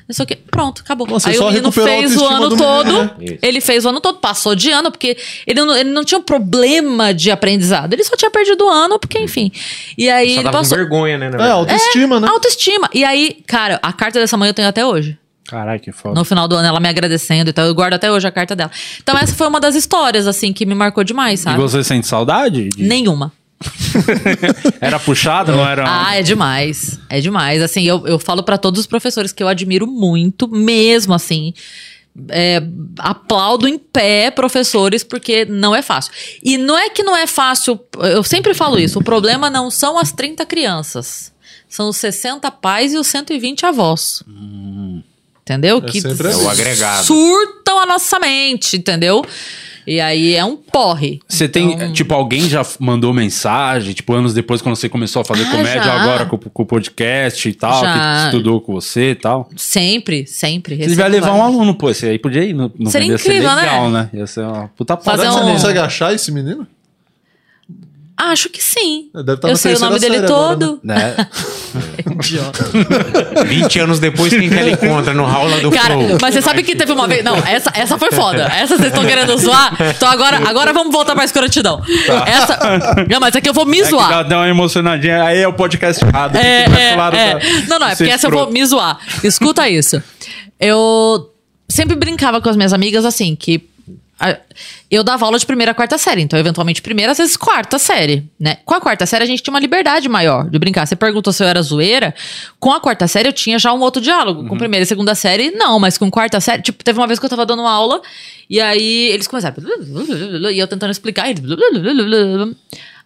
[0.09, 0.35] Isso aqui.
[0.35, 1.05] Pronto, acabou.
[1.05, 2.91] Nossa, Aí o menino fez o ano todo.
[2.91, 3.11] né?
[3.41, 6.23] Ele fez o ano todo, passou de ano, porque ele não, ele não tinha um
[6.23, 7.91] problema de aprendizado.
[7.93, 9.51] Ele só tinha perdido o ano, porque, enfim.
[9.97, 10.77] E aí Só ele tava com passou.
[10.77, 11.29] vergonha, né?
[11.29, 12.27] na É, autoestima, né?
[12.29, 12.89] Autoestima.
[12.93, 15.17] E aí, cara, a carta dessa mãe eu tenho até hoje.
[15.45, 16.13] Caralho, que foda.
[16.15, 17.65] No final do ano, ela me agradecendo e tal.
[17.65, 18.71] Eu guardo até hoje a carta dela.
[19.01, 21.57] Então, essa foi uma das histórias, assim, que me marcou demais, E sabe?
[21.57, 22.67] você sente saudade?
[22.69, 23.31] de- Nenhuma.
[24.79, 25.83] Era puxado, não era?
[25.87, 26.99] Ah, é demais.
[27.09, 27.61] É demais.
[27.61, 31.53] Assim, eu, eu falo pra todos os professores que eu admiro muito, mesmo assim.
[32.29, 32.61] É,
[32.97, 36.11] aplaudo em pé professores, porque não é fácil.
[36.43, 38.99] E não é que não é fácil, eu sempre falo isso.
[38.99, 41.31] O problema não são as 30 crianças.
[41.69, 44.23] São os 60 pais e os 120 avós.
[45.41, 45.81] Entendeu?
[45.81, 46.43] que sempre É assim.
[46.45, 47.05] o agregado.
[47.05, 49.23] surtam a nossa mente, entendeu?
[49.87, 51.19] E aí é um porre.
[51.27, 55.25] Você tem, Então- tipo, alguém já mandou mensagem, tipo, anos depois, quando você começou a
[55.25, 55.93] fazer Ah, comédia, já.
[56.01, 57.93] agora com, com o podcast e tal, Já.
[58.19, 59.49] que estudou com você e tal.
[59.55, 60.75] Sempre, sempre.
[60.75, 63.29] Você recebo levar um aluno, pô, esse aí podia ir no, no Seria ia ser
[63.29, 63.61] incrível, né?
[63.61, 64.09] legal, né?
[64.13, 65.29] Ia ser uma puta Fazer parada.
[65.39, 66.67] que você um- consegue achar esse menino?
[68.19, 69.09] Acho que sim.
[69.13, 70.79] Deve estar eu sei o nome dele série agora, todo.
[70.83, 71.15] Né?
[72.11, 72.65] Idiota.
[73.45, 76.17] 20 anos depois, quem que ele encontra no Raula do Cara, Flow?
[76.19, 77.23] mas você sabe que teve uma vez.
[77.23, 78.43] Não, essa, essa foi foda.
[78.45, 79.75] Essa vocês estão querendo zoar.
[79.95, 81.79] Então agora, agora vamos voltar pra escrotidão.
[82.25, 82.57] Essa.
[83.09, 84.09] Não, mas aqui eu vou me É zoar.
[84.09, 86.35] dá, dá uma emocionadinha, aí é o podcast errado.
[86.37, 86.95] É, é, é.
[86.95, 88.97] da- Não, não, é porque essa eu vou me zoar.
[89.23, 90.01] Escuta isso.
[90.59, 91.29] Eu
[91.69, 93.69] sempre brincava com as minhas amigas assim, que
[94.89, 98.27] eu dava aula de primeira a quarta série, então eventualmente primeira, às vezes quarta série,
[98.39, 98.57] né?
[98.65, 100.87] Com a quarta série a gente tinha uma liberdade maior de brincar.
[100.87, 102.15] Você perguntou se eu era zoeira,
[102.59, 104.41] com a quarta série eu tinha já um outro diálogo.
[104.41, 104.47] Uhum.
[104.47, 107.25] Com primeira e segunda série, não, mas com quarta série, tipo, teve uma vez que
[107.25, 108.01] eu tava dando uma aula
[108.49, 109.55] e aí eles começaram
[110.51, 111.25] e eu tentando explicar,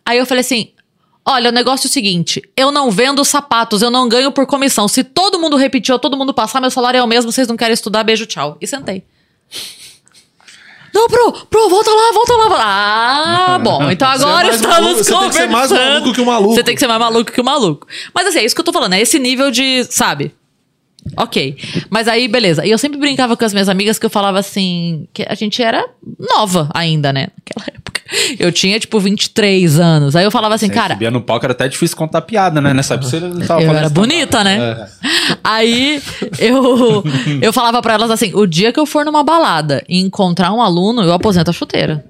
[0.05, 0.69] aí eu falei assim,
[1.23, 4.87] Olha, o negócio é o seguinte: eu não vendo sapatos, eu não ganho por comissão.
[4.87, 7.55] Se todo mundo repetir ou todo mundo passar, meu salário é o mesmo, vocês não
[7.55, 8.57] querem estudar, beijo, tchau.
[8.59, 9.03] E sentei.
[10.93, 13.55] Não, pro, pro, volta lá, volta lá.
[13.55, 15.93] Ah, bom, então é agora mais estamos maluco, você tem que ser mais conversando.
[15.93, 16.53] maluco que o maluco.
[16.55, 17.87] Você tem que ser mais maluco que o maluco.
[18.13, 20.33] Mas assim, é isso que eu tô falando, é esse nível de, sabe?
[21.17, 21.57] Ok.
[21.89, 22.65] Mas aí, beleza.
[22.65, 25.61] E eu sempre brincava com as minhas amigas que eu falava assim, que a gente
[25.61, 25.85] era
[26.19, 27.27] nova ainda, né?
[27.37, 27.90] Naquela época.
[28.39, 30.15] Eu tinha, tipo, 23 anos.
[30.15, 32.73] Aí eu falava assim, Você cara, subia no palco era até difícil contar piada, né?
[32.73, 34.87] Nessa época você não tava eu era bonita, né?
[35.43, 36.01] Aí
[36.39, 37.03] eu,
[37.41, 40.61] eu falava pra elas assim: o dia que eu for numa balada e encontrar um
[40.61, 42.03] aluno, eu aposento a chuteira.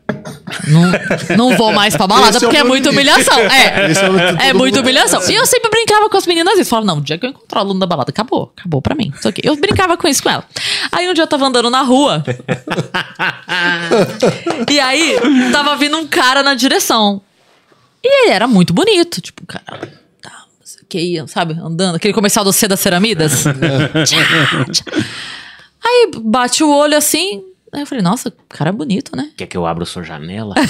[0.68, 3.40] Não, não vou mais pra balada Esse é porque é meu muita humilhação.
[3.40, 5.22] É, é é muita humilhação.
[5.30, 6.70] E eu sempre brincava com as meninas isso.
[6.70, 8.54] Falava, não, o dia que eu encontrar o aluno da balada, acabou.
[8.58, 9.12] Acabou pra mim.
[9.18, 9.30] Isso.
[9.44, 10.44] Eu brincava com isso com ela.
[10.92, 12.24] Aí um dia eu tava andando na rua.
[14.70, 15.18] e aí
[15.52, 17.22] tava vindo um cara na direção.
[18.04, 19.22] E ele era muito bonito.
[19.22, 19.64] Tipo, cara.
[20.22, 20.46] Tá,
[20.82, 21.54] o que ia, sabe?
[21.54, 21.96] Andando.
[21.96, 23.44] Aquele comercial do C das Ceramidas.
[23.44, 24.84] Tchá, tchá.
[25.84, 27.44] Aí bate o olho assim.
[27.74, 29.30] Aí eu falei, nossa, cara bonito, né?
[29.38, 30.56] Quer que eu abra sua janela?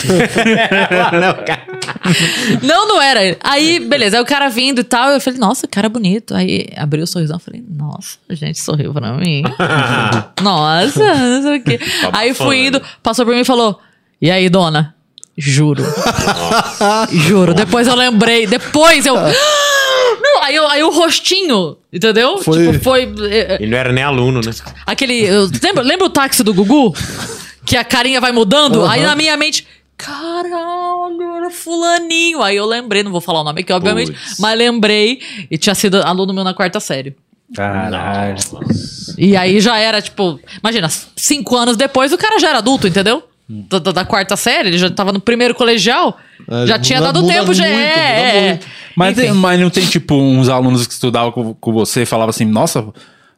[2.61, 3.37] Não, não era.
[3.43, 6.35] Aí, beleza, aí o cara vindo e tal, eu falei, nossa, cara bonito.
[6.35, 9.43] Aí abriu o sorrisão, eu falei, nossa, a gente sorriu pra mim.
[10.41, 11.79] nossa, não sei o quê.
[12.11, 13.79] Aí fui indo, passou por mim e falou,
[14.21, 14.95] e aí, dona?
[15.43, 15.83] Juro.
[17.11, 17.53] Juro.
[17.53, 19.15] Depois eu lembrei, depois eu...
[20.23, 22.37] Não, aí, eu- aí o rostinho, entendeu?
[22.43, 23.13] Foi- Tipo, foi...
[23.31, 24.51] é, é, Ele não era nem aluno, né?
[24.85, 25.23] Aquele.
[25.25, 26.93] eu- lembra, lembra o táxi do Gugu?
[27.65, 28.85] Que a carinha vai mudando?
[28.85, 29.67] Aí na minha mente.
[29.97, 32.41] Caralho, era fulaninho.
[32.41, 34.35] Aí eu lembrei, não vou falar o nome aqui, obviamente, Puts.
[34.39, 35.19] mas lembrei.
[35.49, 37.15] E tinha sido aluno meu na quarta série.
[37.55, 38.35] Caralho.
[39.17, 43.23] E aí já era, tipo, imagina, cinco anos depois o cara já era adulto, entendeu?
[43.49, 46.17] Da, da- da quarta série, ele já tava no primeiro colegial.
[46.49, 47.63] É, já muda- tinha dado muda tempo, já.
[47.63, 48.59] muito, muda é, é.
[48.95, 52.29] Mas, tem- mas não tem, tipo, uns alunos que estudavam com, com você e falavam
[52.29, 52.85] assim, nossa,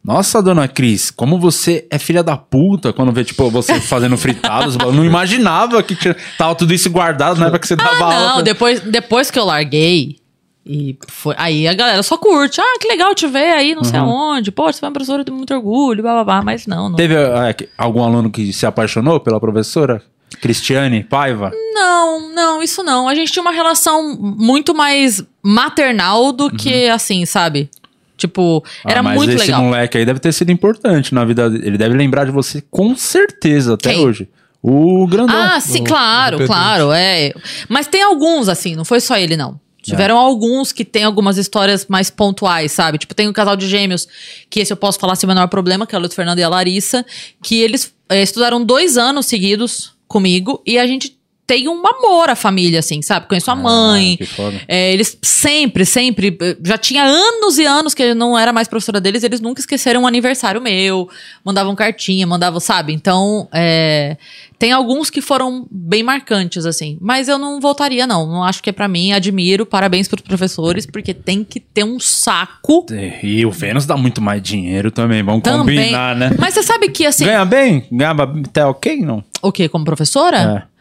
[0.05, 4.75] nossa, dona Cris, como você é filha da puta quando vê, tipo, você fazendo fritados.
[4.79, 8.03] eu não imaginava que tinha, tava tudo isso guardado na época que você dava Ah,
[8.15, 8.35] aula.
[8.35, 10.17] não, depois, depois que eu larguei,
[10.65, 12.61] e foi, aí a galera só curte.
[12.61, 14.51] Ah, que legal te ver aí, não sei aonde.
[14.51, 16.41] Pô, você foi uma professora, tenho muito orgulho, blá, blá, blá.
[16.41, 16.95] Mas não, não.
[16.95, 17.15] Teve
[17.57, 20.01] que- algum aluno que se apaixonou pela professora?
[20.41, 21.51] Cristiane Paiva?
[21.73, 23.07] Não, não, isso não.
[23.07, 27.69] A gente tinha uma relação muito mais maternal do que, assim, sabe?
[28.17, 29.61] Tipo, era Ah, mas muito esse legal.
[29.63, 31.67] moleque aí deve ter sido importante na vida dele.
[31.67, 34.05] Ele deve lembrar de você com certeza até Quem?
[34.05, 34.27] hoje.
[34.61, 35.35] O grandão.
[35.35, 37.33] Ah, sim, o- claro, o claro, é.
[37.67, 39.59] Mas tem alguns, assim, não foi só ele, não.
[39.83, 42.97] Tiveram alguns que tem algumas histórias mais pontuais, sabe?
[42.97, 44.07] Tipo, tem um casal de gêmeos,
[44.49, 46.43] que esse eu posso falar sem o menor problema, que é o Luiz Fernando e
[46.43, 47.05] a Larissa,
[47.43, 52.35] que eles eh, estudaram dois anos seguidos comigo e a gente tem um amor a
[52.35, 53.27] família, assim, sabe?
[53.27, 54.17] Conheço a mãe.
[54.21, 54.61] Ah, foda.
[54.67, 56.37] É, eles sempre, sempre.
[56.63, 60.03] Já tinha anos e anos que eu não era mais professora deles, eles nunca esqueceram
[60.03, 61.09] um aniversário meu.
[61.43, 62.93] Mandavam cartinha, mandavam, sabe?
[62.93, 64.15] Então, é,
[64.57, 66.97] tem alguns que foram bem marcantes, assim.
[67.01, 68.25] Mas eu não voltaria, não.
[68.25, 69.11] Não acho que é pra mim.
[69.11, 72.85] Admiro, parabéns pros professores, porque tem que ter um saco.
[73.21, 75.77] E o Vênus dá muito mais dinheiro também, vamos Também.
[75.77, 76.31] combinar, né?
[76.39, 77.25] Mas você sabe que, assim.
[77.25, 77.85] Ganha bem?
[77.91, 79.23] Ganhava até ok, não?
[79.41, 79.67] O quê?
[79.67, 80.67] Como professora?
[80.69, 80.72] É,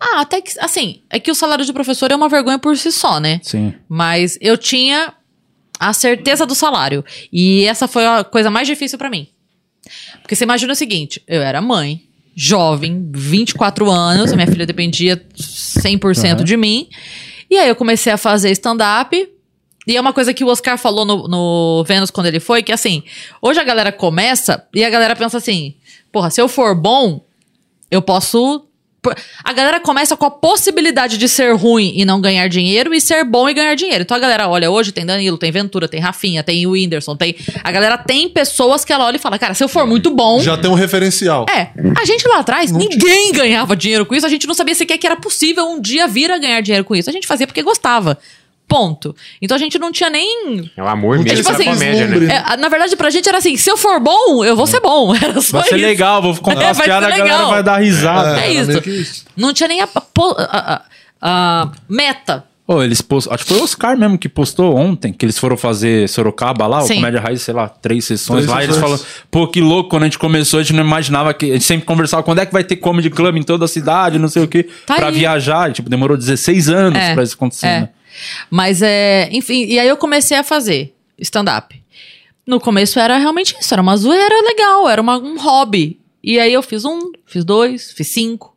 [0.00, 0.52] Ah, até que.
[0.60, 3.40] Assim, é que o salário de professor é uma vergonha por si só, né?
[3.42, 3.72] sim.
[3.88, 5.14] Mas eu tinha
[5.78, 7.04] a certeza do salário.
[7.32, 9.28] E essa foi a coisa mais difícil pra mim.
[10.22, 12.02] Porque você imagina o seguinte: eu era mãe,
[12.34, 16.44] jovem, 24 anos, minha filha dependia 100% Uhum.
[16.44, 16.88] de mim.
[17.50, 19.30] E aí eu comecei a fazer stand-up.
[19.86, 22.72] E é uma coisa que o Oscar falou no, no Vênus quando ele foi, que
[22.72, 23.02] assim,
[23.42, 25.74] hoje a galera começa e a galera pensa assim:
[26.10, 27.24] porra, se eu for bom,
[27.90, 28.66] eu posso.
[29.42, 33.24] A galera começa com a possibilidade de ser ruim e não ganhar dinheiro e ser
[33.24, 34.02] bom e ganhar dinheiro.
[34.02, 37.34] Então a galera olha, hoje tem Danilo, tem Ventura, tem Rafinha, tem o Whindersson, tem.
[37.62, 40.40] A galera tem pessoas que ela olha e fala, cara, se eu for muito bom.
[40.40, 41.46] Já tem um referencial.
[41.54, 41.68] É,
[42.00, 45.06] a gente lá atrás, ninguém ganhava dinheiro com isso, a gente não sabia sequer que
[45.06, 47.10] era possível um dia vir a ganhar dinheiro com isso.
[47.10, 48.18] A gente fazia porque gostava.
[48.66, 49.14] Ponto.
[49.42, 50.70] Então a gente não tinha nem.
[50.76, 52.44] É o amor Não mesmo tipo da assim, comédia, né?
[52.52, 55.14] É, na verdade, pra gente era assim: se eu for bom, eu vou ser bom.
[55.14, 55.84] Era só Vai ser isso.
[55.86, 57.50] legal, vou contar É, as piadas, a galera legal.
[57.50, 58.40] vai dar risada.
[58.40, 58.88] É era isso.
[58.88, 59.24] isso.
[59.36, 60.00] Não tinha nem a, a-
[60.38, 60.82] a-
[61.20, 62.44] a- meta.
[62.66, 65.54] Ô, eles postam, acho que foi o Oscar mesmo que postou ontem, que eles foram
[65.54, 66.94] fazer Sorocaba lá, o Sim.
[66.94, 69.02] Comédia Raiz, sei lá, três sessões Três lá, e eles sessões.
[69.02, 71.64] falam, pô, que louco, quando a gente começou, a gente não imaginava que, a gente
[71.66, 74.44] sempre conversava, quando é que vai ter comedy club em toda a cidade, não sei
[74.44, 75.12] o quê, Tá pra aí.
[75.14, 77.80] viajar, e, tipo, demorou 16 anos É, pra isso acontecer, é.
[77.82, 77.88] né?
[78.50, 79.28] Mas é.
[79.32, 81.82] Enfim, e aí eu comecei a fazer stand-up.
[82.46, 85.98] No começo era realmente isso, era uma zoeira legal, era uma- um hobby.
[86.22, 88.54] E aí eu fiz um, fiz dois, fiz cinco,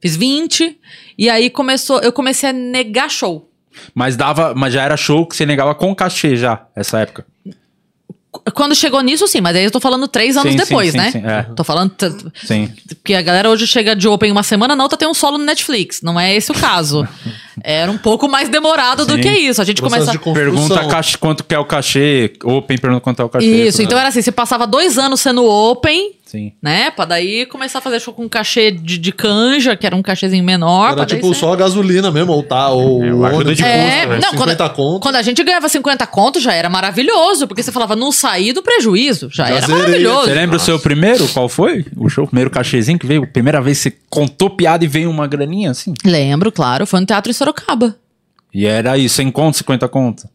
[0.00, 0.78] fiz vinte.
[1.16, 3.50] E aí começou, eu comecei a negar show.
[3.94, 7.26] Mas dava, mas já era show que você negava com cachê já, essa época.
[8.54, 10.98] Quando chegou nisso, sim, mas aí eu tô falando três anos Sim, sim, depois, sim,
[10.98, 11.10] né?
[11.10, 11.42] sim, é.
[11.56, 11.90] Tô falando.
[11.90, 12.12] t-
[12.44, 12.72] Sim.
[12.88, 15.44] Porque a galera hoje chega de Open uma semana, na outra tem um solo no
[15.44, 16.00] Netflix.
[16.00, 17.06] Não é esse o caso.
[17.62, 19.20] Era um pouco mais demorado do Sim.
[19.20, 19.60] que isso.
[19.60, 20.40] A gente Processo começa.
[20.40, 20.80] Pergunta
[21.18, 23.46] quanto que é o cachê, Open pergunta quanto é o cachê.
[23.46, 26.52] Isso, então era assim: você passava dois anos sendo Open, Sim.
[26.62, 26.90] né?
[26.92, 30.44] Pra daí começar a fazer show com cachê de, de canja, que era um cachezinho
[30.44, 30.92] menor.
[30.92, 34.20] Era tipo só a gasolina mesmo, ou tá, ou É, ônibus, de É, custo, né?
[34.22, 35.02] não, 50 quando, conto.
[35.02, 38.62] quando a gente ganhava 50 conto já era maravilhoso, porque você falava, não sair do
[38.62, 39.82] prejuízo, já, Já era zerei.
[39.82, 40.24] maravilhoso.
[40.26, 41.26] Você lembra o seu primeiro?
[41.28, 41.84] Qual foi?
[41.96, 43.26] O show, o primeiro cachezinho que veio?
[43.26, 45.94] Primeira vez que você contou piada e veio uma graninha assim?
[46.04, 47.96] Lembro, claro, foi no Teatro em Sorocaba.
[48.54, 50.28] E era isso, 100 conto, 50 conto.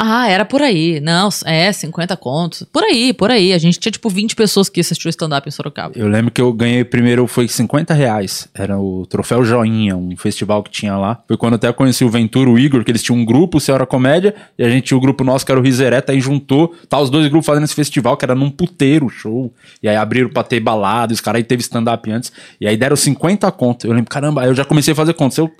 [0.00, 1.00] Ah, era por aí.
[1.00, 2.62] Não, é, 50 contos.
[2.72, 3.52] Por aí, por aí.
[3.52, 5.92] A gente tinha tipo 20 pessoas que assistiam stand-up em Sorocaba.
[5.96, 8.48] Eu lembro que eu ganhei primeiro, foi 50 reais.
[8.54, 11.20] Era o Troféu Joinha, um festival que tinha lá.
[11.26, 13.60] Foi quando até eu conheci o Ventura, o Igor, que eles tinham um grupo, o
[13.60, 16.72] Senhora Comédia, e a gente tinha o grupo nosso, que era o Risereta, aí juntou,
[16.88, 19.52] tá os dois grupos fazendo esse festival, que era num puteiro show.
[19.82, 22.30] E aí abriram pra ter balada, os caras aí teve stand-up antes.
[22.60, 23.88] E aí deram 50 conto.
[23.88, 25.34] Eu lembro, caramba, aí eu já comecei a fazer conta.
[25.34, 25.50] Se eu,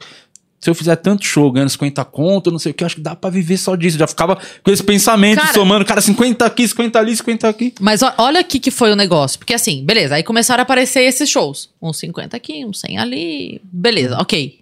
[0.61, 3.15] se eu fizer tanto show ganhando 50 conto, não sei o que, acho que dá
[3.15, 3.97] pra viver só disso.
[3.97, 7.75] Já ficava com esse pensamento, Cara- somando, cara, 50 aqui, 50 ali, 50 aqui.
[7.81, 9.39] Mas olha aqui que foi o negócio.
[9.39, 11.71] Porque assim, beleza, aí começaram a aparecer esses shows.
[11.81, 13.61] Uns 50 aqui, uns 100 ali.
[13.65, 14.61] Beleza, ok.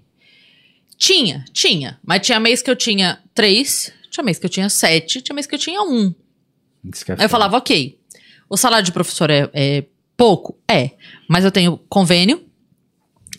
[0.98, 1.98] Tinha, tinha.
[2.04, 5.46] Mas tinha mês que eu tinha três, tinha mês que eu tinha sete, tinha mês
[5.46, 6.14] que eu tinha um.
[6.92, 7.98] Isso que é Aí eu falava, ok,
[8.48, 9.84] o salário de professor é, é
[10.16, 10.56] pouco?
[10.70, 10.90] É.
[11.28, 12.42] Mas eu tenho convênio,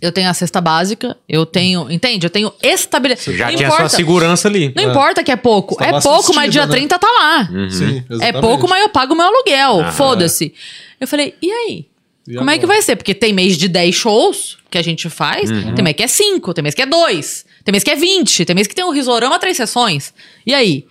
[0.01, 1.89] eu tenho a cesta básica, eu tenho.
[1.91, 2.25] Entende?
[2.25, 3.35] Eu tenho estabilidade.
[3.37, 4.73] Já não tinha sua importa, segurança ali.
[4.75, 5.75] não importa que é pouco.
[5.75, 6.71] Você É pouco, mas dia né?
[6.71, 7.49] 30 tá lá.
[7.69, 9.79] Sim, É pouco, mas eu pago meu aluguel.
[9.81, 9.91] Aham.
[9.91, 10.53] Foda-se.
[10.99, 11.85] Eu falei, e aí?
[12.27, 12.77] E Como é que agora?
[12.79, 12.95] vai ser?
[12.97, 16.53] Porque tem mês de 10 shows que a gente faz, tem mês que é 5,
[16.53, 18.91] tem mês que é 2, tem mês que é 20, tem mês que tem um
[18.91, 20.13] risorama três sessões.
[20.45, 20.85] E aí?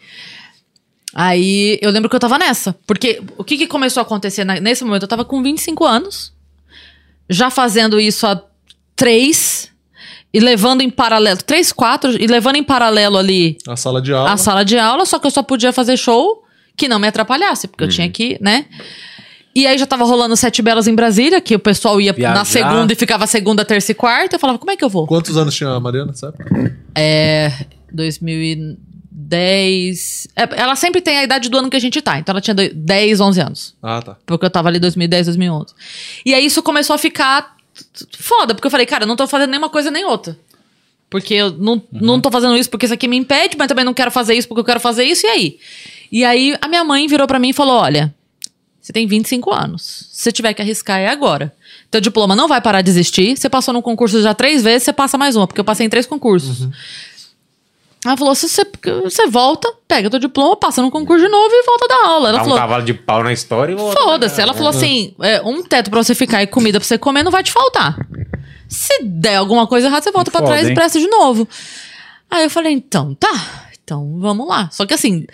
[1.15, 2.75] Aí eu lembro que eu tava nessa.
[2.87, 5.03] Porque o que, que começou a acontecer na- nesse momento?
[5.05, 6.33] Eu tava com 25 anos,
[7.29, 8.43] já fazendo isso há
[8.97, 9.71] 3,
[10.35, 14.33] e levando em paralelo, 3, 4, e levando em paralelo ali A sala de aula.
[14.33, 16.43] a sala de aula, só que eu só podia fazer show
[16.77, 18.67] que não me atrapalhasse, porque eu tinha que, né?
[19.55, 22.35] E aí já tava rolando Sete Belas em Brasília, que o pessoal ia Viajar.
[22.35, 24.37] na segunda e ficava segunda, terça e quarta.
[24.37, 25.07] Eu falava, como é que eu vou?
[25.07, 26.37] Quantos anos tinha a Mariana, sabe?
[26.95, 27.51] É.
[29.11, 30.29] 10.
[30.37, 32.19] é, Ela sempre tem a idade do ano que a gente tá.
[32.19, 33.75] Então ela tinha do- 10, 11 anos.
[33.83, 34.17] Ah, tá.
[34.27, 35.75] Porque eu tava ali 2010, 2011.
[36.25, 37.56] E aí isso começou a ficar
[38.19, 40.39] foda, porque eu falei, cara, eu não tô fazendo nenhuma coisa nem outra.
[41.09, 43.95] Porque eu não, não tô fazendo isso porque isso aqui me impede, mas também não
[43.95, 45.59] quero fazer isso porque eu quero fazer isso, e aí?
[46.11, 48.15] E aí a minha mãe virou pra mim e falou: olha,
[48.81, 50.09] você tem 25 anos.
[50.13, 51.53] Se você tiver que arriscar, é agora.
[51.91, 53.37] Teu diploma não vai parar de existir.
[53.37, 55.89] Você passou num concurso já três vezes, você passa mais uma, porque eu passei em
[55.89, 56.69] três concursos.
[58.09, 58.65] Ela falou: se você,
[59.03, 62.29] você volta, pega teu diploma, passa num concurso de novo e volta a dar aula.
[62.29, 64.01] Ela Dá um falou: cavalo de pau na história e volta.
[64.01, 64.41] Foda-se.
[64.41, 67.31] Ela falou assim: é, um teto pra você ficar e comida pra você comer não
[67.31, 67.97] vai te faltar.
[68.69, 70.75] Se der alguma coisa errada, você volta pra Foda, trás e hein?
[70.75, 71.49] presta de novo.
[72.31, 74.69] Aí eu falei: então tá, então vamos lá.
[74.73, 75.25] Só que assim,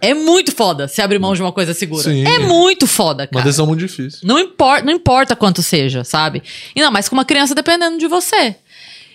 [0.00, 2.02] é muito foda se abrir mão de uma coisa segura.
[2.02, 2.26] Sim.
[2.26, 3.44] É muito foda, Uma cara.
[3.44, 4.20] decisão muito difícil.
[4.24, 6.42] Não importa, não importa quanto seja, sabe?
[6.74, 8.56] E não, mas com uma criança dependendo de você.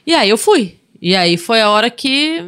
[0.08, 0.79] E aí eu fui.
[1.02, 2.41] E aí foi a hora que.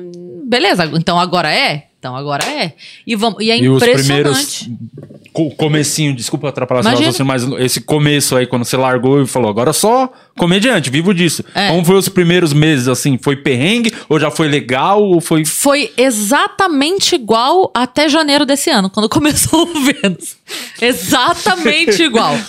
[0.45, 1.88] Beleza, então agora é?
[1.97, 2.74] Então agora é.
[3.06, 4.64] E, vamos, e é E os impressionante.
[4.66, 5.02] primeiros.
[5.32, 7.08] Co comecinho, desculpa atrapalhar seu Imagina.
[7.08, 11.41] raciocínio, mas esse começo aí, quando você largou e falou, agora só comediante, vivo disso.
[11.56, 11.70] É.
[11.70, 13.18] Como foi os primeiros meses, assim?
[13.18, 13.93] Foi perrengue?
[14.10, 15.02] Ou já foi legal?
[15.02, 15.45] Ou foi.
[15.45, 20.36] Foi exatamente igual até janeiro desse ano, quando começou o Vênus.
[20.82, 22.36] Exatamente igual.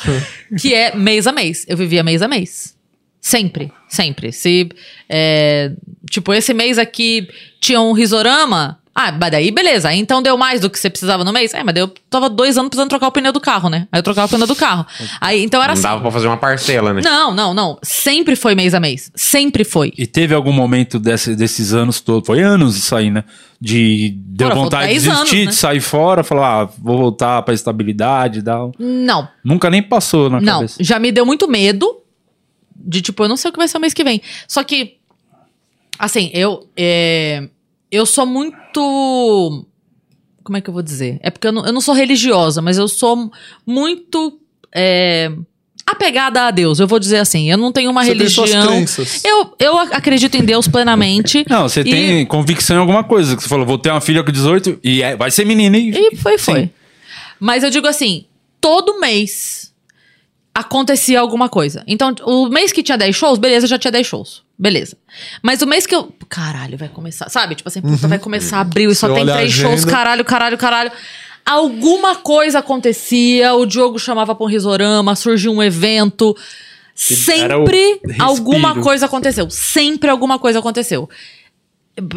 [0.61, 1.64] Que é mês a mês.
[1.66, 2.74] Eu vivia mês a mês.
[3.24, 4.32] Sempre, sempre.
[4.32, 4.68] Se,
[5.08, 5.70] é,
[6.10, 7.28] tipo, esse mês aqui
[7.60, 8.78] tinha um risorama.
[8.94, 9.88] Ah, mas daí beleza.
[9.88, 11.54] Aí então deu mais do que você precisava no mês?
[11.54, 13.86] É, mas daí eu tava dois anos precisando trocar o pneu do carro, né?
[13.92, 14.84] Aí eu trocava o pneu do carro.
[15.20, 15.82] Aí então era Não assim.
[15.84, 17.00] dava pra fazer uma parcela, né?
[17.02, 17.78] Não, não, não.
[17.82, 19.10] Sempre foi mês a mês.
[19.14, 19.92] Sempre foi.
[19.96, 23.24] E teve algum momento desse- desses anos todos, foi anos isso aí, né?
[23.58, 25.50] De deu foi vontade de 10 desistir, anos, né?
[25.52, 28.74] de sair fora, falar, ah, vou voltar pra estabilidade e tal.
[28.78, 30.82] Não, Nunca nem passou na Não, cabeça.
[30.82, 32.01] já me deu muito medo
[32.85, 34.20] de tipo, eu não sei o que vai ser o mês que vem.
[34.49, 34.97] Só que,
[35.99, 36.68] assim, eu.
[36.76, 37.49] é,
[37.91, 39.64] eu sou muito.
[40.45, 41.20] Como é que eu vou dizer?
[41.22, 43.30] É porque eu não, eu não sou religiosa, mas eu sou
[43.66, 44.39] muito.
[44.74, 45.30] é,
[45.87, 47.51] apegada a Deus, eu vou dizer assim.
[47.51, 48.74] Eu não tenho uma Você tem suas religião.
[48.76, 49.24] crenças.
[49.24, 51.45] Eu, eu acredito em Deus plenamente.
[51.51, 53.37] Não, você E- tem convicção em alguma coisa.
[53.37, 55.76] que Você falou, vou ter uma filha com 18 e é- vai ser menina.
[55.76, 56.61] E, E foi, foi.
[56.62, 56.70] Sim.
[57.39, 58.26] Mas eu digo assim,
[58.61, 59.71] todo mês
[60.55, 61.82] acontecia alguma coisa.
[61.86, 64.42] Então, o mês que tinha 10 shows, beleza, já tinha 10 shows.
[64.59, 64.96] Beleza.
[65.42, 66.12] Mas o mês que eu.
[66.28, 67.28] Caralho, vai começar.
[67.28, 67.55] Sabe?
[67.55, 69.90] Tipo assim, puta, vai começar abril e só Você tem olha a três shows, agenda.
[69.90, 70.92] caralho, caralho, caralho.
[71.44, 76.36] Alguma coisa acontecia, o Diogo chamava pra um risorama, surgiu um evento.
[76.36, 78.22] era o Sempre respiro.
[78.22, 79.50] alguma coisa aconteceu.
[79.50, 81.09] Sempre alguma coisa aconteceu.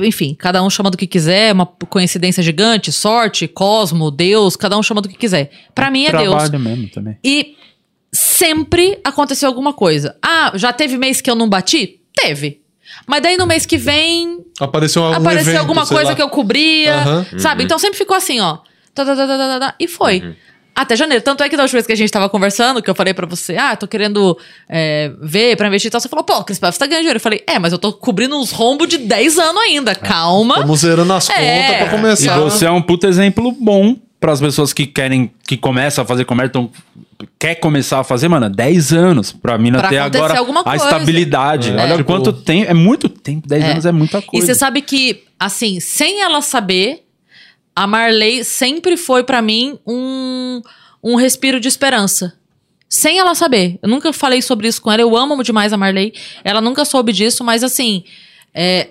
[0.03, 4.83] Enfim, cada um chama do que quiser, uma coincidência gigante, sorte, cosmo, Deus, cada um
[4.83, 5.49] chama do que quiser.
[5.73, 6.29] Pra mim é Deus.
[6.35, 7.17] Trabalho mesmo também.
[7.23, 7.55] E
[8.15, 10.15] sempre aconteceu alguma coisa.
[10.23, 11.99] Ah, já teve mês que eu não bati?
[12.15, 12.61] Teve.
[13.05, 16.15] Mas daí no mês que vem Apareceu algum apareceu evento, alguma coisa lá.
[16.15, 17.25] que eu cobria, Aham.
[17.37, 17.63] sabe?
[17.63, 18.57] Então sempre ficou assim, ó.
[18.93, 20.35] Tá, tá, tá, tá, tá, tá, e foi.
[20.73, 21.23] Até janeiro.
[21.23, 23.25] Tanto é que da última vez que a gente tava conversando, que eu falei pra
[23.25, 24.37] você, ah, tô querendo
[24.69, 27.17] é, ver pra investir e tal, você falou, pô, Cris você tá ganhando dinheiro.
[27.17, 30.55] Eu falei, é, mas eu tô cobrindo uns rombos de 10 anos ainda, calma.
[30.55, 31.33] Estamos zerando as É.
[31.33, 32.39] contas pra E começar.
[32.39, 36.25] você é um puta exemplo bom para as pessoas que querem, que começam a fazer
[36.25, 36.71] comércio, então,
[37.37, 41.69] quer começar a fazer, mano, 10 anos pra mina Pra ter agora alguma a estabilidade.
[41.71, 41.73] É.
[41.75, 43.71] Olha Tipo- quanto tempo, é muito tempo, 10 É.
[43.71, 44.45] anos é muita E coisa.
[44.47, 47.03] você sabe que, assim, sem ela saber,
[47.75, 50.61] a Marley sempre foi pra mim um,
[51.03, 52.33] um respiro de esperança.
[52.89, 53.77] Sem ela saber.
[53.81, 55.01] Eu nunca falei sobre isso com ela.
[55.01, 56.13] Eu amo demais a Marley.
[56.43, 58.03] Ela nunca soube disso, mas assim.
[58.53, 58.89] é,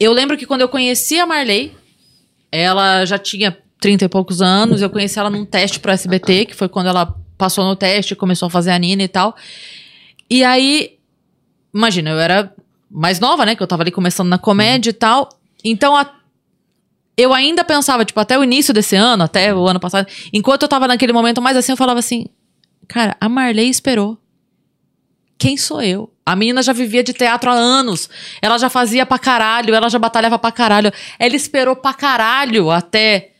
[0.00, 1.72] eu lembro que quando eu conheci a Marley,
[2.50, 4.80] ela já tinha 30 e poucos anos.
[4.80, 8.46] Eu conheci ela num teste pro SBT, que foi quando ela passou no teste, começou
[8.46, 9.36] a fazer a Nina e tal.
[10.30, 10.96] E aí,
[11.74, 12.50] imagina, eu era
[12.90, 13.54] mais nova, né?
[13.54, 15.28] Que eu tava ali começando na comédia e tal.
[15.62, 16.10] Então, a-
[17.14, 20.68] eu ainda pensava, tipo, até o início desse ano, até o ano passado, enquanto eu
[20.68, 22.24] tava naquele momento mais assim, eu falava assim,
[22.88, 24.16] cara, a Marley esperou.
[25.36, 26.10] Quem sou eu?
[26.24, 28.08] A menina já vivia de teatro há anos.
[28.40, 30.90] Ela já fazia pra caralho, ela já batalhava pra caralho.
[31.18, 33.33] Ela esperou pra caralho até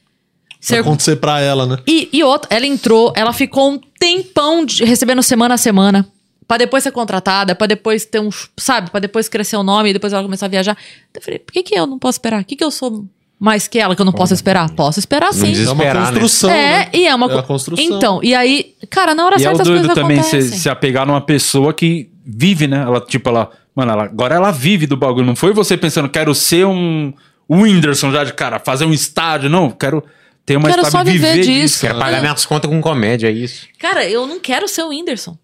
[0.67, 1.79] ser acontecer pra ela, né?
[1.87, 6.07] e, e outra, ela entrou, ela ficou um tempão de- recebendo semana a semana.
[6.47, 8.29] Pra depois ser contratada, pra depois ter um.
[8.59, 8.91] Sabe?
[8.91, 10.77] Pra depois crescer o nome e depois ela começar a viajar.
[11.15, 12.43] Eu falei, por que, que eu não posso esperar?
[12.43, 13.07] O que, que eu sou
[13.41, 14.69] mais que ela que eu não posso esperar?
[14.71, 15.55] Posso esperar sim.
[15.65, 15.95] É uma né?
[16.21, 16.89] construção, É, né?
[16.93, 17.83] e é uma É a co- construção.
[17.85, 20.37] Então, e aí, cara, na hora E é o certa as doido coisas também se,
[20.37, 20.59] acontecem.
[20.59, 22.83] se apegar numa pessoa que vive, né?
[22.83, 23.51] Ela, tipo, ela.
[23.75, 25.25] Mano, ela, agora ela vive do bagulho.
[25.27, 27.11] Não foi você pensando, quero ser um
[27.51, 29.49] Whindersson já de cara, fazer um estádio.
[29.49, 30.05] Não, quero
[30.45, 31.81] ter uma Quero só estádio viver disso.
[31.81, 33.67] Quero pagar minhas contas com comédia, é isso.
[33.79, 35.37] Cara, eu não quero ser o Whindersson.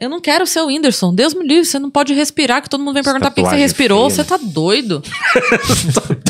[0.00, 1.14] Eu não quero ser o Whindersson.
[1.14, 3.56] Deus me livre, você não pode respirar, que todo mundo vem perguntar por que você
[3.56, 4.08] respirou.
[4.08, 5.02] feia, Você tá doido.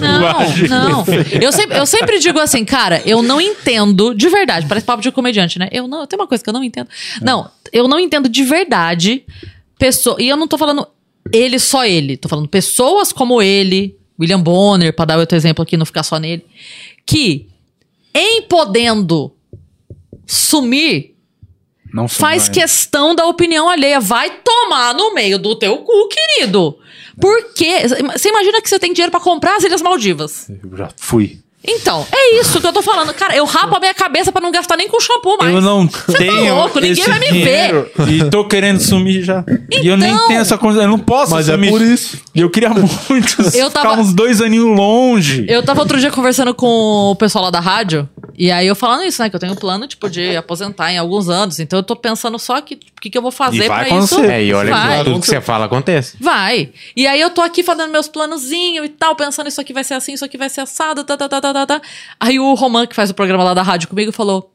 [0.00, 0.24] Não,
[0.66, 1.04] não.
[1.40, 4.66] Eu sempre, eu sempre digo assim, cara, eu não entendo de verdade.
[4.66, 5.68] Parece papo de comediante, né?
[5.70, 6.88] Eu não, tem uma coisa que eu não entendo.
[7.20, 9.22] Não, eu não entendo de verdade
[9.78, 10.16] pessoa.
[10.18, 10.86] E eu não tô falando
[11.30, 12.16] ele só ele.
[12.16, 16.18] Tô falando pessoas como ele, William Bonner, pra dar outro exemplo aqui, não ficar só
[16.18, 16.44] nele,
[17.04, 17.46] que
[18.14, 19.32] em podendo
[20.26, 21.14] sumir
[21.92, 24.00] Não faz sou, questão da opinião alheia.
[24.00, 26.78] Vai tomar no meio do teu cu, querido.
[27.20, 27.86] Por quê?
[27.88, 30.48] Você imagina que você tem dinheiro pra comprar as Ilhas Maldivas.
[30.48, 31.38] Eu já fui.
[31.66, 33.12] Então, é isso que eu tô falando.
[33.12, 35.54] Cara, eu rapo a minha cabeça pra não gastar nem com shampoo mais.
[35.54, 36.46] Eu não Você tenho.
[36.46, 39.44] tá louco, ninguém vai me dinheiro E tô querendo sumir já.
[39.70, 40.28] e eu nem Então.
[40.28, 40.82] tenho essa coisa.
[40.82, 41.70] Eu não posso Mas é sumir.
[41.70, 42.18] por isso.
[42.34, 45.44] E eu queria muito Eu tava- ficar uns dois aninhos longe.
[45.48, 46.66] Eu tava outro dia conversando com
[47.10, 48.08] o pessoal lá da rádio.
[48.38, 49.28] E aí eu falando isso, né?
[49.28, 51.60] Que eu tenho um plano, tipo, de aposentar em alguns anos.
[51.60, 54.14] Então eu tô pensando só que o que, que eu vou fazer vai pra isso.
[54.14, 54.30] acontecer.
[54.30, 54.98] É, e olha vai.
[54.98, 56.18] que tudo que você fala acontece.
[56.20, 56.70] Vai.
[56.94, 59.94] E aí eu tô aqui fazendo meus planozinhos e tal, pensando isso aqui vai ser
[59.94, 61.82] assim, isso aqui vai ser assado, tá, tá, tá, tá, tá, tá.
[62.20, 64.52] Aí o Roman, que faz o programa lá da rádio comigo, falou: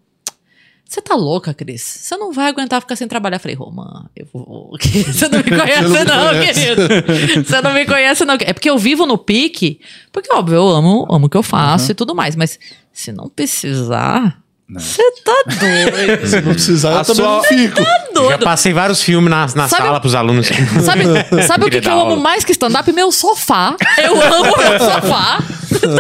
[0.88, 1.82] Você tá louca, Cris?
[1.82, 3.38] Você não vai aguentar ficar sem trabalhar.
[3.38, 4.78] Eu falei, Roman, eu vou.
[4.78, 6.62] Você não me conhece, não não, conhece.
[6.62, 7.44] querido.
[7.44, 8.36] Você não me conhece, não.
[8.36, 9.80] É porque eu vivo no pique,
[10.12, 12.36] porque, óbvio, eu amo, amo o que eu faço e tudo mais.
[12.36, 12.60] Mas
[12.94, 14.45] se não precisar.
[14.68, 16.28] Você tá doido.
[16.28, 17.82] Se não precisar, A eu também sua- fico.
[17.84, 18.44] Já doido.
[18.44, 20.48] passei vários filmes na, na Sabe- sala pros alunos.
[20.84, 21.04] Sabe,
[21.46, 22.92] sabe o que, que eu amo mais que stand-up?
[22.92, 23.76] Meu sofá.
[23.98, 25.44] Eu amo meu sofá.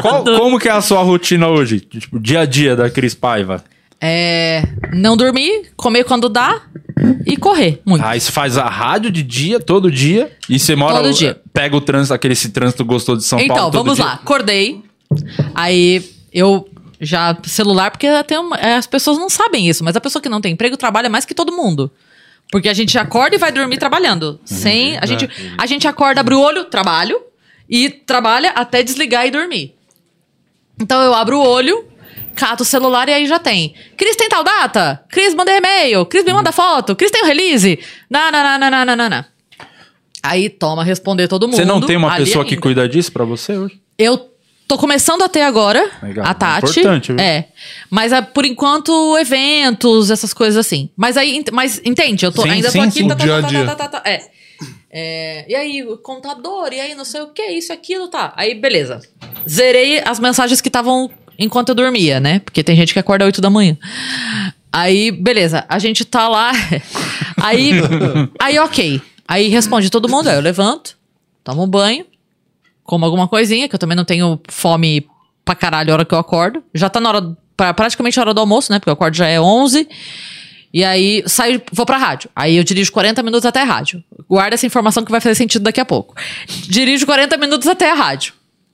[0.02, 1.80] Qual- como que é a sua rotina hoje?
[1.80, 3.64] Tipo, dia a dia da Cris Paiva?
[4.02, 4.64] É.
[4.94, 6.62] Não dormir, comer quando dá
[7.26, 8.04] e correr muito.
[8.04, 10.96] Aí você faz a rádio de dia, todo dia, e você mora.
[11.04, 11.40] Todo dia.
[11.54, 13.72] Pega o trânsito, aquele esse trânsito gostoso de São então, Paulo.
[13.72, 14.06] todo vamos dia.
[14.06, 14.14] lá.
[14.14, 14.82] Acordei.
[15.54, 16.68] Aí eu
[17.00, 17.36] já.
[17.44, 18.08] Celular, porque
[18.38, 21.10] uma- é, as pessoas não sabem isso, mas a pessoa que não tem emprego trabalha
[21.10, 21.92] mais que todo mundo.
[22.52, 24.40] Porque a gente acorda e vai dormir trabalhando.
[24.46, 24.98] Sem.
[25.00, 27.20] A gente, a gente acorda, abre o olho, trabalho.
[27.68, 29.74] E trabalha até desligar e dormir.
[30.80, 31.86] Então eu abro o olho,
[32.36, 33.74] cato o celular e aí já tem.
[33.98, 35.04] Cris tem tal data?
[35.10, 36.06] Cris manda e-mail.
[36.06, 36.96] Cris me manda foto.
[36.96, 37.80] Cris tem o release.
[38.08, 39.26] Na, na, na, na, na, na.
[40.22, 41.56] Aí toma responder todo mundo.
[41.56, 42.62] Você não tem uma pessoa que ainda.
[42.62, 43.80] cuida disso pra você hoje?
[43.98, 44.30] Eu
[44.68, 46.26] tô começando a ter agora, Legal.
[46.26, 46.80] a É Tati.
[46.80, 47.20] importante, viu?
[47.22, 47.50] É.
[47.90, 50.90] Mas ah, por enquanto, eventos, essas coisas assim.
[50.96, 53.00] Mas aí, mas entende, eu tô, Sim, ainda sim, tô aqui.
[53.00, 53.08] sim.
[53.08, 53.66] tá, tá, Dia a tá, dia.
[53.66, 54.22] tá, tá, tá, tá, é.
[54.98, 58.34] É, E aí, contador, e aí não sei o que, isso, aquilo, tá.
[58.38, 59.02] Aí, beleza.
[59.48, 62.40] Zerei as mensagens que estavam enquanto eu dormia, né?
[62.40, 63.78] Porque tem gente que acorda 8 da manhã.
[64.72, 66.52] Aí, beleza, a gente tá lá.
[67.42, 67.72] Aí,
[68.40, 69.02] aí ok.
[69.28, 70.98] Aí responde todo mundo, aí eu levanto,
[71.44, 72.06] tomo um banho,
[72.86, 75.06] como alguma coisinha, que eu também não tenho fome
[75.44, 76.64] pra caralho a hora que eu acordo.
[76.74, 78.80] Já tá na hora, pra- praticamente a hora do almoço, né?
[78.80, 79.88] Porque eu acordo já é 11.
[80.74, 82.30] E aí saio, vou pra rádio.
[82.36, 84.03] Aí eu dirijo 40 minutos até a rádio.
[84.30, 86.16] Guarda essa informação que vai fazer sentido daqui a pouco.
[86.48, 88.34] Dirijo 40 minutos até a rádio.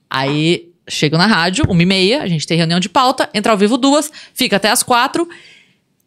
[0.10, 3.58] Aí chego na rádio, 1 e meia, a gente tem reunião de pauta, entra ao
[3.58, 5.30] vivo duas, fica até as quatro.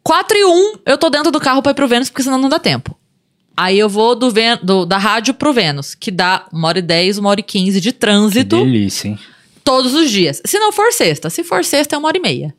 [0.02, 2.48] 4 e 1, eu tô dentro do carro pra ir pro Vênus, porque senão não
[2.48, 2.94] dá tempo.
[3.56, 6.82] Aí eu vou do, Ven- do- da rádio pro Vênus, que dá uma hora e
[6.82, 9.18] 10, uma hora e 15 de trânsito Delícia, hein?
[9.62, 10.42] todos os dias.
[10.44, 11.30] Se não for sexta.
[11.30, 12.54] Se for sexta, é uma hora e meia.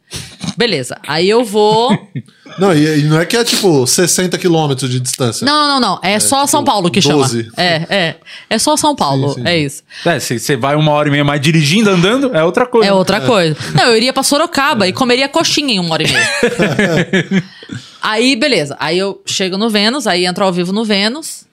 [0.56, 0.98] Beleza.
[1.07, 1.91] Aí eu vou.
[2.57, 5.44] Não, e, e não é que é tipo 60 quilômetros de distância.
[5.44, 5.99] Não, não, não.
[6.02, 7.44] É, só São Paulo que 12.
[7.44, 7.53] chama.
[7.57, 8.15] É, é.
[8.49, 9.34] É só São Paulo.
[9.34, 9.84] Sim, sim, é isso.
[10.06, 12.90] É, se você vai uma hora e meia mais dirigindo, andando, é outra coisa.
[12.90, 13.57] É outra coisa.
[13.73, 17.44] Não, eu iria pra Sorocaba e comeria coxinha em uma hora e meia.
[18.02, 18.77] aí, beleza.
[18.80, 21.45] Aí eu chego no Vênus, aí entro ao vivo no Vênus,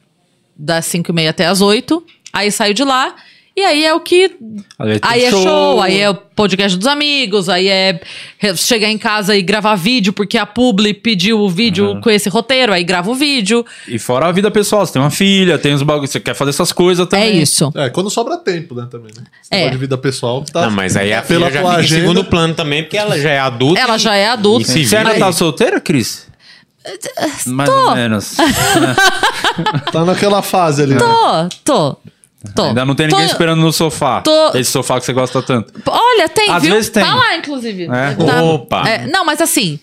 [0.57, 2.01] das 5 e meia até as 8.
[2.33, 3.13] Aí saio de lá.
[3.55, 4.31] E aí é o que.
[4.79, 5.43] Aí tem Aí é show.
[5.43, 8.01] show, aí é o podcast dos amigos, aí é
[8.57, 12.73] chegar em casa e gravar vídeo, porque a Publi pediu o vídeo com esse roteiro,
[12.73, 13.65] aí grava o vídeo.
[13.87, 16.49] E fora a vida pessoal, você tem uma filha, tem os bagulhos, você quer fazer
[16.51, 17.27] essas coisas também.
[17.29, 17.71] É isso.
[17.77, 19.23] É, quando sobra tempo, né, também, né?
[19.43, 19.69] Esse É.
[19.69, 20.63] de vida pessoal tá...
[20.63, 23.19] Não, mas aí a pela filha já fica agenda- em segundo plano também, porque ela
[23.21, 23.79] já é adulta.
[23.81, 24.63] Ela e- já é adulta.
[24.63, 26.27] e se Você ainda tá solteira, Cris?
[27.47, 28.35] Mais ou menos.
[29.93, 30.95] Tá naquela fase ali.
[30.95, 30.99] né?
[31.01, 31.97] Tô, tô.
[32.55, 32.65] Tô.
[32.65, 34.21] Ainda não tem ninguém Tô- esperando no sofá.
[34.21, 35.73] tô- Esse sofá que você gosta tanto.
[35.87, 36.75] Olha, tem, Às viu?
[36.75, 37.03] vezes tem.
[37.05, 37.85] Tá lá, inclusive.
[37.85, 38.15] É?
[38.15, 38.89] Tá- Opa.
[38.89, 39.79] é, não, mas assim,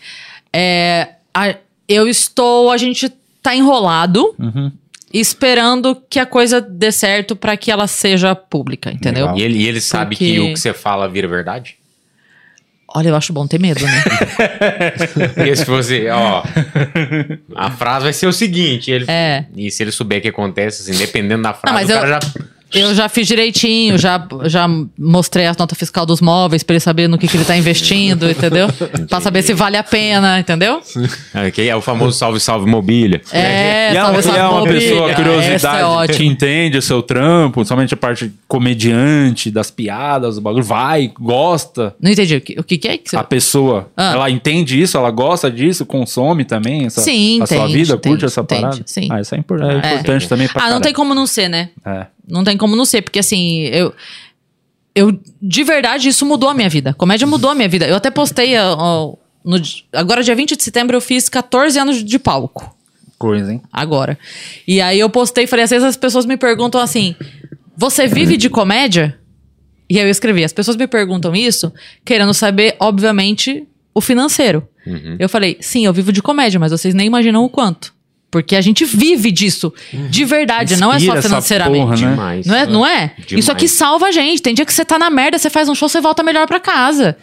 [0.54, 1.56] é, a-
[1.88, 3.10] eu estou, a gente
[3.42, 4.72] tá enrolado, Uhum.
[5.14, 9.26] esperando que a coisa dê certo pra que ela seja pública, entendeu?
[9.26, 9.38] Legal.
[9.38, 11.76] E ele, e ele sabe Porque- que o que você fala vira verdade?
[12.96, 14.04] Olha, eu acho bom ter medo, né?
[15.36, 16.44] Porque se você, ó.
[17.56, 19.46] A frase vai ser o seguinte: ele, É.
[19.56, 22.00] e se ele souber o que acontece, assim, dependendo da frase, Não, mas o eu-
[22.00, 22.20] cara já.
[22.74, 24.68] Eu já fiz direitinho, já, já
[24.98, 28.30] mostrei a nota fiscal dos móveis pra ele saber no que, que ele tá investindo,
[28.30, 28.68] entendeu?
[29.10, 30.82] Pra saber se vale a pena, entendeu?
[31.48, 33.22] Ok, é o famoso salve, salve mobília.
[33.32, 34.80] É, E é, talvez e é uma mobília.
[34.82, 40.36] pessoa Essa curiosidade é que entende o seu trampo, somente a parte comediante, das piadas,
[40.36, 41.96] do bagulho, vai, gosta.
[42.00, 42.36] Não entendi.
[42.36, 43.18] O que, o que que é que você...
[43.18, 44.14] A pessoa, Ah.
[44.14, 48.26] ela entende isso, ela gosta disso, consome também essa, Sim, a sua vida, entende, curte
[48.26, 48.82] essa entende, parada.
[48.86, 49.08] sim.
[49.12, 50.84] Ah, isso é, impor- é importante também pra Ah, não caralho.
[50.84, 51.70] tem como não ser, né?
[51.86, 52.06] É.
[52.30, 53.94] Não tem como não ser, porque assim, eu.
[54.96, 56.94] Eu, de verdade, isso mudou a minha vida.
[56.94, 57.88] Comédia mudou a minha vida.
[57.88, 58.58] Eu até postei.
[58.58, 59.14] ó,
[59.46, 59.58] no
[59.94, 62.76] agora, dia 20 de setembro, eu fiz 14 anos de palco.
[63.18, 63.62] Coisa, hein?
[63.72, 64.18] Agora.
[64.68, 67.16] E aí eu postei e falei: às vezes as pessoas me perguntam assim:
[67.78, 69.18] Você vive de comédia?
[69.90, 71.72] E aí eu escrevi: As pessoas me perguntam isso,
[72.04, 74.68] querendo saber, obviamente, o financeiro.
[75.20, 77.94] Eu falei: Sim, eu vivo de comédia, mas vocês nem imaginam o quanto.
[78.32, 79.74] Porque a gente vive disso.
[79.92, 81.82] De verdade, não é só Inspira financeiramente.
[81.84, 82.10] porra, né?
[82.12, 82.46] Demais.
[82.46, 82.66] Não é?
[82.68, 83.14] Não é?
[83.18, 83.32] Demais.
[83.32, 84.42] Isso aqui salva a gente.
[84.42, 86.60] Tem dia que você tá na merda, você faz um show, você volta melhor pra
[86.60, 87.18] casa.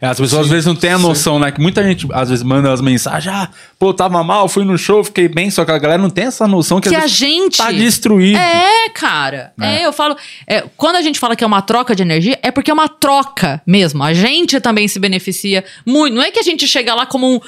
[0.00, 1.50] É, As pessoas às vezes não têm a noção, né?
[1.50, 3.48] Que muita gente às vezes manda as mensagens, ah,
[3.78, 6.46] pô, tava mal, fui no show, fiquei bem, só que a galera não tem essa
[6.46, 7.56] noção que, Que a gente.
[7.58, 8.38] tá destruído.
[8.38, 9.52] É, cara.
[9.60, 10.16] É, eu falo.
[10.46, 12.88] é, quando a gente fala que é uma troca de energia, é porque é uma
[12.88, 14.02] troca mesmo.
[14.04, 16.14] A gente também se beneficia muito.
[16.14, 17.40] Não é que a gente chega lá como um.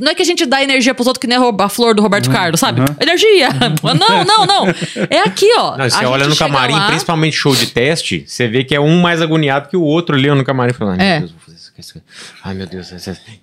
[0.00, 2.30] Não é que a gente dá energia pros outros que nem a flor do Roberto
[2.30, 2.82] Carlos, sabe?
[3.00, 3.48] Energia.
[3.96, 4.66] Não, não, não.
[5.10, 5.76] É aqui, ó.
[5.76, 8.74] Não, A você gente olha no camarim, lá- principalmente show de teste, você vê que
[8.74, 11.20] é um mais agoniado que o outro ali no camarim falando, É.
[11.20, 11.32] Deus,
[11.78, 12.02] isso, isso.
[12.42, 12.90] Ai meu Deus.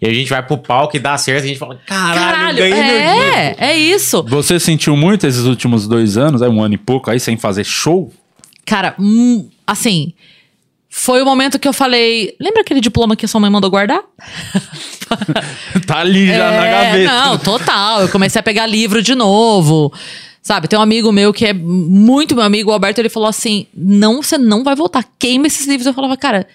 [0.02, 2.58] E a gente vai pro palco e dá certo, e a gente fala, caralho, Caralho,
[2.58, 3.36] ganhei meu dinheiro.
[3.36, 4.24] é, é isso.
[4.24, 7.64] Você sentiu muito esses últimos dois anos, aí um ano e pouco, aí sem fazer
[7.64, 8.12] show?
[8.66, 10.14] Cara, hum, assim,
[10.90, 12.36] foi o momento que eu falei.
[12.40, 14.02] Lembra aquele diploma que a sua mãe mandou guardar?
[15.86, 17.12] tá ali já na É, gaveta.
[17.12, 18.02] Não, total.
[18.02, 19.92] Eu comecei a pegar livro de novo.
[20.42, 23.66] Sabe, tem um amigo meu que é muito meu amigo, o Alberto, ele falou assim:
[23.74, 25.88] não, você não vai voltar, queima esses livros.
[25.88, 26.46] Eu falava, cara,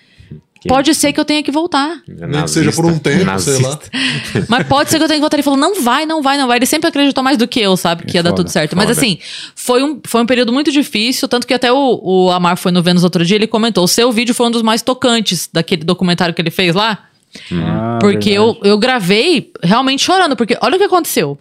[0.67, 2.01] pode ser que eu tenha que voltar.
[2.09, 3.79] Nem que seja por um tempo, sei lá.
[4.49, 5.37] Mas pode ser que eu tenha que voltar.
[5.37, 6.59] Ele falou, não vai, não vai, não vai.
[6.59, 8.05] Ele sempre acreditou mais do que eu, sabe?
[8.05, 8.75] Que ia dar foda, tudo certo.
[8.75, 8.99] Mas foda.
[8.99, 9.19] assim,
[9.55, 11.29] foi um, foi um período muito difícil.
[11.29, 14.11] Tanto que até o, o Amar foi no Vênus outro dia, ele comentou: o seu
[14.11, 17.05] vídeo foi um dos mais tocantes daquele documentário que ele fez lá.
[17.53, 18.37] Ah, Porque verdade.
[18.37, 21.39] eu, eu gravei realmente chorando, porque olha o que aconteceu.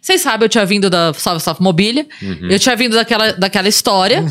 [0.00, 2.48] Vocês sabem, eu tinha vindo da Salve Salve Mobília, Uhum.
[2.50, 4.24] eu tinha vindo daquela, daquela história.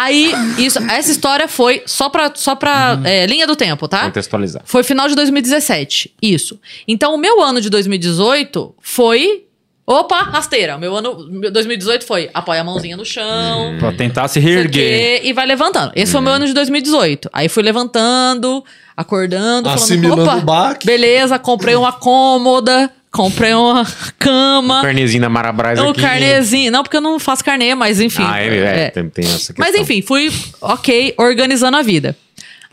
[0.00, 3.04] Aí, isso, essa história foi só pra, só pra Uhum.
[3.06, 4.04] é, linha do tempo, tá?
[4.04, 4.62] Contextualizar.
[4.64, 6.60] Foi final de 2017, isso.
[6.86, 9.44] Então, o meu ano de 2018 foi.
[9.84, 10.76] Opa, rasteira.
[10.76, 15.24] O meu ano meu 2018 foi apoia a mãozinha no chão, Pra tentar se reerguer.
[15.24, 15.92] e vai levantando.
[15.96, 17.30] Esse foi o meu ano de 2018.
[17.32, 18.62] Aí fui levantando,
[18.94, 20.86] acordando, Assimilando falando, o baque.
[20.86, 23.84] beleza, comprei uma cômoda, comprei uma
[24.18, 26.00] cama, Carnezinho da Marabras um aqui.
[26.00, 26.70] carnezinho.
[26.70, 28.24] Não, porque eu não faço carnê, mas enfim.
[28.26, 28.90] Ah, é, é, É.
[28.90, 29.56] Tem, tem essa questão.
[29.58, 32.16] Mas enfim, fui, ok, organizando a vida.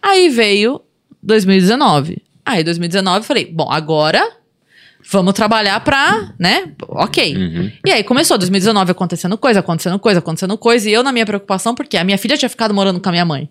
[0.02, 0.82] Aí veio
[1.24, 2.22] 2019.
[2.45, 4.22] Aí 2019 eu falei, bom, agora
[5.10, 6.72] vamos trabalhar pra, né?
[6.88, 7.36] Ok.
[7.36, 7.72] Uhum.
[7.86, 10.90] E aí começou 2019 acontecendo coisa, acontecendo coisa, acontecendo coisa.
[10.90, 13.26] E eu na minha preocupação, porque a minha filha tinha ficado morando com a minha
[13.26, 13.49] mãe.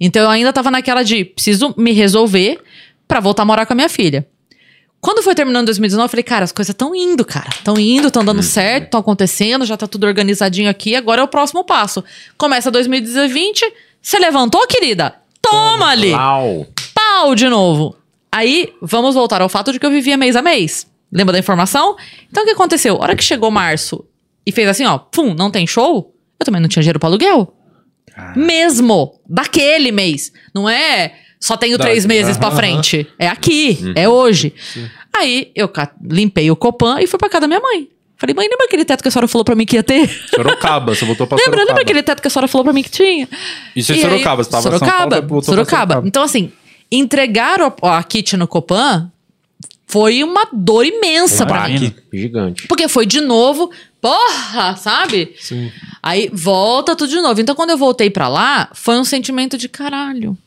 [0.00, 2.58] Então eu ainda tava naquela de, preciso me resolver
[3.06, 4.26] pra voltar a morar com a minha filha.
[5.02, 7.48] Quando foi terminando 2019, eu falei, cara, as coisas estão indo, cara.
[7.48, 11.28] Estão indo, estão dando certo, estão acontecendo, já tá tudo organizadinho aqui, agora é o
[11.28, 12.04] próximo passo.
[12.38, 13.64] Começa 2020,
[14.00, 15.16] você levantou, querida?
[15.42, 16.12] Toma ali!
[16.12, 16.68] Lau.
[16.94, 17.96] Pau de novo.
[18.30, 20.86] Aí, vamos voltar ao fato de que eu vivia mês a mês.
[21.10, 21.96] Lembra da informação?
[22.30, 22.94] Então, o que aconteceu?
[22.94, 24.04] A hora que chegou março
[24.46, 27.52] e fez assim, ó, pum, não tem show, eu também não tinha dinheiro pra aluguel.
[28.36, 29.20] Mesmo.
[29.28, 30.32] Daquele mês.
[30.54, 31.12] Não é
[31.42, 33.06] só tenho Da- três meses pra aham, frente.
[33.18, 33.92] É aqui.
[33.96, 34.54] É hoje.
[35.14, 35.70] Aí, eu
[36.10, 37.88] limpei o Copan e fui pra casa da minha mãe.
[38.16, 40.08] Falei, mãe, lembra aquele teto que a senhora falou pra mim que ia ter?
[40.32, 41.68] Sorocaba, você voltou pra lembra, Sorocaba.
[41.70, 43.28] lembra aquele teto que a senhora falou pra mim que tinha?
[43.74, 45.80] Isso aí- Sorocaba, você tava em São Sorocaba, Paulo, voltou Sorocaba.
[45.94, 46.08] Sorocaba.
[46.08, 46.52] Então, assim,
[46.90, 49.10] entregar o- a kit no Copan
[49.88, 51.92] foi uma dor imensa Um pra mim.
[52.12, 52.68] gigante.
[52.68, 53.70] Porque foi de novo,
[54.00, 55.34] porra, sabe?
[55.40, 55.70] Sim.
[56.00, 57.40] Aí volta tudo de novo.
[57.40, 60.38] Então, quando eu voltei pra lá, foi um sentimento de caralho.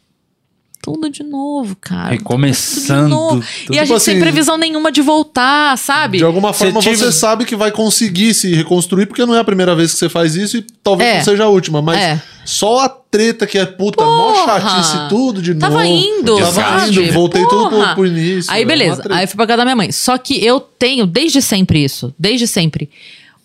[0.93, 2.09] Tudo de novo, cara.
[2.11, 3.03] Recomeçando.
[3.05, 3.29] De novo.
[3.65, 3.73] tudo.
[3.75, 6.19] E a Tipo gente sem assim, previsão nenhuma de voltar, sabe?
[6.19, 9.39] De alguma Você forma tive- você sabe que vai conseguir se reconstruir, porque não é
[9.39, 11.17] a primeira vez que você faz isso e talvez É.
[11.17, 11.81] não seja a última.
[11.81, 12.21] Mas É.
[12.45, 14.59] só a treta que é puta, mó Porra!
[14.61, 15.85] chatice tudo de Tava novo.
[15.85, 16.91] indo, Tava sabe?
[17.03, 17.95] indo, voltei tudo pro, Porra!
[17.95, 18.51] pro início.
[18.51, 19.01] Aí, é beleza.
[19.09, 19.91] Aí eu fui pra casa da minha mãe.
[19.91, 22.89] Só que eu tenho, desde sempre isso, desde sempre,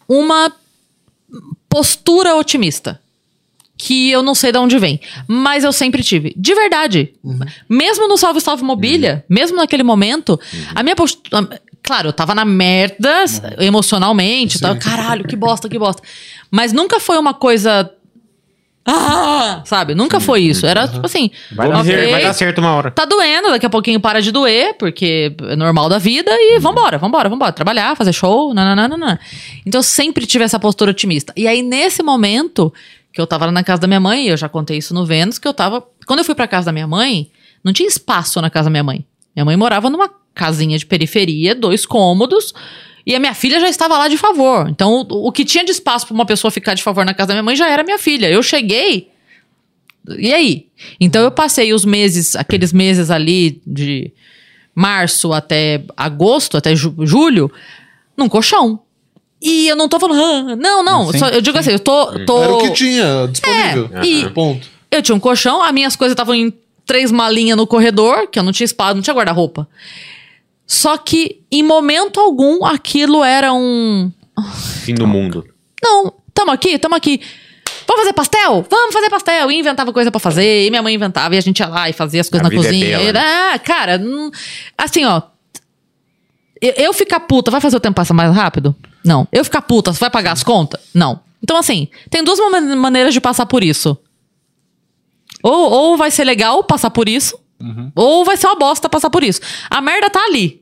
[0.08, 0.52] uma
[1.68, 3.00] postura otimista.
[3.82, 5.00] Que eu não sei de onde vem.
[5.26, 6.34] Mas eu sempre tive.
[6.36, 7.14] De verdade.
[7.66, 10.38] Mesmo no Salve Salve Mobília, mesmo naquele momento,
[10.74, 11.48] a minha postura.
[11.82, 13.24] Claro, eu tava na merda
[13.58, 14.60] emocionalmente.
[14.60, 16.02] Tava, caralho, que bosta, que bosta.
[16.50, 17.90] Mas nunca foi uma coisa
[18.84, 19.62] Ah!
[19.64, 19.94] Sabe?
[19.94, 20.66] Nunca foi isso.
[20.66, 21.30] Era tipo assim.
[21.52, 22.90] Vai dar, vai dar certo uma hora.
[22.90, 26.98] Tá doendo, daqui a pouquinho para de doer, porque é normal da vida, e vambora,
[26.98, 27.52] vambora, vambora.
[27.52, 29.18] Trabalhar, fazer show, nananana.
[29.64, 31.32] Então eu sempre tive essa postura otimista.
[31.36, 32.72] E aí, nesse momento,
[33.12, 35.38] que eu tava lá na casa da minha mãe, eu já contei isso no Vênus,
[35.38, 35.84] que eu tava.
[36.06, 37.30] Quando eu fui pra casa da minha mãe,
[37.64, 39.04] não tinha espaço na casa da minha mãe.
[39.34, 42.52] Minha mãe morava numa casinha de periferia, dois cômodos.
[43.06, 44.68] E a minha filha já estava lá de favor.
[44.68, 47.34] Então, o, que tinha de espaço para uma pessoa ficar de favor na casa da
[47.34, 48.28] minha mãe já era minha filha.
[48.30, 49.08] Eu cheguei.
[50.18, 50.66] E aí?
[51.00, 54.12] Então, eu passei os meses, aqueles meses ali de
[54.74, 57.50] março até agosto, até ju- julho,
[58.16, 58.80] num colchão.
[59.42, 61.10] E eu não tô falando, "Ah, não, não.
[61.12, 62.18] Sim, só- eu digo assim, eu tô.
[62.26, 63.90] tô Era o que tinha disponível.
[63.94, 64.68] É, e- Ponto.
[64.90, 66.52] eu tinha um colchão, as minhas coisas estavam em
[66.84, 69.66] três malinhas no corredor, que eu não tinha espada, não tinha guarda-roupa.
[70.66, 74.10] Só que, em momento algum, aquilo era um.
[74.82, 75.44] Fim do mundo.
[75.82, 77.20] Não, tamo aqui, tamo aqui.
[77.86, 78.64] Vamos fazer pastel?
[78.70, 79.50] Vamos fazer pastel.
[79.50, 81.92] E inventava coisa pra fazer, e minha mãe inventava, e a gente ia lá e
[81.92, 82.98] fazia as coisas A na é cozinha.
[82.98, 84.30] dela, Era- Ah, cara, hum,
[84.78, 85.22] assim, ó.
[86.60, 88.76] Eu, eu ficar puta, vai fazer o tempo passar mais rápido?
[89.04, 89.26] Não.
[89.32, 90.80] Eu ficar puta, você vai pagar as contas?
[90.94, 91.20] Não.
[91.42, 93.96] Então, assim, tem duas ma- maneiras de passar por isso.
[95.42, 97.90] Ou, ou vai ser legal passar por isso, Uhum.
[97.94, 99.40] ou vai ser uma bosta passar por isso.
[99.70, 100.60] A merda tá ali.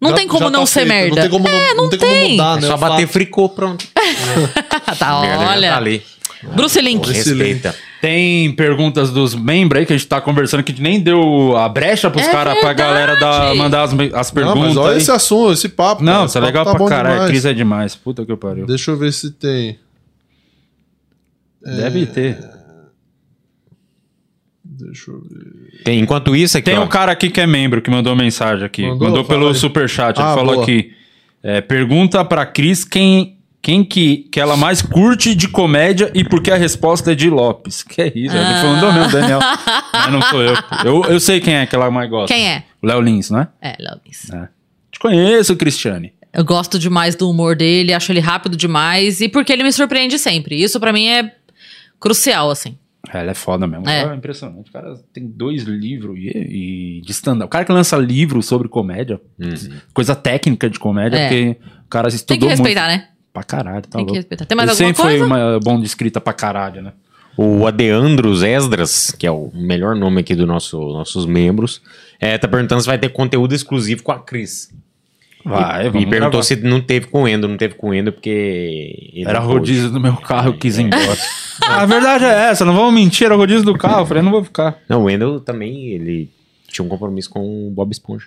[0.00, 1.14] Não Já- tem como não tá ser feito, merda.
[1.16, 2.30] Não tem como, é, não, não tem como tem.
[2.32, 2.66] mudar, É né?
[2.68, 3.86] só o bater fricô, pronto.
[4.98, 5.70] tá, olha.
[5.70, 6.02] tá ali.
[6.54, 7.06] Bruce Link.
[7.10, 7.74] Respeita.
[8.00, 11.54] Tem perguntas dos membros aí que a gente tá conversando que a gente nem deu
[11.56, 14.62] a brecha pros É caras, pra galera dar, mandar as, as Não, perguntas.
[14.68, 14.98] mas olha aí.
[14.98, 16.02] esse assunto, esse papo.
[16.02, 17.14] Não, cara, isso é esse legal papo pra caralho.
[17.16, 17.30] demais.
[17.30, 17.94] Cris é demais.
[17.96, 18.64] Puta que pariu.
[18.66, 19.78] Deixa eu ver se tem.
[21.62, 22.38] Deve ter.
[24.64, 25.82] Deixa eu ver.
[25.84, 28.64] Tem, enquanto isso aqui, Tem ó, um cara aqui que é membro que mandou mensagem
[28.64, 28.82] aqui.
[28.86, 29.08] Mandou?
[29.08, 29.54] Mandou, pelo aí.
[29.54, 30.18] superchat.
[30.18, 30.62] Ele Ah, falou boa.
[30.64, 30.92] aqui.
[31.42, 36.42] é, pergunta pra Cris quem, quem que, que ela mais curte de comédia e por
[36.42, 37.82] que a resposta é de Lopes.
[37.82, 38.34] Que é isso?
[38.36, 38.62] Ele Ah.
[38.62, 39.38] falou mesmo, Daniel.
[39.92, 40.54] Mas não sou eu.
[40.84, 41.04] eu.
[41.04, 42.34] Eu sei quem é que ela mais gosta.
[42.34, 42.64] Quem é?
[42.82, 43.48] O Léo Lins, né?
[43.60, 44.30] É, Léo Lins.
[44.30, 44.48] É.
[44.90, 46.12] Te conheço, Cristiane.
[46.32, 50.18] Eu gosto demais do humor dele, acho ele rápido demais e porque ele me surpreende
[50.18, 50.54] sempre.
[50.62, 51.34] Isso pra mim é
[51.98, 52.78] crucial, assim.
[53.12, 53.88] É, Ela é foda mesmo.
[53.88, 54.04] É.
[54.04, 54.68] É, impressionante.
[54.70, 56.28] O cara tem dois livros e,
[56.98, 57.46] e de stand-up.
[57.46, 59.20] O cara que lança livro sobre comédia,
[59.92, 61.22] coisa técnica de comédia, É.
[61.28, 63.00] porque o cara Tem estudou que respeitar, muito.
[63.02, 63.08] né?
[63.32, 64.14] Pra caralho, tá Tem que louco.
[64.16, 64.44] respeitar.
[64.46, 65.18] Tem mais Ele alguma sempre coisa?
[65.18, 66.92] foi uma, bom de escrita pra caralho, né?
[67.36, 71.80] o Adeandros Esdras, que é o melhor nome aqui dos nosso, nossos membros,
[72.18, 74.70] é, tá perguntando se vai ter conteúdo exclusivo com a Cris.
[75.42, 76.42] Vai, e vamos perguntou gravar.
[76.42, 79.10] se não teve com o Endo, não teve com o Endo porque...
[79.14, 79.58] ele Era não pôde.
[79.58, 81.16] rodízio do meu carro, eu quis ir embora.
[81.66, 84.02] a verdade é essa, não vamos mentir, era rodízio do carro.
[84.02, 84.78] Eu falei, não vou ficar.
[84.86, 86.28] Não, o Endo também, ele
[86.68, 88.26] tinha um compromisso com o Bob Esponja.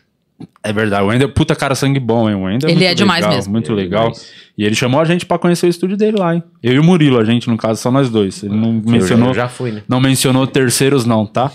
[0.64, 2.36] É verdade, o Wendel é puta cara sangue bom, hein?
[2.36, 3.52] O Wendel Ele muito é demais legal, mesmo.
[3.53, 4.03] Muito Ele é legal.
[4.11, 4.32] demais.
[4.57, 6.44] E ele chamou a gente pra conhecer o estúdio dele lá, hein?
[6.61, 8.44] Eu e o Murilo, a gente, no caso, só nós dois.
[8.44, 9.30] Ele não Eu mencionou.
[9.30, 9.82] eu já fui, né?
[9.88, 11.52] Não mencionou terceiros, não, tá?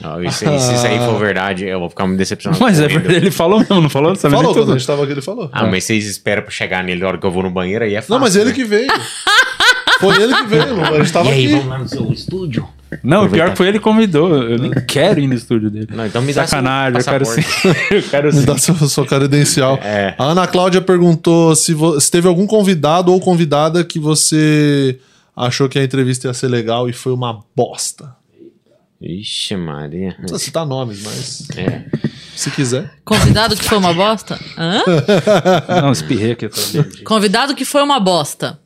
[0.00, 2.62] Não, isso, aí- se isso aí for verdade, eu vou ficar muito decepcionado.
[2.62, 4.16] Mas é verdade, ele falou mesmo, não falou?
[4.16, 4.74] Sabe Falou, quando tudo.
[4.74, 5.50] a gente tava aqui, ele falou.
[5.52, 7.94] Ah, mas vocês esperam pra chegar nele na hora que eu vou no banheiro, aí
[7.94, 8.14] é fácil.
[8.14, 8.52] Não, mas ele né?
[8.52, 8.88] que veio.
[10.00, 11.52] Foi ele que veio, a gente tava E aí, aqui.
[11.54, 12.68] vamos lá no seu estúdio?
[13.04, 14.34] Não, o pior que foi ele que convidou.
[14.42, 15.86] Eu nem quero ir no estúdio dele.
[15.94, 17.40] Não, então me dá seu Sacanagem, eu quero sim.
[17.94, 18.44] eu quero Me sim.
[18.46, 19.78] dá sua, sua credencial.
[19.82, 20.14] É.
[20.18, 24.98] A Ana Cláudia perguntou se, vo- se teve algum convidado ou convidada que você
[25.36, 28.16] achou que a entrevista ia ser legal e foi uma bosta.
[29.00, 30.08] Ixi, Maria.
[30.10, 31.84] Não precisa citar nomes, mas É.
[32.36, 32.90] se quiser.
[33.04, 34.38] Convidado que foi uma bosta?
[34.58, 34.82] Hã?
[35.80, 36.48] Não, espirrei aqui.
[37.04, 38.58] Convidado que foi uma bosta.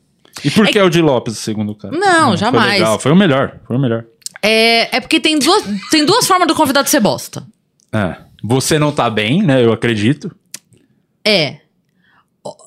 [0.43, 1.97] E por que é o de Lopes, segundo o cara?
[1.97, 2.73] Não, Foi jamais.
[2.73, 3.61] legal, foi o melhor.
[3.67, 4.05] Foi o melhor.
[4.43, 7.47] É, é porque tem duas, tem duas formas do convidado ser bosta.
[7.93, 8.17] É.
[8.43, 9.65] Você não tá bem, né?
[9.65, 10.35] Eu acredito.
[11.27, 11.59] É.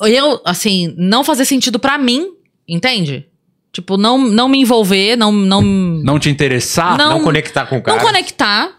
[0.02, 2.31] Eu, assim, não fazer sentido pra mim,
[2.68, 3.27] entende?
[3.72, 5.31] Tipo, não, não me envolver, não.
[5.31, 6.98] Não, Não te interessar?
[6.98, 7.18] Não.
[7.19, 7.98] Não conectar com o cara.
[7.98, 8.72] não conectar.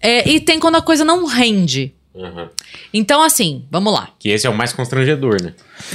[0.00, 1.94] É, e tem quando a coisa não rende.
[2.18, 2.48] Uhum.
[2.92, 4.08] Então, assim, vamos lá.
[4.18, 5.52] Que esse é o mais constrangedor, né?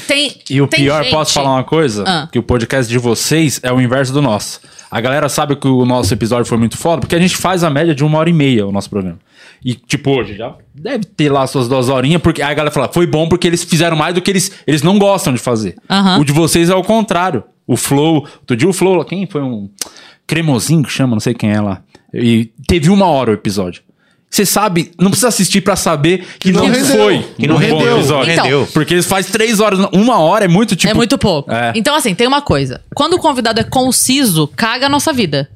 [0.07, 2.03] Tem, E o tem pior, gente- posso falar uma coisa?
[2.07, 2.29] Ah.
[2.31, 4.61] Que o podcast de vocês é o inverso do nosso.
[4.89, 7.69] A galera sabe que o nosso episódio foi muito foda, porque a gente faz a
[7.69, 9.19] média de uma hora e meia o nosso programa.
[9.65, 12.87] E, tipo, hoje já deve ter lá suas duas horinhas, porque aí a galera fala,
[12.91, 15.75] foi bom porque eles fizeram mais do que eles, eles não gostam de fazer.
[15.89, 16.19] Aham.
[16.19, 17.43] O de vocês é o contrário.
[17.67, 19.69] O Flow, outro dia o Flow, quem foi um
[20.27, 21.81] cremosinho que chama, não sei quem é lá.
[22.13, 23.81] E teve uma hora o episódio.
[24.33, 27.59] Você sabe, não precisa assistir pra saber que, não não, rendeu, foi que não um
[27.59, 28.33] bom rendeu, episódio.
[28.33, 28.45] Então.
[28.45, 28.67] rendeu.
[28.73, 30.89] Porque eles fazem três horas, uma hora é muito tipo.
[30.89, 31.51] é muito pouco.
[31.51, 31.71] É.
[31.75, 32.81] Então, assim, tem uma coisa.
[32.95, 35.51] Quando o convidado é conciso, caga a nossa vida.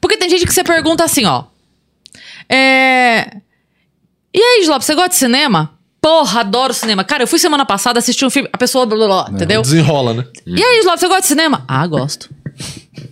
[0.00, 1.42] Porque tem gente que você pergunta assim, ó.
[2.48, 3.32] É.
[4.32, 5.72] E aí, Slob, você gosta de cinema?
[6.00, 7.02] Porra, adoro cinema.
[7.02, 8.48] Cara, eu fui semana passada assistir um filme.
[8.52, 8.86] A pessoa.
[8.86, 9.60] Blá, blá, blá, entendeu?
[9.60, 10.24] Desenrola, né?
[10.46, 11.64] E aí, Slob, você gosta de cinema?
[11.66, 12.30] Ah, gosto.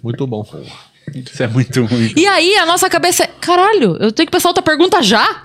[0.01, 0.47] Muito bom.
[1.15, 2.13] Isso é muito ruim.
[2.17, 5.41] E aí a nossa cabeça é, caralho, eu tenho que pensar outra pergunta já?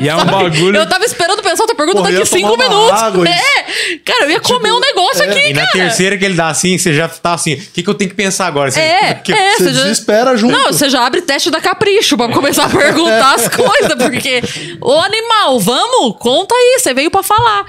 [0.00, 0.76] E é um bagulho.
[0.76, 3.02] Eu tava esperando pensar outra pergunta Porra, daqui cinco minutos.
[3.02, 5.72] água, é, cara, eu ia comer um negócio aqui, E na cara.
[5.72, 8.16] terceira que ele dá assim, você já tá assim, o que, que eu tenho que
[8.16, 8.70] pensar agora?
[8.70, 10.52] Você- É, que- é, Você você já- desespera junto.
[10.52, 14.40] Não, você já abre teste da capricho pra começar a perguntar as coisas, porque
[14.80, 17.64] ô animal, vamos, conta aí, você veio pra falar.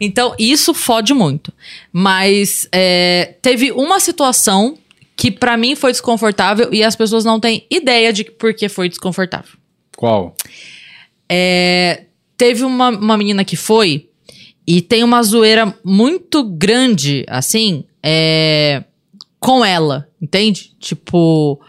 [0.00, 1.52] Então, isso fode muito.
[1.92, 4.76] Mas é, teve uma situação
[5.16, 8.88] que pra mim foi desconfortável e as pessoas não têm ideia de por que foi
[8.88, 9.52] desconfortável.
[9.96, 10.36] Qual?
[11.28, 12.04] É,
[12.36, 14.10] teve uma, uma menina que foi
[14.66, 18.84] e tem uma zoeira muito grande, assim, é,
[19.40, 20.72] com ela, entende?
[20.78, 21.60] Tipo.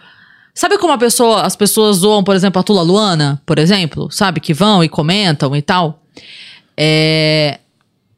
[0.53, 4.11] Sabe como a pessoa, as pessoas zoam, por exemplo, a Tula Luana, por exemplo?
[4.11, 4.39] Sabe?
[4.39, 6.01] Que vão e comentam e tal.
[6.75, 7.59] É,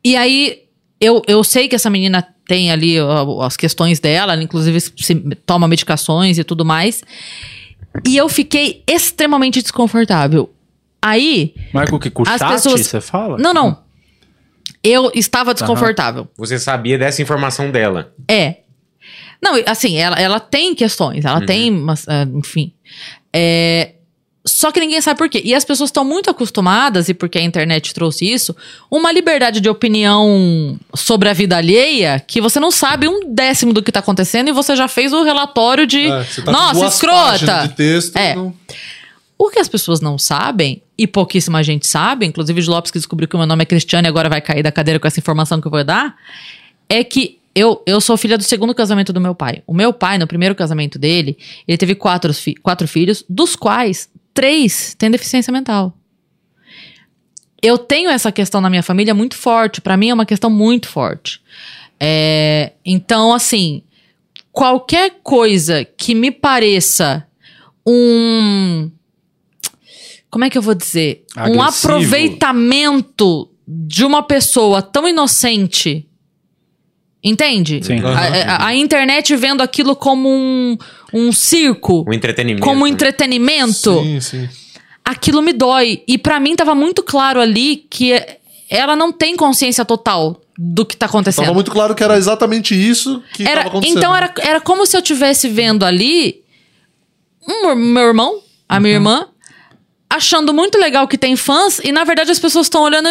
[0.03, 0.63] e aí,
[1.01, 5.15] eu, eu sei que essa menina tem ali ó, as questões dela, ela inclusive se,
[5.45, 7.03] toma medicações e tudo mais.
[8.05, 10.51] E eu fiquei extremamente desconfortável.
[11.01, 12.09] Aí, Mas com o que?
[12.09, 13.37] Com o As chat, pessoas- você fala?
[13.37, 13.77] não, não.
[14.83, 16.27] Eu estava desconfortável.
[16.37, 18.13] Você sabia dessa informação dela.
[18.27, 18.57] É.
[19.41, 22.73] Não, assim, ela, ela tem questões, ela tem, umas, ah, enfim.
[23.33, 23.93] É,
[24.49, 25.41] só que ninguém sabe por quê.
[25.45, 28.55] E as pessoas estão muito acostumadas, e porque a internet trouxe isso,
[28.89, 33.81] uma liberdade de opinião sobre a vida alheia que você não sabe um décimo do
[33.83, 36.05] que tá acontecendo e você já fez o relatório de.
[36.07, 37.67] É, você tá Nossa, escrota!
[37.67, 38.15] de texto.
[38.17, 38.35] É.
[38.35, 38.53] não-
[39.37, 43.27] O que as pessoas não sabem, e pouquíssima gente sabe, inclusive o Lopes que descobriu
[43.27, 45.61] que o meu nome é Cristiane e agora vai cair da cadeira com essa informação
[45.61, 46.15] que eu vou dar,
[46.89, 49.63] é que eu, eu sou filha do segundo casamento do meu pai.
[49.65, 54.09] O meu pai, no primeiro casamento dele, ele teve quatro, fi- quatro filhos, dos quais
[54.33, 55.93] três têm deficiência mental.
[57.61, 59.81] Eu tenho essa questão na minha família muito forte.
[59.81, 61.41] Pra mim é uma questão muito forte.
[61.99, 63.83] É, então, assim,
[64.51, 67.27] qualquer coisa que me pareça
[67.85, 68.89] um.
[70.29, 71.25] Como é que eu vou dizer?
[71.35, 71.87] Um Agressivo.
[71.93, 76.05] aproveitamento de uma pessoa tão inocente.
[77.21, 77.81] Entende?
[77.83, 77.99] Sim.
[77.99, 80.77] A, a- a internet vendo aquilo como um,
[81.13, 82.65] um circo, O entretenimento.
[82.65, 82.89] como um né?
[82.91, 84.49] entretenimento Sim, sim.
[85.03, 86.03] aquilo me dói.
[86.07, 88.13] E pra mim tava muito claro ali que
[88.69, 91.45] ela não tem consciência total do que tá acontecendo.
[91.45, 93.97] Tava muito claro que era exatamente isso que Era- tava acontecendo.
[93.97, 96.43] então era, era como se eu estivesse vendo ali
[97.47, 99.09] um, meu irmão, a minha Uhum.
[99.09, 99.27] irmã,
[100.09, 103.07] achando muito legal que tem fãs e na verdade as pessoas estão olhando.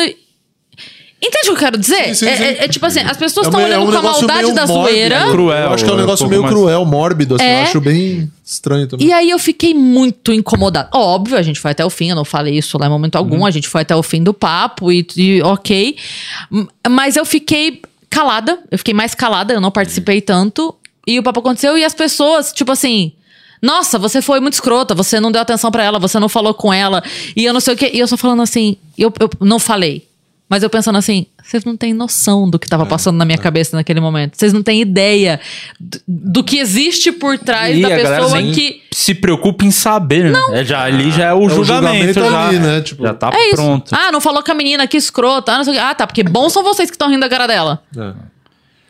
[1.21, 2.09] Entende o que eu quero dizer?
[2.09, 2.43] Sim, sim, é, sim.
[2.45, 4.53] é- é tipo assim, as pessoas É estão um- é olhando um com a maldade
[4.53, 4.91] da mórbido.
[4.93, 5.31] zoeira.
[5.33, 5.59] Cruel.
[5.67, 7.45] Eu acho que é um é um negócio pouco meio mais- cruel, mórbido, assim.
[7.45, 7.59] É.
[7.59, 9.07] Eu acho bem estranho também.
[9.09, 10.89] E aí eu fiquei muito incomodada.
[10.95, 13.45] Óbvio, a gente foi até o fim, eu não falei isso lá em momento algum,
[13.45, 15.97] a gente foi até o fim do papo e, e ok.
[16.89, 20.75] Mas eu fiquei calada, eu fiquei mais calada, eu não participei tanto.
[21.07, 23.13] E o papo aconteceu e as pessoas, tipo assim.
[23.61, 26.73] Nossa, você foi muito escrota, você não deu atenção pra ela, você não falou com
[26.73, 27.03] ela,
[27.35, 27.91] e eu não sei o quê.
[27.93, 30.07] E eu só falando assim, eu, eu não falei.
[30.49, 33.77] Mas eu pensando assim, vocês não têm noção do que tava passando na minha cabeça
[33.77, 34.35] naquele momento.
[34.37, 35.39] Vocês não têm ideia
[35.79, 38.81] do, do que existe por trás E da a galera pessoa nem que.
[38.91, 40.39] se preocupa em saber, né?
[40.53, 42.81] É, já, ali já é o o julgamento, julgamento já, ali, né?
[42.81, 43.57] Tipo, já tá É isso.
[43.57, 43.95] pronto.
[43.95, 45.53] Ah, não falou com a menina, que escrota.
[45.53, 45.83] Ah, não sei o quê.
[45.83, 47.83] Ah, tá, porque bons são vocês que estão rindo da cara dela.
[47.97, 48.13] é.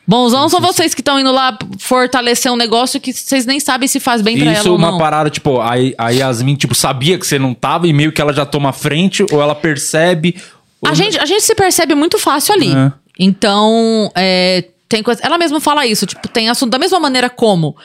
[0.07, 4.01] Bonzão são vocês que estão indo lá fortalecer um negócio que vocês nem sabem se
[4.01, 4.97] faz bem pra Isso ela ou uma não.
[4.99, 8.33] parada, tipo, a, a Yasmin, tipo, sabia que você não tava e meio que ela
[8.33, 10.35] já toma frente, ou ela percebe.
[10.85, 12.73] A gente, a gente se percebe muito fácil ali.
[12.73, 12.93] É.
[13.19, 15.21] Então, é, tem coisa.
[15.25, 16.71] Ela mesma fala isso, tipo, tem assunto.
[16.71, 17.77] Da mesma maneira como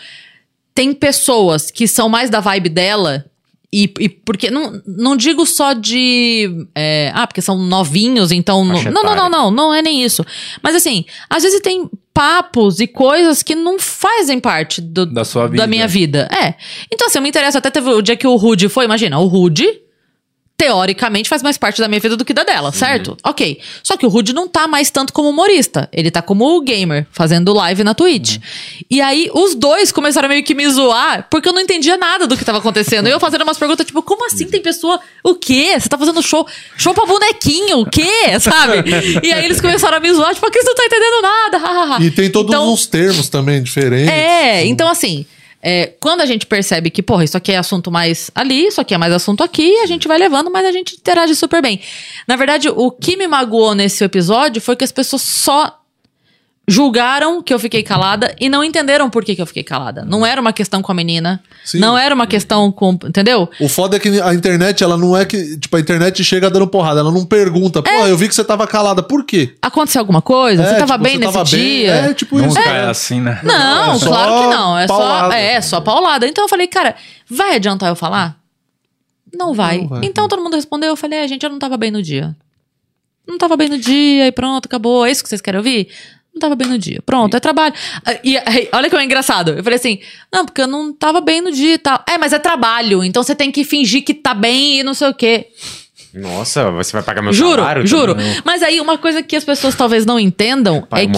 [0.76, 3.26] tem pessoas que são mais da vibe dela.
[3.72, 6.68] E, e porque não, não digo só de.
[6.76, 8.64] é, ah, porque são novinhos, então.
[8.64, 10.24] Não, não, não, não, não, não é nem isso.
[10.62, 15.48] Mas assim, às vezes tem papos e coisas que não fazem parte do, Da sua
[15.48, 15.64] vida.
[15.64, 16.30] da minha vida.
[16.32, 16.54] É.
[16.92, 17.58] Então, assim, eu me interessa.
[17.58, 19.82] Até teve o dia que o Rude foi, imagina, o Rude
[20.58, 23.18] teoricamente faz mais parte da minha vida do que da dela, certo?
[23.24, 23.60] Ok.
[23.84, 25.90] Só que o Rude não tá mais tanto como humorista.
[25.92, 28.38] Ele tá como gamer, fazendo live na Twitch.
[28.90, 32.38] E aí, os dois começaram meio que me zoar, porque eu não entendia nada do
[32.38, 33.08] que tava acontecendo.
[33.08, 35.00] E eu fazendo umas perguntas, tipo, como assim tem pessoa...
[35.24, 35.76] O quê?
[35.80, 36.48] Você tá fazendo show?
[36.78, 37.80] Show pra bonequinho?
[37.80, 38.40] O quê?
[38.40, 38.90] Sabe?
[39.24, 42.04] E aí eles começaram a me zoar, tipo, a Cris não tá entendendo nada.
[42.04, 44.08] E tem todos Então- uns termos também diferentes.
[44.10, 45.26] é, então assim,
[45.66, 48.94] é, quando a gente percebe que, porra, isso aqui é assunto mais ali, isso aqui
[48.94, 51.80] é mais assunto aqui, a gente vai levando, mas a gente interage super bem.
[52.28, 55.80] Na verdade, o que me magoou nesse episódio foi que as pessoas só
[56.68, 60.06] julgaram que eu fiquei calada e não entenderam por que, que eu fiquei calada.
[60.06, 61.42] Não era uma questão com a menina.
[61.66, 61.80] Sim.
[61.80, 62.94] Não era uma questão com.
[63.06, 63.50] Entendeu?
[63.60, 65.58] O foda é que a internet, ela não é que.
[65.58, 67.02] Tipo, a internet chega dando porrada.
[67.02, 68.10] Ela não pergunta, pô, É.
[68.12, 69.04] eu vi que você tava calada.
[69.04, 69.56] Por quê?
[69.62, 70.64] Aconteceu alguma coisa?
[70.64, 71.60] você É, tava tipo, bem você nesse tava bem.
[71.60, 71.92] dia?
[71.96, 72.48] É, tipo isso.
[72.48, 72.78] Nunca cara.
[72.78, 73.40] é assim, né?
[73.44, 74.80] Não, É claro que não.
[74.80, 75.32] É paulada.
[75.32, 76.28] só, é só paulada.
[76.28, 76.96] Então eu falei, cara,
[77.30, 78.38] vai adiantar eu falar?
[79.34, 79.80] Não vai.
[79.80, 80.02] Não vai.
[80.06, 80.90] Então todo mundo respondeu.
[80.90, 82.36] Eu falei, é, gente, eu não tava bem no dia.
[83.28, 85.06] Não tava bem no dia e pronto, acabou.
[85.06, 85.88] É isso que vocês querem ouvir?
[86.34, 87.00] Não tava bem no dia.
[87.06, 87.74] Pronto, é trabalho.
[88.06, 89.52] Ah, E, aí, olha que é engraçado.
[89.52, 90.00] Eu falei assim:
[90.32, 92.04] não, porque eu não tava bem no dia e tal.
[92.10, 95.10] É, mas é trabalho, então você tem que fingir que tá bem e não sei
[95.10, 95.48] o quê.
[96.14, 97.88] Nossa, você vai pagar meu Juro, salário?
[97.88, 98.14] juro.
[98.14, 98.42] também?
[98.46, 101.18] Mas aí uma coisa que as pessoas talvez não entendam Para é o que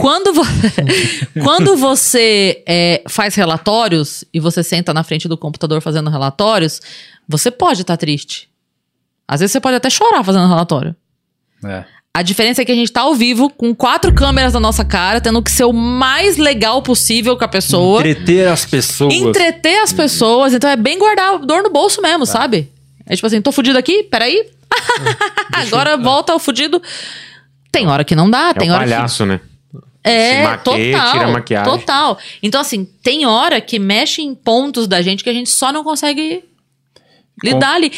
[0.00, 0.42] quando, vo-
[1.44, 6.80] quando você é, faz relatórios e você senta na frente do computador fazendo relatórios,
[7.28, 8.48] você pode estar triste.
[9.28, 10.96] Às vezes você pode até chorar fazendo relatório.
[11.64, 11.84] É.
[12.14, 15.18] A diferença é que a gente tá ao vivo, com quatro câmeras na nossa cara,
[15.18, 18.00] tendo que ser o mais legal possível com a pessoa.
[18.00, 19.14] Entreter as pessoas.
[19.14, 20.52] Entreter as pessoas.
[20.52, 22.70] Então é bem guardar dor no bolso mesmo, sabe?
[23.06, 24.46] É tipo assim, tô fudido aqui, peraí.
[25.52, 26.82] Agora volta ao fudido.
[27.70, 28.90] Tem hora que não dá, É tem hora que.
[28.90, 29.40] palhaço, né?
[30.04, 31.12] É, Se maqueia, total.
[31.12, 31.72] tira a maquiagem.
[31.72, 32.18] Total.
[32.42, 35.82] Então, assim, tem hora que mexe em pontos da gente que a gente só não
[35.82, 36.44] consegue
[37.42, 37.90] lidar ali.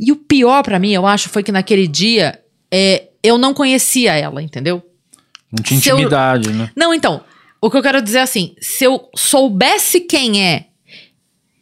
[0.00, 2.40] E o pior pra mim, eu acho, foi que naquele dia
[2.72, 4.82] é, eu não conhecia ela, entendeu?
[5.52, 6.70] Não tinha Se eu- intimidade, né?
[6.76, 7.22] Não, então,
[7.60, 10.66] o que eu quero dizer é assim, se eu soubesse quem é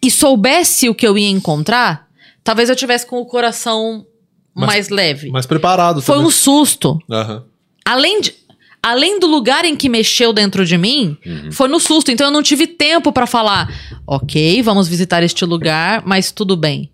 [0.02, 2.06] e soubesse o que eu ia encontrar,
[2.44, 4.06] talvez eu tivesse com o coração
[4.54, 5.30] Mas- mais leve.
[5.30, 6.32] Mais preparado Foi um também.
[6.32, 6.98] susto.
[7.10, 7.44] Aham.
[7.84, 8.34] Além de
[8.80, 11.16] além do lugar em que mexeu dentro de mim,
[11.50, 12.10] foi no susto.
[12.12, 13.68] Então eu não tive tempo pra falar,
[14.06, 16.88] ok, vamos visitar este lugar, mas tudo bem.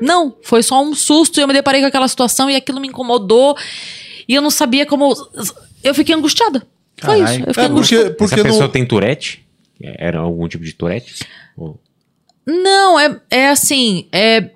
[0.00, 2.88] Não, foi só um susto e eu me deparei com aquela situação e aquilo me
[2.88, 3.56] incomodou
[4.28, 5.14] e eu não sabia como.
[5.82, 6.66] Eu fiquei angustiada.
[6.98, 7.40] Foi isso.
[7.40, 8.04] Eu fiquei É angustiada.
[8.10, 8.70] porque, porque Essa pessoa não.
[8.70, 9.44] tem Tourette?
[9.82, 11.26] Era algum tipo de Tourette?
[11.56, 11.80] Ou-
[12.46, 14.06] Não, é, é assim.
[14.12, 14.50] É,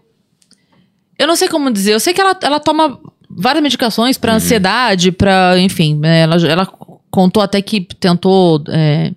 [1.18, 1.92] eu não sei como dizer.
[1.94, 3.00] Eu sei que ela, ela toma
[3.30, 5.58] várias medicações pra ansiedade, pra.
[5.58, 6.66] Enfim, é, ela, ela
[7.10, 9.12] contou até que tentou é,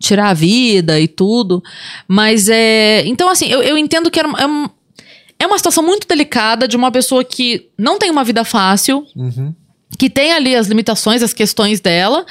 [0.00, 1.62] tirar a vida e tudo.
[2.08, 3.04] Mas é.
[3.06, 4.70] Então, assim, eu, eu entendo que era, uma-
[5.38, 8.44] é, um- é uma situação muito delicada de uma pessoa que não tem uma vida
[8.44, 9.54] fácil, Uhum.
[9.98, 12.24] que tem ali as limitações, as questões dela.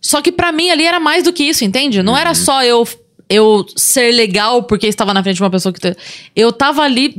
[0.00, 2.02] Só que pra mim ali era mais do que isso, entende?
[2.02, 2.86] Não era só eu
[3.30, 5.94] eu ser legal porque estava na frente de uma pessoa que te-
[6.34, 7.14] eu tava ali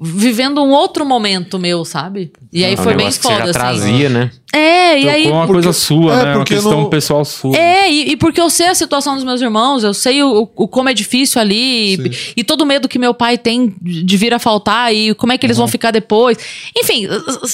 [0.00, 2.30] vivendo um outro momento meu, sabe?
[2.52, 3.80] E aí É foi bem negócio que você foda já assim.
[3.80, 4.30] trazia, né?
[4.52, 6.36] É, e aí Tocou uma Porque- coisa sua, é, né?
[6.36, 7.56] Uma questão não- pessoal sua.
[7.56, 10.66] é, e, e porque eu sei a situação dos meus irmãos, eu sei o, o
[10.68, 14.34] como é difícil ali, e, e todo o medo que meu pai tem de vir
[14.34, 15.62] a faltar, e como é que eles Uhum.
[15.62, 16.36] vão ficar depois.
[16.76, 17.06] Enfim,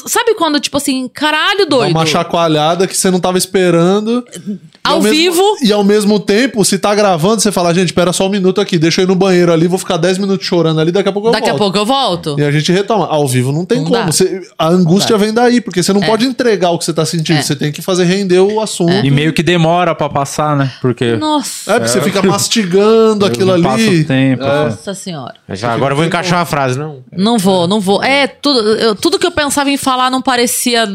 [0.07, 1.91] sabe quando, tipo assim, caralho, Dá doido.
[1.91, 4.25] uma chacoalhada que você não tava esperando.
[4.49, 5.43] E Ao mesmo- vivo.
[5.63, 8.79] E ao mesmo tempo, se tá gravando, você fala, gente, espera só um minuto aqui,
[8.79, 11.29] deixa eu ir no banheiro ali, vou ficar 10 minutos chorando ali, daqui a pouco
[11.29, 11.59] eu Daqui a volto.
[11.59, 12.37] pouco eu volto.
[12.39, 13.07] E a gente retoma.
[13.07, 14.13] Ao vivo não tem Não como.
[14.13, 16.07] Você- a angústia vem daí, porque você não É.
[16.07, 17.39] pode entregar o que você tá sentindo.
[17.39, 17.43] É.
[17.43, 18.93] Você tem que fazer render o assunto.
[19.05, 20.73] E meio que demora pra passar, né?
[20.81, 21.71] Porque Nossa.
[21.73, 24.01] É, porque você fica mastigando aquilo não passa ali.
[24.01, 24.43] o tempo.
[24.45, 24.65] É.
[24.65, 25.35] Nossa senhora.
[25.47, 27.01] Mas agora eu vou encaixar uma frase, não.
[27.13, 28.03] Não vou, não vou.
[28.03, 30.87] É, tudo, eu- tudo que eu pensava em falar não parecia.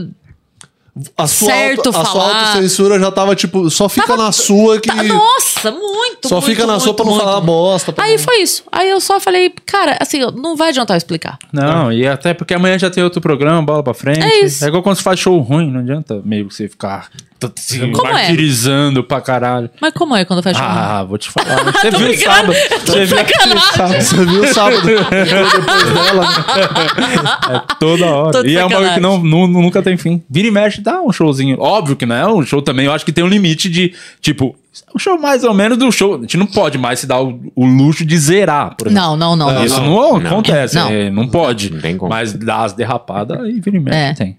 [1.18, 2.40] A sua, Certo auto, a sua falar.
[2.50, 4.88] autocensura já tava tipo, só fica na sua que.
[4.90, 6.28] Tá- nossa, muito.
[6.28, 7.46] só muito, fica na sua muito, pra não falar muito.
[7.46, 7.94] bosta.
[7.98, 8.64] Aí não- foi isso.
[8.72, 11.38] Aí eu só falei, cara, assim, não vai adiantar eu explicar.
[11.52, 14.22] Não, e até porque amanhã já tem outro programa, bola pra frente.
[14.22, 14.66] É isso.
[14.66, 17.10] igual quando você faz show ruim, não adianta meio que você ficar
[17.56, 18.14] se Como é?
[18.14, 19.70] martirizando pra caralho.
[19.80, 20.66] Mas como é quando faz show?
[20.66, 21.64] Ah, vou te falar.
[21.72, 22.54] Você viu brincando.
[22.54, 22.54] sábado.
[22.86, 23.60] Você viu sacanagem.
[23.74, 24.02] sábado.
[24.02, 24.82] Você viu sábado?
[24.86, 26.22] depois dela.
[26.24, 27.56] né?
[27.56, 28.48] É toda hora.
[28.48, 29.48] E é uma coisa que não, sacanagem.
[29.54, 30.22] nu- nunca tem fim.
[30.30, 31.58] Vira e mexe, dá um showzinho.
[31.60, 32.86] Óbvio que não é um show também.
[32.86, 34.56] Eu acho que tem um limite de, tipo,
[34.96, 36.16] um show mais ou menos do show.
[36.18, 39.04] A gente não pode mais se dar o, o luxo de zerar, por exemplo.
[39.10, 39.52] Não, não, não.
[39.54, 39.88] não, Isso não.
[39.90, 40.32] não, Não.
[40.32, 40.90] acontece, Não.
[40.90, 41.72] é, não pode.
[41.74, 42.10] Não tem como.
[42.10, 44.14] Mas dá as derrapadas e vira e mexe, É.
[44.14, 44.38] tem.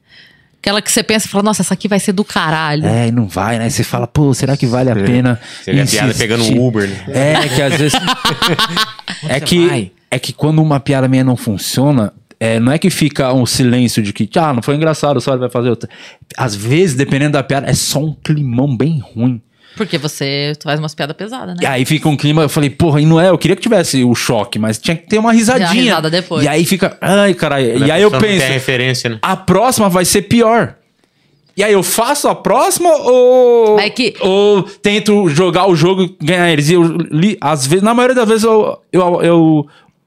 [0.62, 2.86] Aquela que você pensa e fala, nossa, essa aqui vai ser do caralho.
[2.86, 3.68] É, e não vai, né?
[3.68, 5.40] Você fala, pô, será que vale a pena?
[5.60, 6.22] Você vê a piada insistir?
[6.22, 7.04] pegando um Uber, né?
[7.08, 8.00] É, que às vezes.
[9.28, 13.32] é, que, é que quando uma piada minha não funciona, é, não é que fica
[13.32, 15.90] um silêncio de que, ah, não foi engraçado, só ele vai fazer outra.
[16.36, 19.42] Às vezes, dependendo da piada, é só um climão bem ruim.
[19.76, 21.68] Porque você faz umas piadas pesadas, E né?
[21.68, 24.14] aí fica um clima, eu falei, porra, e não é, eu queria que tivesse o
[24.14, 25.68] choque, mas tinha que ter uma risadinha.
[25.68, 26.44] Uma risada depois.
[26.44, 27.84] E aí fica, ai, caralho.
[27.86, 29.18] E aí eu penso, Tem referência, né?
[29.22, 30.74] a próxima vai ser pior.
[31.56, 36.16] E aí eu faço a próxima ou Vai que- ou tento jogar o jogo e
[36.24, 36.70] ganhar eles?
[36.70, 39.66] E eu li, às vezes, na maioria das vezes eu, eu, eu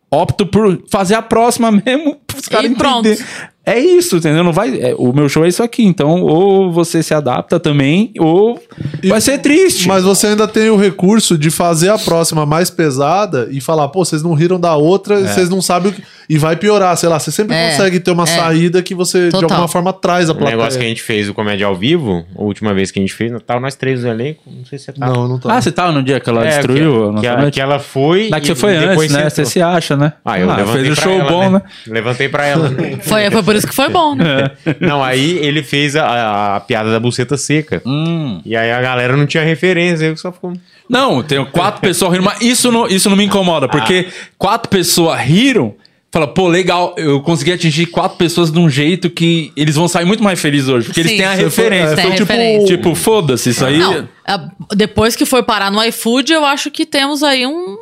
[0.10, 3.08] opto por fazer a próxima mesmo os caras E pronto.
[3.08, 3.26] entender.
[3.66, 4.44] É isso, entendeu?
[4.44, 5.84] Não vai, é, o meu show é isso aqui.
[5.84, 8.60] Então, ou você se adapta também, ou
[9.08, 9.88] vai ser triste.
[9.88, 14.06] Mas você ainda tem o recurso de fazer a próxima mais pesada e falar, pô,
[14.06, 15.28] vocês não riram da outra, É.
[15.28, 16.04] vocês não sabem o que.
[16.30, 17.20] E vai piorar, sei lá.
[17.20, 18.26] Você sempre É, consegue ter uma é.
[18.26, 19.50] saída que você, de Total.
[19.52, 20.58] alguma forma, traz a O plateia.
[20.58, 23.14] negócio que a gente fez, o Comédia ao Vivo, a última vez que a gente
[23.14, 25.14] fez, tava nós três no elenco, não sei se você tava.
[25.14, 25.54] Não, não tá.
[25.56, 27.14] Ah, você tava no dia que ela É, destruiu?
[27.16, 28.30] que, que, que ela foi.
[28.30, 29.30] Daqui e foi depois antes, né?
[29.30, 30.14] Você se acha, né?
[30.26, 31.62] Ah, eu levantei fez o pra show ela, bom, né?
[31.88, 32.72] Levantei pra ela.
[33.02, 34.52] Foi, foi por isso que foi bom, né?
[34.80, 37.82] não, aí ele fez a, a- a piada da buceta seca.
[37.86, 38.42] Hum.
[38.46, 40.54] E aí a galera não tinha referência, aí só ficou.
[40.90, 44.08] Não, tenho quatro pessoas rindo, mas isso não, isso não me incomoda, porque
[44.38, 45.74] quatro pessoas riram.
[46.16, 50.06] Fala, pô, legal, eu consegui atingir quatro pessoas de um jeito que eles vão sair
[50.06, 51.18] muito mais felizes hoje, porque eles Sim.
[51.18, 51.92] têm a Você referência.
[51.92, 52.68] é, Tem a tipo, referência.
[52.78, 53.78] tipo, foda-se, isso aí.
[53.80, 57.76] Não, a- depois que foi parar no iFood, eu acho que temos aí um,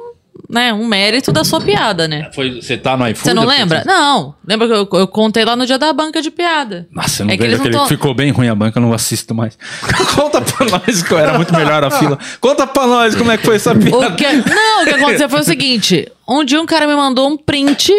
[0.49, 2.31] né, um mérito da sua piada, né?
[2.33, 3.19] Foi, você tá no iFood?
[3.23, 3.81] Você não lembra?
[3.81, 4.33] pensei- Não.
[4.47, 6.87] Lembra que eu, eu contei lá no dia da banca de piada.
[6.91, 8.93] Nossa, eu não É vejo eles aquele tão- ficou bem ruim a banca, eu não
[8.93, 9.55] assisto mais.
[10.15, 12.17] Conta pra nós que era muito melhor a fila.
[12.41, 14.07] Conta pra nós como é que foi essa piada.
[14.09, 17.29] O que, não, o que aconteceu foi o seguinte: um dia um cara me mandou
[17.29, 17.91] um print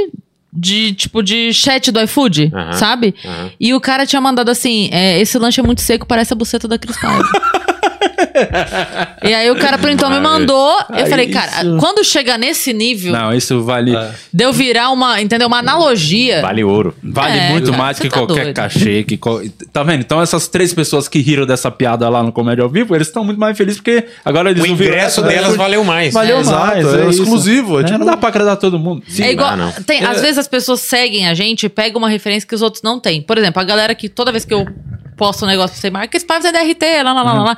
[0.57, 3.15] de tipo de chat do iFood, Aham, sabe?
[3.25, 3.51] aham.
[3.59, 6.69] E o cara tinha mandado assim: é, esse lanche é muito seco, parece a buceta
[6.69, 7.25] da Cris Paiva.
[9.23, 10.73] e aí o cara printou, me mandou.
[10.91, 14.11] Eu Ai, falei, cara, isso- quando chega nesse nível, Não, isso vale, É.
[14.33, 15.47] deu virar uma, entendeu?
[15.49, 16.41] Uma analogia.
[16.43, 16.95] Vale ouro.
[17.03, 18.55] vale É, muito cara, mais você que tá qualquer doido.
[18.57, 19.03] cachê.
[19.05, 20.01] Que co- Tá vendo?
[20.01, 23.25] Então essas três pessoas que riram dessa piada lá no Comédia ao Vivo, eles estão
[23.25, 26.13] muito mais felizes porque agora eles O não viram ingresso do delas valeu mais.
[26.15, 26.87] Valeu Exato, mais.
[26.95, 27.23] é isso.
[27.23, 29.03] exclusivo, é É, tipo- Não dá pra agradar todo mundo.
[29.09, 29.57] Sim, É igual.
[29.57, 29.73] não.
[29.73, 32.83] Tem, Às vezes as pessoas seguem a gente e pegam uma referência que os outros
[32.83, 33.23] não têm.
[33.23, 34.67] Por exemplo, a galera que toda vez que eu
[35.17, 37.57] posto um negócio pra você, marca esse Paiva é DRT, lá, lá, lá, lá, lá.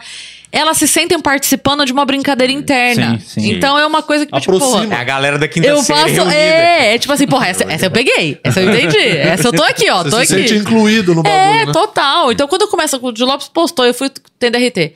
[0.52, 3.18] Elas se sentem participando de uma brincadeira interna.
[3.18, 3.52] Sim, sim.
[3.52, 6.14] Então é uma coisa que, tipo, porra, É a galera da quinta eu série faço.
[6.14, 6.34] reunida.
[6.34, 8.38] É, é tipo assim, porra, essa, essa eu peguei.
[8.42, 8.96] Essa eu entendi.
[9.08, 10.02] Essa eu tô aqui, ó.
[10.04, 10.48] Você tô se aqui.
[10.48, 11.72] sente incluído no bagulho, É, né?
[11.72, 12.32] total.
[12.32, 14.92] Então, quando eu começo, o Lopes postou, eu fui tendo RT.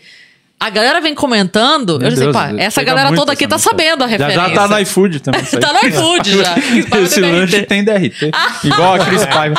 [0.62, 3.58] A galera vem comentando, Meu eu já sei, Deus, pá, essa galera toda aqui tá
[3.58, 4.40] sabendo a Já referência.
[4.42, 5.40] já tá no iFood também.
[5.58, 6.54] Tá no iFood já.
[7.00, 8.30] Esse lanche tem DRT.
[8.64, 9.56] Igual a Cris Paiva.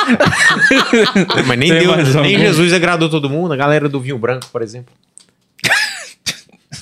[1.47, 2.37] Mas nem, Deus, nem?
[2.37, 3.51] Jesus agradou todo mundo.
[3.51, 4.93] A galera do vinho branco, por exemplo.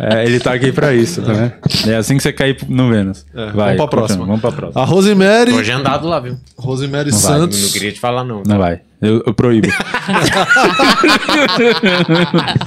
[0.00, 1.52] É, ele tá aqui pra isso, tá vendo?
[1.86, 3.24] É assim que você cair no Vênus.
[3.34, 4.24] É, Vai, vamos pra próxima.
[4.26, 4.82] Vamos pra próxima.
[4.82, 6.36] A Rosemary, Tô agendado lá, viu?
[6.56, 7.72] Rosemary vai, Não Santos.
[7.72, 8.42] queria te falar, não.
[8.44, 8.80] Não vai.
[9.02, 9.66] Eu, eu proíbo.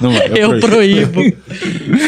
[0.01, 0.31] não vai.
[0.35, 1.21] Eu proíbo.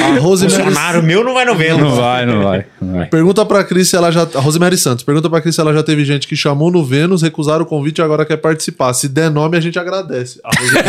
[0.03, 1.79] A Rosemary Bolsonaro, meu não vai no Vênus.
[1.81, 2.65] Não vai, não vai.
[2.81, 3.05] Não vai.
[3.07, 4.27] Pergunta pra Cris se ela já.
[4.35, 7.21] A Rosemary Santos, pergunta pra Cris se ela já teve gente que chamou no Vênus,
[7.21, 8.93] recusaram o convite e agora quer participar.
[8.93, 10.39] Se der nome, a gente agradece.
[10.43, 10.87] A Rosemary-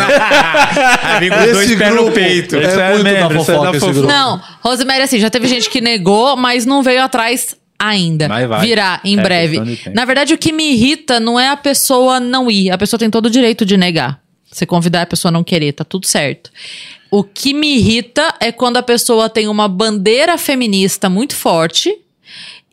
[1.03, 2.55] Aí vem com dois esse pés no grupo peito.
[2.57, 3.93] é, é muito membro, da esse é fofoca da esse fofoca.
[3.99, 4.13] grupo.
[4.13, 8.27] Não, Rosemary, assim, já teve gente que negou, mas não veio atrás ainda.
[8.27, 8.65] Mas vai.
[8.65, 9.59] Virá em É breve.
[9.93, 12.69] Na verdade, o que me irrita não é a pessoa não ir.
[12.69, 14.21] A pessoa tem todo o direito de negar.
[14.51, 16.51] Você convidar a pessoa a não querer, tá tudo certo.
[17.09, 21.95] O que me irrita é quando a pessoa tem uma bandeira feminista muito forte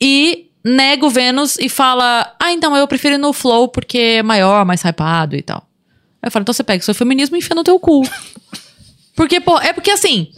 [0.01, 4.23] e nega o Vênus e fala: Ah, então eu prefiro ir no Flow porque é
[4.23, 5.67] maior, mais hypado e tal.
[6.21, 8.03] Aí eu falo: então você pega o seu feminismo e enfia no teu cu.
[9.15, 10.29] Porque, pô, é porque assim.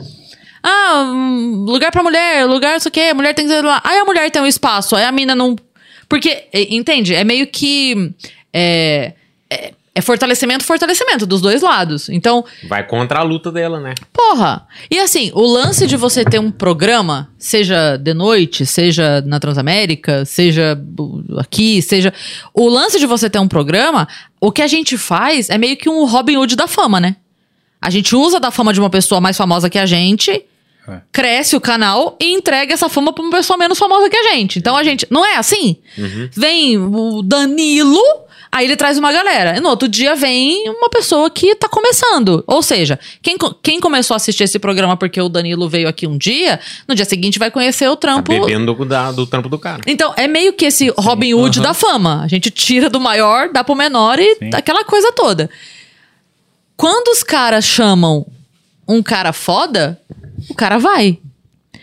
[0.63, 3.81] Ah, hum, lugar pra mulher, lugar isso que mulher tem que ser lá.
[3.85, 5.57] Aí a mulher tem um espaço, aí a mina não.
[6.09, 7.15] Porque, entende?
[7.15, 8.13] É meio que.
[8.53, 9.13] É,
[9.51, 12.09] é, é fortalecimento, fortalecimento dos dois lados.
[12.09, 13.95] Então, Vai contra a luta dela, né?
[14.13, 14.65] porra.
[14.89, 20.25] E assim, o lance de você ter um programa, seja de noite, seja na Transamérica,
[20.25, 20.81] seja
[21.37, 22.15] aqui, seja.
[22.55, 24.07] O lance de você ter um programa,
[24.41, 27.17] o que a gente faz é meio que um Robin Hood da fama, né?
[27.81, 30.31] A gente usa da fama de uma pessoa mais famosa que a gente,
[30.89, 31.01] É.
[31.13, 34.59] cresce o canal e entrega essa fama pra uma pessoa menos famosa que a gente.
[34.59, 35.07] Então a gente.
[35.11, 35.77] Não é assim?
[36.33, 38.01] Vem o Danilo,
[38.51, 39.57] aí ele traz uma galera.
[39.57, 42.43] E no outro dia vem uma pessoa que tá começando.
[42.47, 46.17] Ou seja, quem, quem começou a assistir esse programa porque o Danilo veio aqui um
[46.17, 48.33] dia, no dia seguinte vai conhecer o Tá trampo.
[48.33, 49.83] bebendo do, da- do trampo do cara.
[49.87, 52.23] Então, é meio que esse Robin Hood da fama.
[52.25, 54.51] A gente tira do maior, dá pro menor e Sim.
[54.55, 55.51] aquela coisa toda.
[56.79, 58.25] Quando os caras chamam
[58.87, 60.01] um cara foda,
[60.49, 61.19] o cara vai.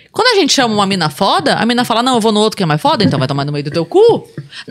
[0.09, 2.55] Quando a gente chama uma mina foda, a mina fala: Não, eu vou no outro
[2.55, 4.25] que é mais foda, então vai tomar no meio do teu cu.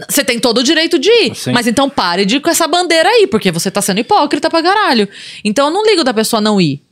[0.08, 1.34] Você tem todo o direito de ir.
[1.34, 1.52] Sim.
[1.52, 4.62] Mas então pare de ir com essa bandeira aí, porque você tá sendo hipócrita pra
[4.62, 5.06] caralho.
[5.44, 6.82] Então eu não ligo da pessoa não ir.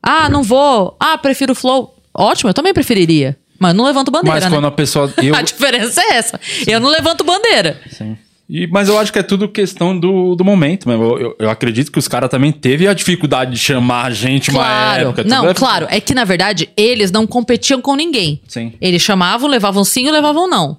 [0.00, 0.96] Ah, não vou.
[1.00, 1.96] Ah, prefiro o flow.
[2.14, 3.36] Ótimo, eu também preferiria.
[3.58, 4.56] Mas eu não levanto bandeira, Mas né?
[4.56, 5.12] quando a pessoa.
[5.20, 6.40] Eu, A diferença é essa.
[6.66, 7.80] Eu não levanto bandeira.
[7.90, 8.16] Sim.
[8.54, 11.04] E- mas eu acho que é tudo questão do, do momento mesmo.
[11.04, 14.50] Eu, eu- eu acredito que os caras também teve a dificuldade de chamar a gente
[14.50, 15.02] uma Claro.
[15.08, 15.24] época.
[15.24, 15.86] não, é- claro.
[15.88, 18.42] É que, na verdade, eles não competiam com ninguém.
[18.46, 18.74] Sim.
[18.80, 20.76] Eles chamavam, levavam sim ou levavam não.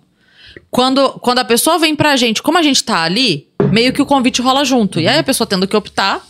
[0.70, 4.06] quando, quando a pessoa vem pra gente, como a gente tá ali, meio que o
[4.06, 5.00] convite rola junto.
[5.00, 6.22] E aí a pessoa tendo que optar.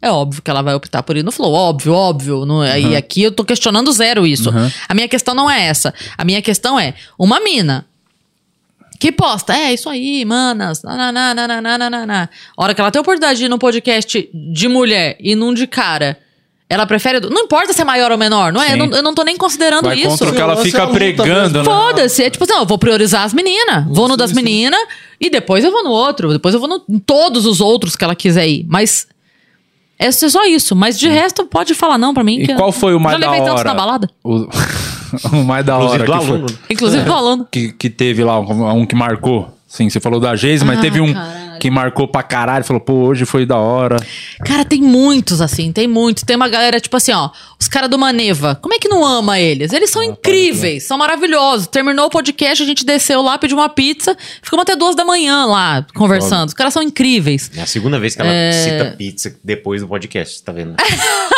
[0.00, 2.44] É óbvio que ela vai optar por ir no flow, óbvio, óbvio.
[2.44, 4.50] Não, é- E aqui eu tô questionando zero isso.
[4.50, 4.70] Uhum.
[4.86, 5.94] A minha questão não é essa.
[6.18, 7.86] A minha questão é uma mina
[8.98, 12.30] que posta, é isso aí, manas, nananana.
[12.56, 15.52] A hora que ela tem a oportunidade de ir num podcast de mulher e num
[15.52, 16.18] de cara,
[16.68, 17.20] ela prefere.
[17.20, 18.72] Não importa se é maior ou menor, não é?
[18.72, 20.08] Eu não, eu não tô nem considerando Vai isso.
[20.08, 21.64] contra o que ela é fica luta pregando, né?
[21.64, 23.84] Foda-se, é tipo assim, ó, eu vou priorizar as meninas.
[23.88, 24.80] Vou no das meninas
[25.20, 26.32] e depois eu vou no outro.
[26.32, 28.64] Depois eu vou no, em todos os outros que ela quiser ir.
[28.68, 29.06] Mas
[29.98, 30.74] é só isso.
[30.74, 32.40] Mas de resto, pode falar não pra mim.
[32.40, 33.68] E que qual foi o mais Já da levei tantos hora?
[33.68, 34.10] na balada.
[34.22, 34.48] O,
[35.32, 36.46] o mais da Inclusive hora do que, foi- aluno.
[36.70, 37.04] Inclusive É.
[37.04, 37.48] do aluno.
[37.50, 39.50] que, que teve lá, um, um que marcou.
[39.66, 41.58] Sim, você falou da Geise, mas Ah, teve um caralho.
[41.58, 42.64] que marcou pra caralho.
[42.64, 43.96] Falou, pô, hoje foi da hora.
[44.44, 46.22] Cara, tem muitos, assim, tem muitos.
[46.22, 48.54] Tem uma galera, tipo assim, ó, os caras do Maneva.
[48.62, 49.72] Como é que não ama eles?
[49.72, 51.66] Eles Ah, são incríveis, são maravilhosos.
[51.66, 55.44] Terminou o podcast, a gente desceu lá, pediu uma pizza, ficamos até duas da manhã
[55.44, 56.48] lá, conversando.
[56.48, 57.50] Os caras são incríveis.
[57.56, 58.52] É a segunda vez que ela É.
[58.52, 60.76] cita pizza depois do podcast, tá vendo?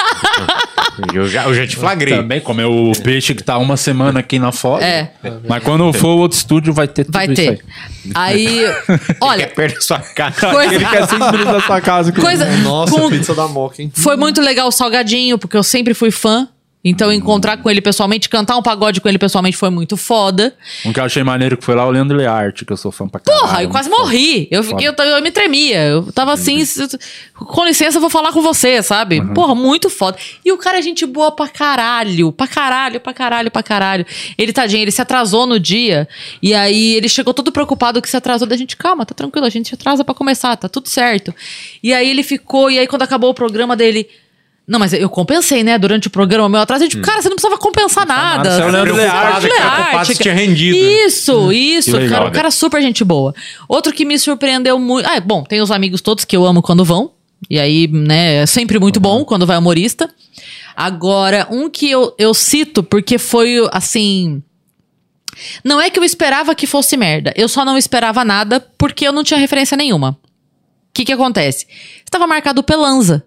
[1.14, 2.16] eu, já, eu já te flagrei.
[2.16, 4.82] Também comeu o peixe que tá uma semana aqui na foto.
[4.82, 5.10] É.
[5.48, 7.60] Mas quando for o outro estúdio, vai ter tudo Vai isso ter.
[8.14, 8.46] aí.
[8.46, 8.74] Aí,
[9.20, 10.50] olha, Quer perder sua casa.
[10.50, 12.12] coisa, Ele quer minutos da sua casa.
[12.12, 13.90] coisa Nossa, com- pizza da Moca, hein?
[13.94, 16.48] Foi muito legal o Salgadinho, porque eu sempre fui fã.
[16.88, 20.54] Então, encontrar com ele pessoalmente, cantar um pagode com ele pessoalmente foi muito foda.
[20.84, 23.08] Um que eu achei maneiro que foi lá o Leandro Learte, que eu sou fã
[23.08, 23.40] pra caralho.
[23.44, 24.46] Porra, eu quase morri.
[24.50, 25.78] Eu, fiquei, eu, eu me tremia.
[25.84, 26.86] Eu tava assim, s-
[27.34, 29.18] com licença, eu vou falar com você, sabe?
[29.20, 29.34] Uhum.
[29.34, 30.16] Porra, muito foda.
[30.44, 32.30] E o cara é gente boa pra caralho.
[32.30, 34.06] Pra caralho, pra caralho, pra caralho.
[34.38, 36.08] Ele, tadinho, ele se atrasou no dia.
[36.40, 38.46] E aí ele chegou todo preocupado que se atrasou.
[38.46, 41.34] Da gente, calma, tá tranquilo, a gente se atrasa pra começar, tá tudo certo.
[41.82, 44.08] E aí ele ficou, e aí quando acabou o programa dele.
[44.66, 45.78] Não, mas eu compensei, né?
[45.78, 46.82] Durante o programa, o meu atraso.
[46.82, 48.50] A gente, cara, você não precisava compensar nada.
[48.50, 50.76] nada, você é o Leandro Learte, cara, se tinha rendido.
[50.76, 51.92] Isso, isso.
[51.92, 53.32] Que legal, cara, o cara super gente boa.
[53.68, 55.06] Outro que me surpreendeu muito.
[55.06, 57.12] Ah, bom, tem os amigos todos que eu amo quando vão.
[57.48, 60.10] E aí, né, é sempre muito bom quando vai humorista.
[60.74, 64.42] Agora, um que eu, eu cito porque foi assim.
[65.62, 67.32] Não é que eu esperava que fosse merda.
[67.36, 70.10] Eu só não esperava nada porque eu não tinha referência nenhuma.
[70.10, 70.16] O
[70.92, 71.68] que que acontece?
[72.04, 73.22] Estava marcado o Pelanza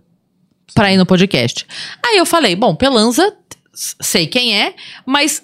[0.74, 1.66] pra ir no podcast.
[2.04, 3.36] Aí eu falei, bom, Pelanza,
[3.74, 4.74] sei quem é,
[5.06, 5.44] mas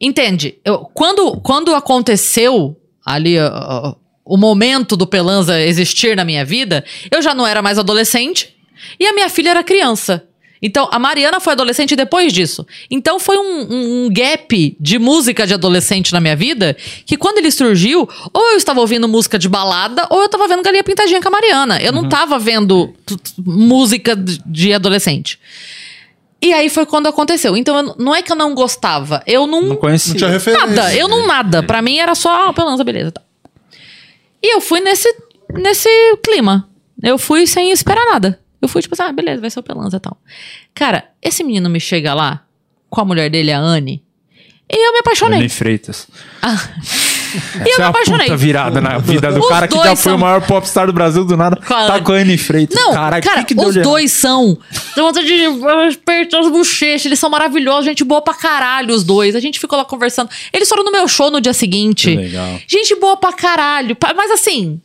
[0.00, 0.58] entende?
[0.64, 3.94] Eu, quando, quando aconteceu ali ó,
[4.24, 8.56] o momento do Pelanza existir na minha vida, eu já não era mais adolescente
[8.98, 10.26] e a minha filha era criança.
[10.62, 12.66] Então, a Mariana foi adolescente depois disso.
[12.90, 17.38] Então, foi um, um- um gap de música de adolescente na minha vida que, quando
[17.38, 21.20] ele surgiu, ou eu estava ouvindo música de balada, ou eu estava vendo Galinha Pintadinha
[21.20, 21.80] com a Mariana.
[21.80, 22.94] Eu não estava vendo
[23.44, 25.38] música de- de adolescente.
[26.40, 27.56] E aí foi quando aconteceu.
[27.56, 29.62] Então, eu- não é que eu não gostava, eu não.
[29.62, 30.12] Não conhecia.
[30.12, 30.66] Não tinha referência.
[30.66, 31.62] Nada, eu não nada.
[31.62, 33.10] Pra mim era só, ah, pelanza, beleza.
[33.12, 33.22] Tá.
[34.42, 35.12] E eu fui nesse,
[35.54, 35.88] nesse
[36.24, 36.68] clima.
[37.02, 38.38] Eu fui sem esperar nada.
[38.60, 40.16] Eu fui tipo assim, ah, beleza, vai ser o pelanza e tal.
[40.74, 42.42] Cara, esse menino me chega lá
[42.88, 44.02] com a mulher dele, a Anne,
[44.70, 45.38] e eu me apaixonei.
[45.40, 46.06] Anne Freitas.
[46.44, 48.26] E eu Essa me é a apaixonei.
[48.26, 50.92] puta virada na vida do Os cara que já foi são- o maior popstar do
[50.92, 51.56] Brasil do nada.
[51.56, 52.74] Cara, Tá com a Anne Freitas.
[52.78, 54.56] Não, Caralho, cara, que que os dois são.
[54.96, 57.04] Dá vontade de apertar as bochechas.
[57.06, 59.34] Eles são maravilhosos, gente boa pra caralho, os dois.
[59.36, 60.30] A gente ficou lá conversando.
[60.52, 62.10] Eles foram no meu show no dia seguinte.
[62.10, 62.58] Que legal.
[62.66, 63.96] Gente boa pra caralho.
[64.16, 64.80] Mas assim,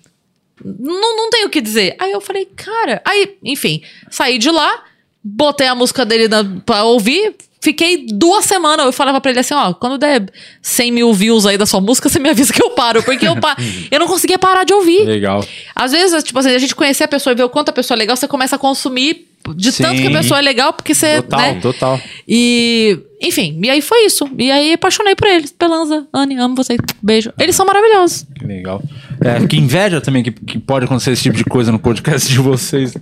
[0.64, 1.96] não, não tenho o que dizer.
[2.00, 3.02] Aí eu falei, cara.
[3.06, 4.84] Aí, enfim, saí de lá,
[5.24, 7.36] botei a música dele na, pra ouvir.
[7.64, 8.86] Fiquei duas semanas.
[8.88, 10.26] Eu falava pra ele assim: ó, quando der
[10.62, 13.04] 100 mil views aí da sua música, você me avisa que eu paro.
[13.04, 13.56] Porque eu, pa
[13.92, 15.06] eu não conseguia parar de ouvir.
[15.06, 15.46] Legal.
[15.76, 17.96] Às vezes, tipo assim, a gente conhecer a pessoa e ver o quanto a pessoa
[17.96, 20.14] é legal, você começa a consumir de tanto que a Sim.
[20.14, 21.22] pessoa é legal, porque você.
[21.22, 21.60] Total, né?
[21.62, 22.02] total.
[22.28, 24.28] E, enfim, e aí foi isso.
[24.38, 25.52] E aí apaixonei por eles.
[25.52, 26.80] Pelanza, Anne, amo vocês.
[27.02, 27.34] Beijo.
[27.40, 28.26] Eles são maravilhosos.
[28.38, 28.82] Que legal.
[29.24, 32.40] É, que inveja também que, que pode acontecer esse tipo de coisa no podcast de
[32.40, 32.94] vocês.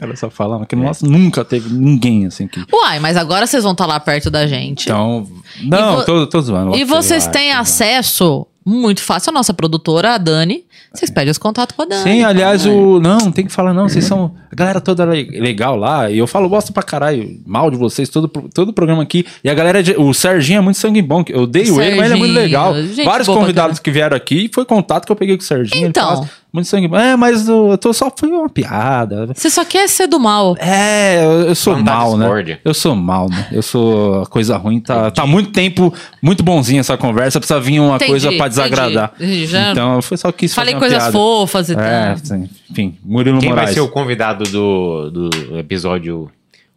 [0.00, 2.64] Era só falar, mas que nossa, nunca teve ninguém assim que.
[2.72, 4.84] Uai, mas agora vocês vão estar lá perto da gente.
[4.84, 5.26] Então.
[5.62, 6.76] Não, vo- tô, tô zoando.
[6.76, 10.64] e vocês têm acesso muito fácil à nossa produtora, a Dani.
[10.92, 12.02] Vocês pedem os contatos com a Dani.
[12.02, 12.98] Sim, aliás, o.
[13.00, 13.88] Não, tem que falar, não.
[13.88, 14.34] Vocês são.
[14.50, 16.10] A galera toda le- legal lá.
[16.10, 17.38] E eu falo bosta pra caralho.
[17.46, 19.26] Mal de vocês, todo, todo o programa aqui.
[19.44, 19.82] E a galera.
[19.82, 21.22] de- O Serginho é muito sangue bom.
[21.28, 22.72] Eu odeio ele, mas ele é muito legal.
[23.04, 24.50] Vários convidados que vieram aqui.
[24.52, 25.86] Foi contato que eu peguei com o Serginho.
[25.86, 26.26] Então.
[26.58, 26.96] Muito sangue bom.
[26.96, 28.12] É, mas eu, eu tô só.
[28.14, 29.26] Foi uma piada.
[29.34, 30.56] Você só quer ser do mal.
[30.58, 32.58] É, eu, eu sou Plantar mal, né?
[32.64, 33.48] Eu sou mal, né?
[33.52, 34.80] Eu sou coisa ruim.
[34.80, 37.38] Tá, tá muito tempo, muito bonzinha essa conversa.
[37.40, 39.12] Precisa vir uma Entendi, coisa pra desagradar.
[39.16, 39.46] entendi.
[39.46, 41.12] Já Então, foi só quis Falei coisas piada.
[41.12, 41.76] fofas e É,
[42.14, 42.16] tal.
[42.18, 42.48] sim.
[42.70, 43.68] enfim, Murilo Quem Moraes.
[43.68, 46.30] vai ser o convidado do, do episódio,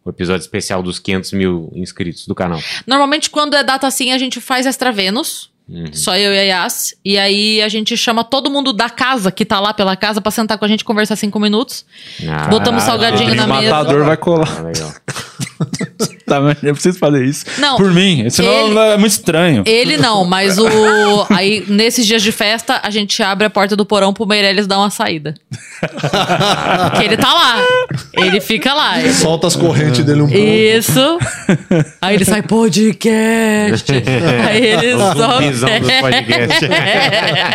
[0.05, 2.59] o episódio especial dos 500 mil inscritos do canal?
[2.87, 4.91] Normalmente, quando é data assim, a gente faz Extra
[5.71, 6.03] Vênus.
[6.03, 6.93] Só eu e a Yas.
[7.05, 10.29] E aí a gente chama todo mundo da casa, que tá lá pela casa, pra
[10.31, 11.85] sentar com a gente e conversar cinco minutos.
[12.27, 13.69] Ah, Botamos salgadinho na o mesa.
[13.75, 14.57] matador vai colar.
[14.59, 14.91] ah, legal.
[16.31, 17.43] Tá, eu preciso fazer isso.
[17.57, 18.29] Não, Por mim.
[18.29, 19.63] Senão ele- é muito estranho.
[19.65, 20.65] Ele não, mas o.
[21.29, 24.77] Aí, nesses dias de festa, a gente abre a porta do porão pro Meirelles dar
[24.79, 25.33] uma saída.
[25.81, 27.57] Porque ele tá lá.
[28.13, 29.01] Ele fica lá.
[29.11, 30.41] Solta as correntes dele um pouco.
[30.41, 31.17] Isso.
[32.01, 33.91] Aí ele sai, podcast.
[34.47, 35.13] Aí ele só.
[35.39, 36.69] zumbizão dos podcasts.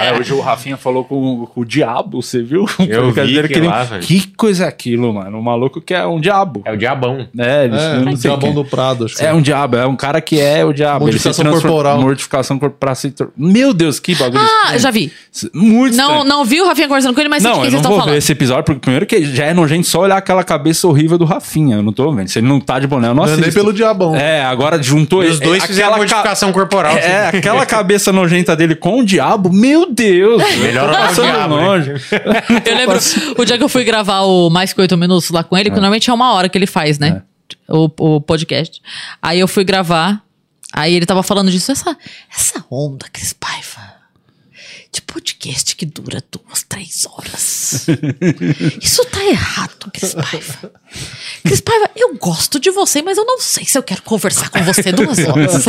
[0.06, 2.66] É, hoje o Rafinha falou com, com o diabo, você viu?
[2.78, 3.86] Eu vi Brincadeira que ele- lá.
[4.00, 5.38] Que coisa é aquilo, mano?
[5.38, 6.62] O maluco que é um diabo.
[6.64, 7.26] É o diabão.
[7.38, 9.96] É, ele É, não o Diabão do Prado, acho que É um diabo, é um
[9.96, 11.04] cara que é o diabo.
[11.06, 12.00] Modificação Ele corporal.
[12.00, 12.94] Mortificação corporal.
[13.36, 14.40] Meu Deus, que bagulho.
[14.42, 14.78] Ah, estranho.
[14.80, 15.12] já vi.
[15.54, 16.24] Muito Não, estranho.
[16.24, 17.80] não vi o Rafinha conversando com ele, mas sei de Não, quem eu vocês não
[17.80, 18.18] estão vou ver falando.
[18.18, 21.76] esse episódio, porque primeiro que já é nojento só olhar aquela cabeça horrível do Rafinha.
[21.76, 22.28] Eu não tô vendo.
[22.28, 23.42] Se ele não tá de boné, eu não Não é assisto.
[23.42, 24.14] nem pelo Diabão.
[24.16, 26.94] É, agora juntou E os dois é, fizeram aquela modificação corporal.
[26.94, 27.00] Ca...
[27.00, 29.52] É, aquela cabeça nojenta dele com o diabo.
[29.52, 30.42] Meu Deus.
[30.58, 31.90] Melhor Tô olhar o passando diabo, longe.
[32.64, 32.98] Eu lembro
[33.38, 35.76] o dia que eu fui gravar o Mais Que Oito Minutos lá com ele, que
[35.76, 37.22] normalmente é uma hora que ele faz, né?
[37.68, 38.82] O, o podcast.
[39.20, 40.22] Aí eu fui gravar,
[40.72, 41.72] aí ele tava falando disso.
[41.72, 41.96] Essa,
[42.30, 43.94] essa onda, Cris Paiva,
[44.92, 47.86] de podcast que dura duas, três horas.
[48.80, 50.72] Isso tá errado, Cris Paiva.
[51.44, 54.60] Cris Paiva, eu gosto de você, mas eu não sei se eu quero conversar com
[54.64, 55.66] você duas horas.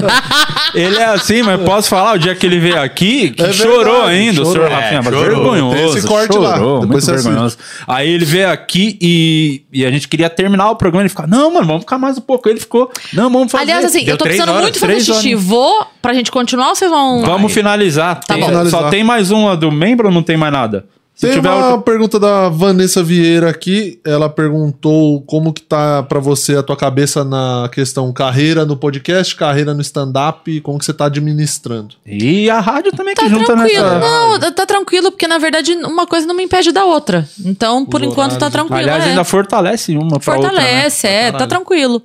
[0.73, 3.83] Ele é assim, mas posso falar o dia que ele veio aqui, que É chorou
[4.01, 4.51] verdade, ainda, o chorou.
[4.53, 5.51] senhor Rafinha, É, mas chorou.
[5.53, 5.97] vergonhoso.
[5.97, 7.25] Esse corte lá, chorou, depois muito você assiste.
[7.27, 7.57] vergonhoso.
[7.87, 11.53] Aí ele veio aqui e, e a gente queria terminar o programa, ele ficou, não,
[11.53, 12.49] mano, vamos ficar mais um pouco.
[12.49, 13.63] Ele ficou, não, vamos fazer.
[13.63, 15.33] Aliás, assim, Deu eu tô precisando horas, muito fazer xixi.
[15.35, 15.43] horas.
[15.45, 17.21] Vou pra gente continuar ou vocês vão.
[17.21, 18.15] Vamos finalizar.
[18.25, 18.47] Tá Tem- bom.
[18.47, 18.89] Só Finalizar.
[18.89, 20.85] tem mais uma do membro ou não tem mais nada?
[21.17, 23.99] Se Tem tiver uma outra- pergunta da Vanessa Vieira aqui.
[24.05, 29.35] Ela perguntou como que tá pra você a tua cabeça na questão carreira no podcast,
[29.35, 31.95] carreira no stand-up, como que você tá administrando.
[32.05, 33.83] E a rádio também Tá que junta tranquilo.
[33.83, 33.99] nessa.
[33.99, 37.27] Não, tá- tranquilo, porque na verdade uma coisa não me impede da outra.
[37.43, 38.77] Então, por Os enquanto tá tranquilo.
[38.79, 39.09] Aliás, é.
[39.09, 40.51] ainda fortalece uma pra outra.
[40.51, 40.59] né?
[40.59, 42.03] Fortalece, é, tá tranquilo.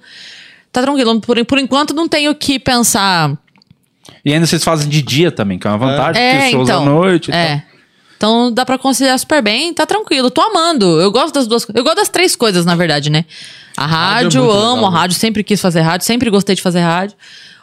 [0.72, 1.20] Tá tranquilo.
[1.20, 3.36] Por, por enquanto não tenho que pensar.
[4.24, 6.82] E ainda vocês fazem de dia também, que é uma vantagem, É, porque shows então.
[6.82, 7.62] à noite é.
[8.22, 10.30] Então dá pra conciliar super bem, tá tranquilo.
[10.30, 11.00] Tô amando.
[11.00, 13.24] Eu gosto das duas Eu gosto das três coisas, na verdade, né?
[13.76, 14.96] A Rádio é rádio, muito amo legal, a né?
[14.96, 17.16] rádio, sempre quis fazer rádio, sempre gostei de fazer rádio.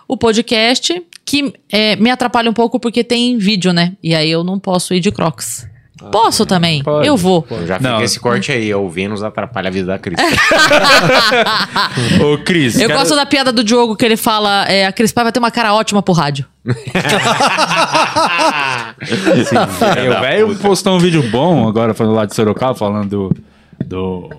[0.05, 3.93] O podcast, que é, me atrapalha um pouco porque tem vídeo, né?
[4.03, 5.65] E aí eu não posso ir de crocs.
[6.11, 7.45] Posso também, pode, eu vou.
[7.65, 8.01] Já fica Não.
[8.01, 10.17] esse corte aí, o Vênus atrapalha a vida da Cris.
[12.23, 12.75] Ô, Cris.
[12.79, 15.41] Eu quero- gosto da piada do Diogo que ele fala: é, a Cris Paiva tem
[15.41, 16.45] uma cara ótima pro rádio.
[19.95, 23.35] É, o velho postou um vídeo bom agora, falando lá de Sorocaba, falando do,
[23.85, 24.29] do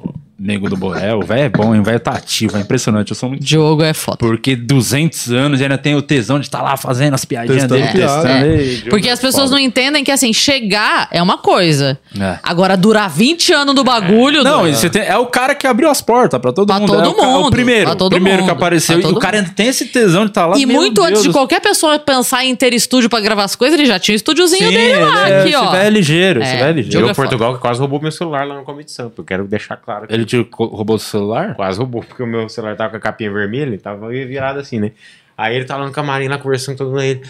[0.43, 1.19] Nego do Borel.
[1.19, 1.83] O velho é bom, hein?
[1.83, 3.11] O velho tá ativo, é impressionante.
[3.11, 3.45] Eu sou muito.
[3.45, 4.17] Diogo é foda.
[4.17, 7.81] Porque 200 anos e ainda tem o tesão de estar lá fazendo as piadinhas Testando
[7.83, 8.23] dele, piada.
[8.23, 8.45] testando.
[8.47, 8.57] É.
[8.57, 9.57] Ei, Porque é as pessoas foda.
[9.57, 11.99] não entendem que, assim, chegar é uma coisa.
[12.19, 12.39] É.
[12.43, 14.43] Agora, durar 20 anos do bagulho.
[14.43, 16.89] Não, do- tem- é o cara que abriu as portas pra todo Pra mundo.
[16.95, 17.85] todo é o, ca- é o mundo, primeiro.
[17.85, 18.99] pra todo o primeiro que mundo, apareceu.
[18.99, 20.57] pra E o cara ainda tem esse tesão de estar lá.
[20.57, 23.55] E muito antes Deus de do qualquer pessoa pensar em ter estúdio pra gravar as
[23.55, 25.65] coisas, ele já tinha o estúdiozinho Sim, dele lá, é, aqui, ó.
[25.65, 26.99] Esse velho é ligeiro, esse velho é ligeiro.
[27.07, 27.15] Diogo.
[27.15, 29.15] Portugal, que quase roubou meu celular lá no Comedy Sampa.
[29.19, 30.07] Eu quero deixar claro.
[30.07, 31.55] que Ele te co- roubou o celular?
[31.57, 34.79] Quase roubou, porque o meu celular tava com a capinha vermelha, ele tava virado assim,
[34.79, 34.93] né?
[35.37, 37.03] Aí ele tava no camarim lá conversando com todo mundo.
[37.03, 37.23] Ele,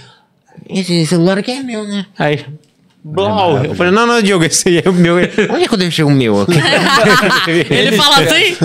[0.69, 2.07] esse celular aqui é meu, né?
[2.19, 2.45] Aí,
[3.03, 3.65] Blau.
[3.65, 5.17] Eu falei, não, não, Diogo, esse aí é o meu.
[5.17, 6.53] Onde é que eu deixei o meu aqui?
[7.73, 8.57] Ele fala assim.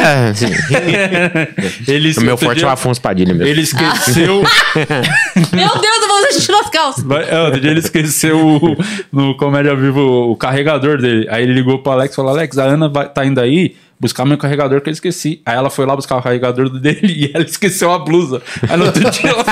[0.00, 0.46] é, assim.
[1.88, 3.48] Ele, O meu forte é o Afonso Padilha mesmo.
[3.48, 4.42] Ele esqueceu.
[5.52, 7.04] Meu Deus, eu vou xixi nas calças.
[7.04, 8.76] Vai- é, outro dia ele esqueceu o-
[9.12, 11.26] no Comédia Vivo o carregador dele.
[11.30, 14.24] Aí ele ligou pro Alex e falou: Alex, a Ana vai, tá indo aí buscar
[14.24, 15.40] meu carregador que eu esqueci.
[15.46, 18.42] Aí ela foi lá buscar o carregador dele e ela esqueceu a blusa.
[18.68, 19.44] Aí no outro dia ela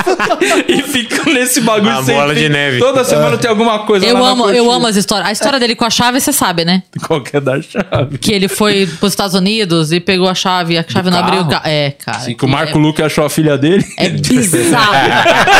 [0.67, 2.41] e fica nesse bagulho A sem bola fim.
[2.41, 2.79] de neve.
[2.79, 5.29] Toda semana tem alguma coisa Eu lá na amo, eu amo as histórias.
[5.29, 6.83] A história dele com a chave, você sabe, né?
[7.07, 8.17] Qualquer da chave.
[8.19, 11.47] Que ele foi pros Estados Unidos e pegou a chave, a chave não abriu o
[11.47, 11.61] carro?
[11.61, 11.67] carro.
[11.67, 12.17] É, cara.
[12.17, 13.85] Assim, que o Marco Luque achou a filha dele.
[13.97, 14.95] É, é bizarro.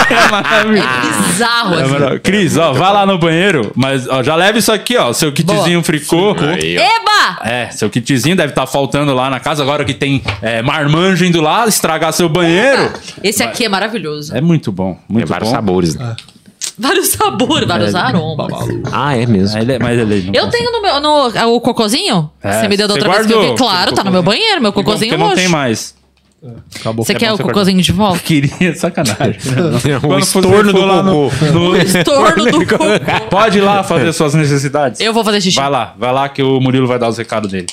[0.10, 0.88] É maravilhoso.
[0.88, 1.76] é bizarro.
[1.76, 1.92] É assim.
[1.92, 2.22] maravilhoso.
[2.22, 5.82] Cris, ó, vai lá no banheiro, mas ó, já leva isso aqui, ó, seu kitzinho
[5.82, 6.36] fricô.
[6.40, 6.82] Aí, ó.
[6.82, 7.50] Eba!
[7.50, 11.40] É, seu kitzinho deve estar faltando lá na casa, agora que tem é, marmanjo indo
[11.40, 12.92] lá estragar seu banheiro.
[13.24, 14.36] Esse aqui é maravilhoso.
[14.36, 15.56] É muito bom, Tem muito vários bom.
[15.56, 15.96] sabores.
[15.96, 16.16] né?
[16.80, 18.48] Vários sabores, vários É, aromas.
[18.92, 19.60] Ah, é mesmo.
[19.60, 20.64] Ele é- mas ele não Eu consegue.
[20.64, 21.00] tenho no meu.
[21.00, 22.30] No, o cocôzinho?
[22.42, 23.56] É, você me deu da outra vez que eu vi?
[23.58, 25.94] Claro, tá no meu banheiro, meu cocôzinho porque não tem mais.
[26.80, 27.06] Acabou.
[27.06, 28.18] Você É quer o você cocôzinho de volta?
[28.26, 29.36] Queria, sacanagem.
[30.02, 32.86] O Quando você estorno do lá no- no- Estorno do cocô.
[33.30, 35.00] Pode ir lá fazer suas necessidades.
[35.00, 35.58] Eu vou fazer xixi.
[35.58, 37.68] Vai lá, vai lá que o Murilo vai dar os recados dele.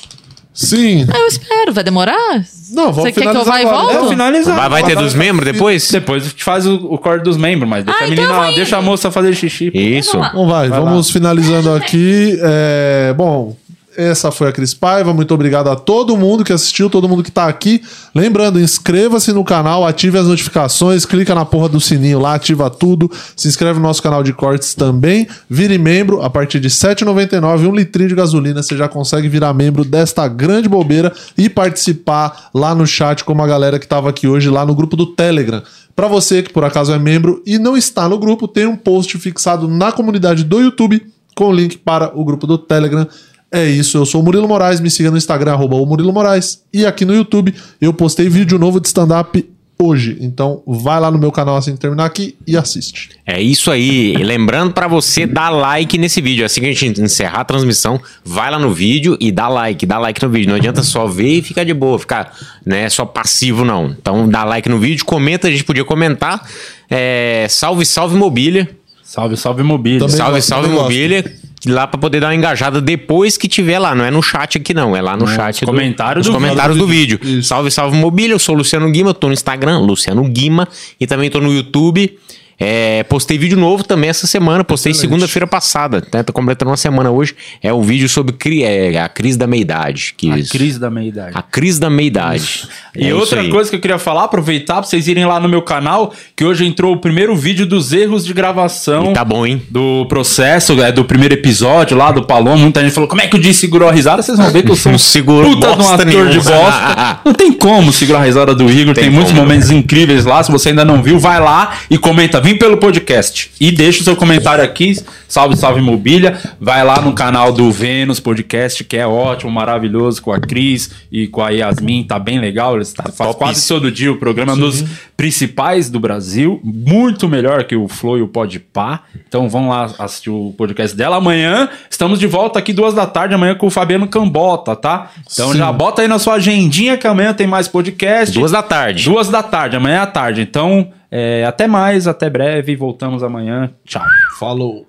[0.59, 1.07] Sim.
[1.09, 1.73] Ah, eu espero.
[1.73, 2.43] Vai demorar?
[2.73, 3.77] Não, vamos Você quer que eu finalizar vá e agora.
[3.79, 3.95] volto?
[3.95, 4.57] Vamos finalizar.
[4.57, 5.89] Vai, vai ter dos membros depois?
[5.91, 8.41] Depois a gente faz o, o corte dos membros, mas deixa Ah, a então menina,
[8.41, 8.55] vai.
[8.55, 9.71] deixa a moça fazer xixi.
[9.73, 10.13] Isso.
[10.19, 10.29] Vamos lá.
[10.33, 12.37] Então vai, Vai vamos finalizando aqui.
[12.43, 13.55] É, bom,
[13.99, 15.13] essa foi a Cris Paiva.
[15.13, 17.83] Muito obrigado a todo mundo que assistiu, todo mundo que tá aqui.
[18.15, 23.11] Lembrando, inscreva-se no canal, ative as notificações, clica na porra do sininho lá, ativa tudo.
[23.35, 25.27] Se inscreve no nosso canal de cortes também.
[25.51, 28.63] Vire membro a partir de R$ 7,99, um litrinho de gasolina.
[28.63, 33.49] Você já consegue virar membro desta grande bobeira e participar lá no chat como a
[33.49, 35.61] galera que tava aqui hoje lá no grupo do Telegram.
[35.97, 39.19] Para você que por acaso é membro e não está no grupo, tem um post
[39.19, 41.05] fixado na comunidade do YouTube
[41.35, 43.07] com o link para o grupo do Telegram.
[43.51, 46.63] É isso, eu sou o Murilo Moraes, me siga no Instagram, arroba o Murilo Moraes.
[46.73, 49.49] E aqui no YouTube eu postei vídeo novo de stand-up
[49.81, 50.19] hoje.
[50.21, 53.11] Então vai lá no meu canal assim que terminar aqui e assiste.
[53.25, 54.15] É isso aí.
[54.15, 56.45] E lembrando pra você dar like nesse vídeo.
[56.45, 59.99] Assim que a gente encerrar a transmissão, vai lá no vídeo e dá like, dá
[59.99, 60.51] like no vídeo.
[60.51, 63.95] Não adianta só ver e ficar de boa, ficar né, só passivo, não.
[63.99, 66.47] Então dá like no vídeo, comenta, a gente podia comentar.
[66.91, 68.69] É, salve, salve mobília.
[69.03, 70.01] Salve, salve mobília.
[70.01, 71.48] Também salve, gosto, salve também gosto.
[71.67, 73.95] Lá pra poder dar uma engajada depois que tiver lá.
[73.95, 74.95] Não é no chat aqui, não.
[74.95, 75.63] É lá no chat.
[75.63, 77.19] nos comentários nos do comentários do vídeo.
[77.23, 77.49] Isso.
[77.49, 78.35] Salve, salve mobília.
[78.35, 79.13] Eu sou o Luciano Guima.
[79.13, 80.69] Tô no Instagram, Luciano Guima.
[81.01, 82.19] E também tô no YouTube.
[82.61, 84.65] É, postei vídeo novo também essa semana.
[84.65, 86.03] Postei segunda-feira passada.
[86.13, 86.23] Né?
[86.25, 87.35] Tô completando uma semana hoje.
[87.63, 90.15] É um vídeo sobre cri- é, a crise da meia-idade.
[90.17, 90.51] que A isso.
[90.51, 91.33] crise da meia-idade.
[91.35, 92.69] A crise da meia-idade.
[92.97, 95.49] E É isso outra coisa que eu queria falar, aproveitar pra vocês irem lá no
[95.49, 99.47] meu canal, que hoje entrou o primeiro vídeo dos erros de gravação E tá bom,
[99.47, 99.63] hein?
[99.71, 102.57] do processo, é, do primeiro episódio lá do Paloma.
[102.57, 104.21] Muita gente falou, como é que o Di segurou a risada?
[104.21, 106.31] Vocês vão ver que eu sou um Não segurou puta de um ator nenhuma.
[106.31, 107.21] de bosta.
[107.25, 110.43] Não tem como segurar a risada do Igor, tem, Tem muitos momentos incríveis lá.
[110.43, 113.51] Se você ainda não viu, vai lá e comenta, vim pelo podcast.
[113.61, 114.99] E deixa o seu comentário aqui,
[115.29, 116.39] salve, salve mobília.
[116.59, 121.27] Vai lá no canal do Vênus Podcast, que é ótimo, maravilhoso, com a Cris e
[121.27, 122.77] com a Yasmin, tá bem legal.
[122.77, 124.83] Eles tá, faz quase todo dia o programa, é um dos
[125.15, 129.03] principais do Brasil, muito melhor que o Flow e o Podpah.
[129.29, 131.17] Então vão lá assistir o podcast dela.
[131.17, 135.11] Amanhã estamos de volta aqui duas da tarde, amanhã com o Fabiano Cambota, tá?
[135.31, 135.59] Então Sim.
[135.59, 138.35] já bota aí na sua agendinha que amanhã tem mais podcast.
[138.35, 139.05] Duas da tarde.
[139.05, 140.41] Duas da tarde, amanhã à tarde.
[140.41, 142.77] Então, é, até mais, até breve.
[142.77, 143.73] Voltamos amanhã.
[143.85, 144.05] Tchau.
[144.39, 144.88] Falou.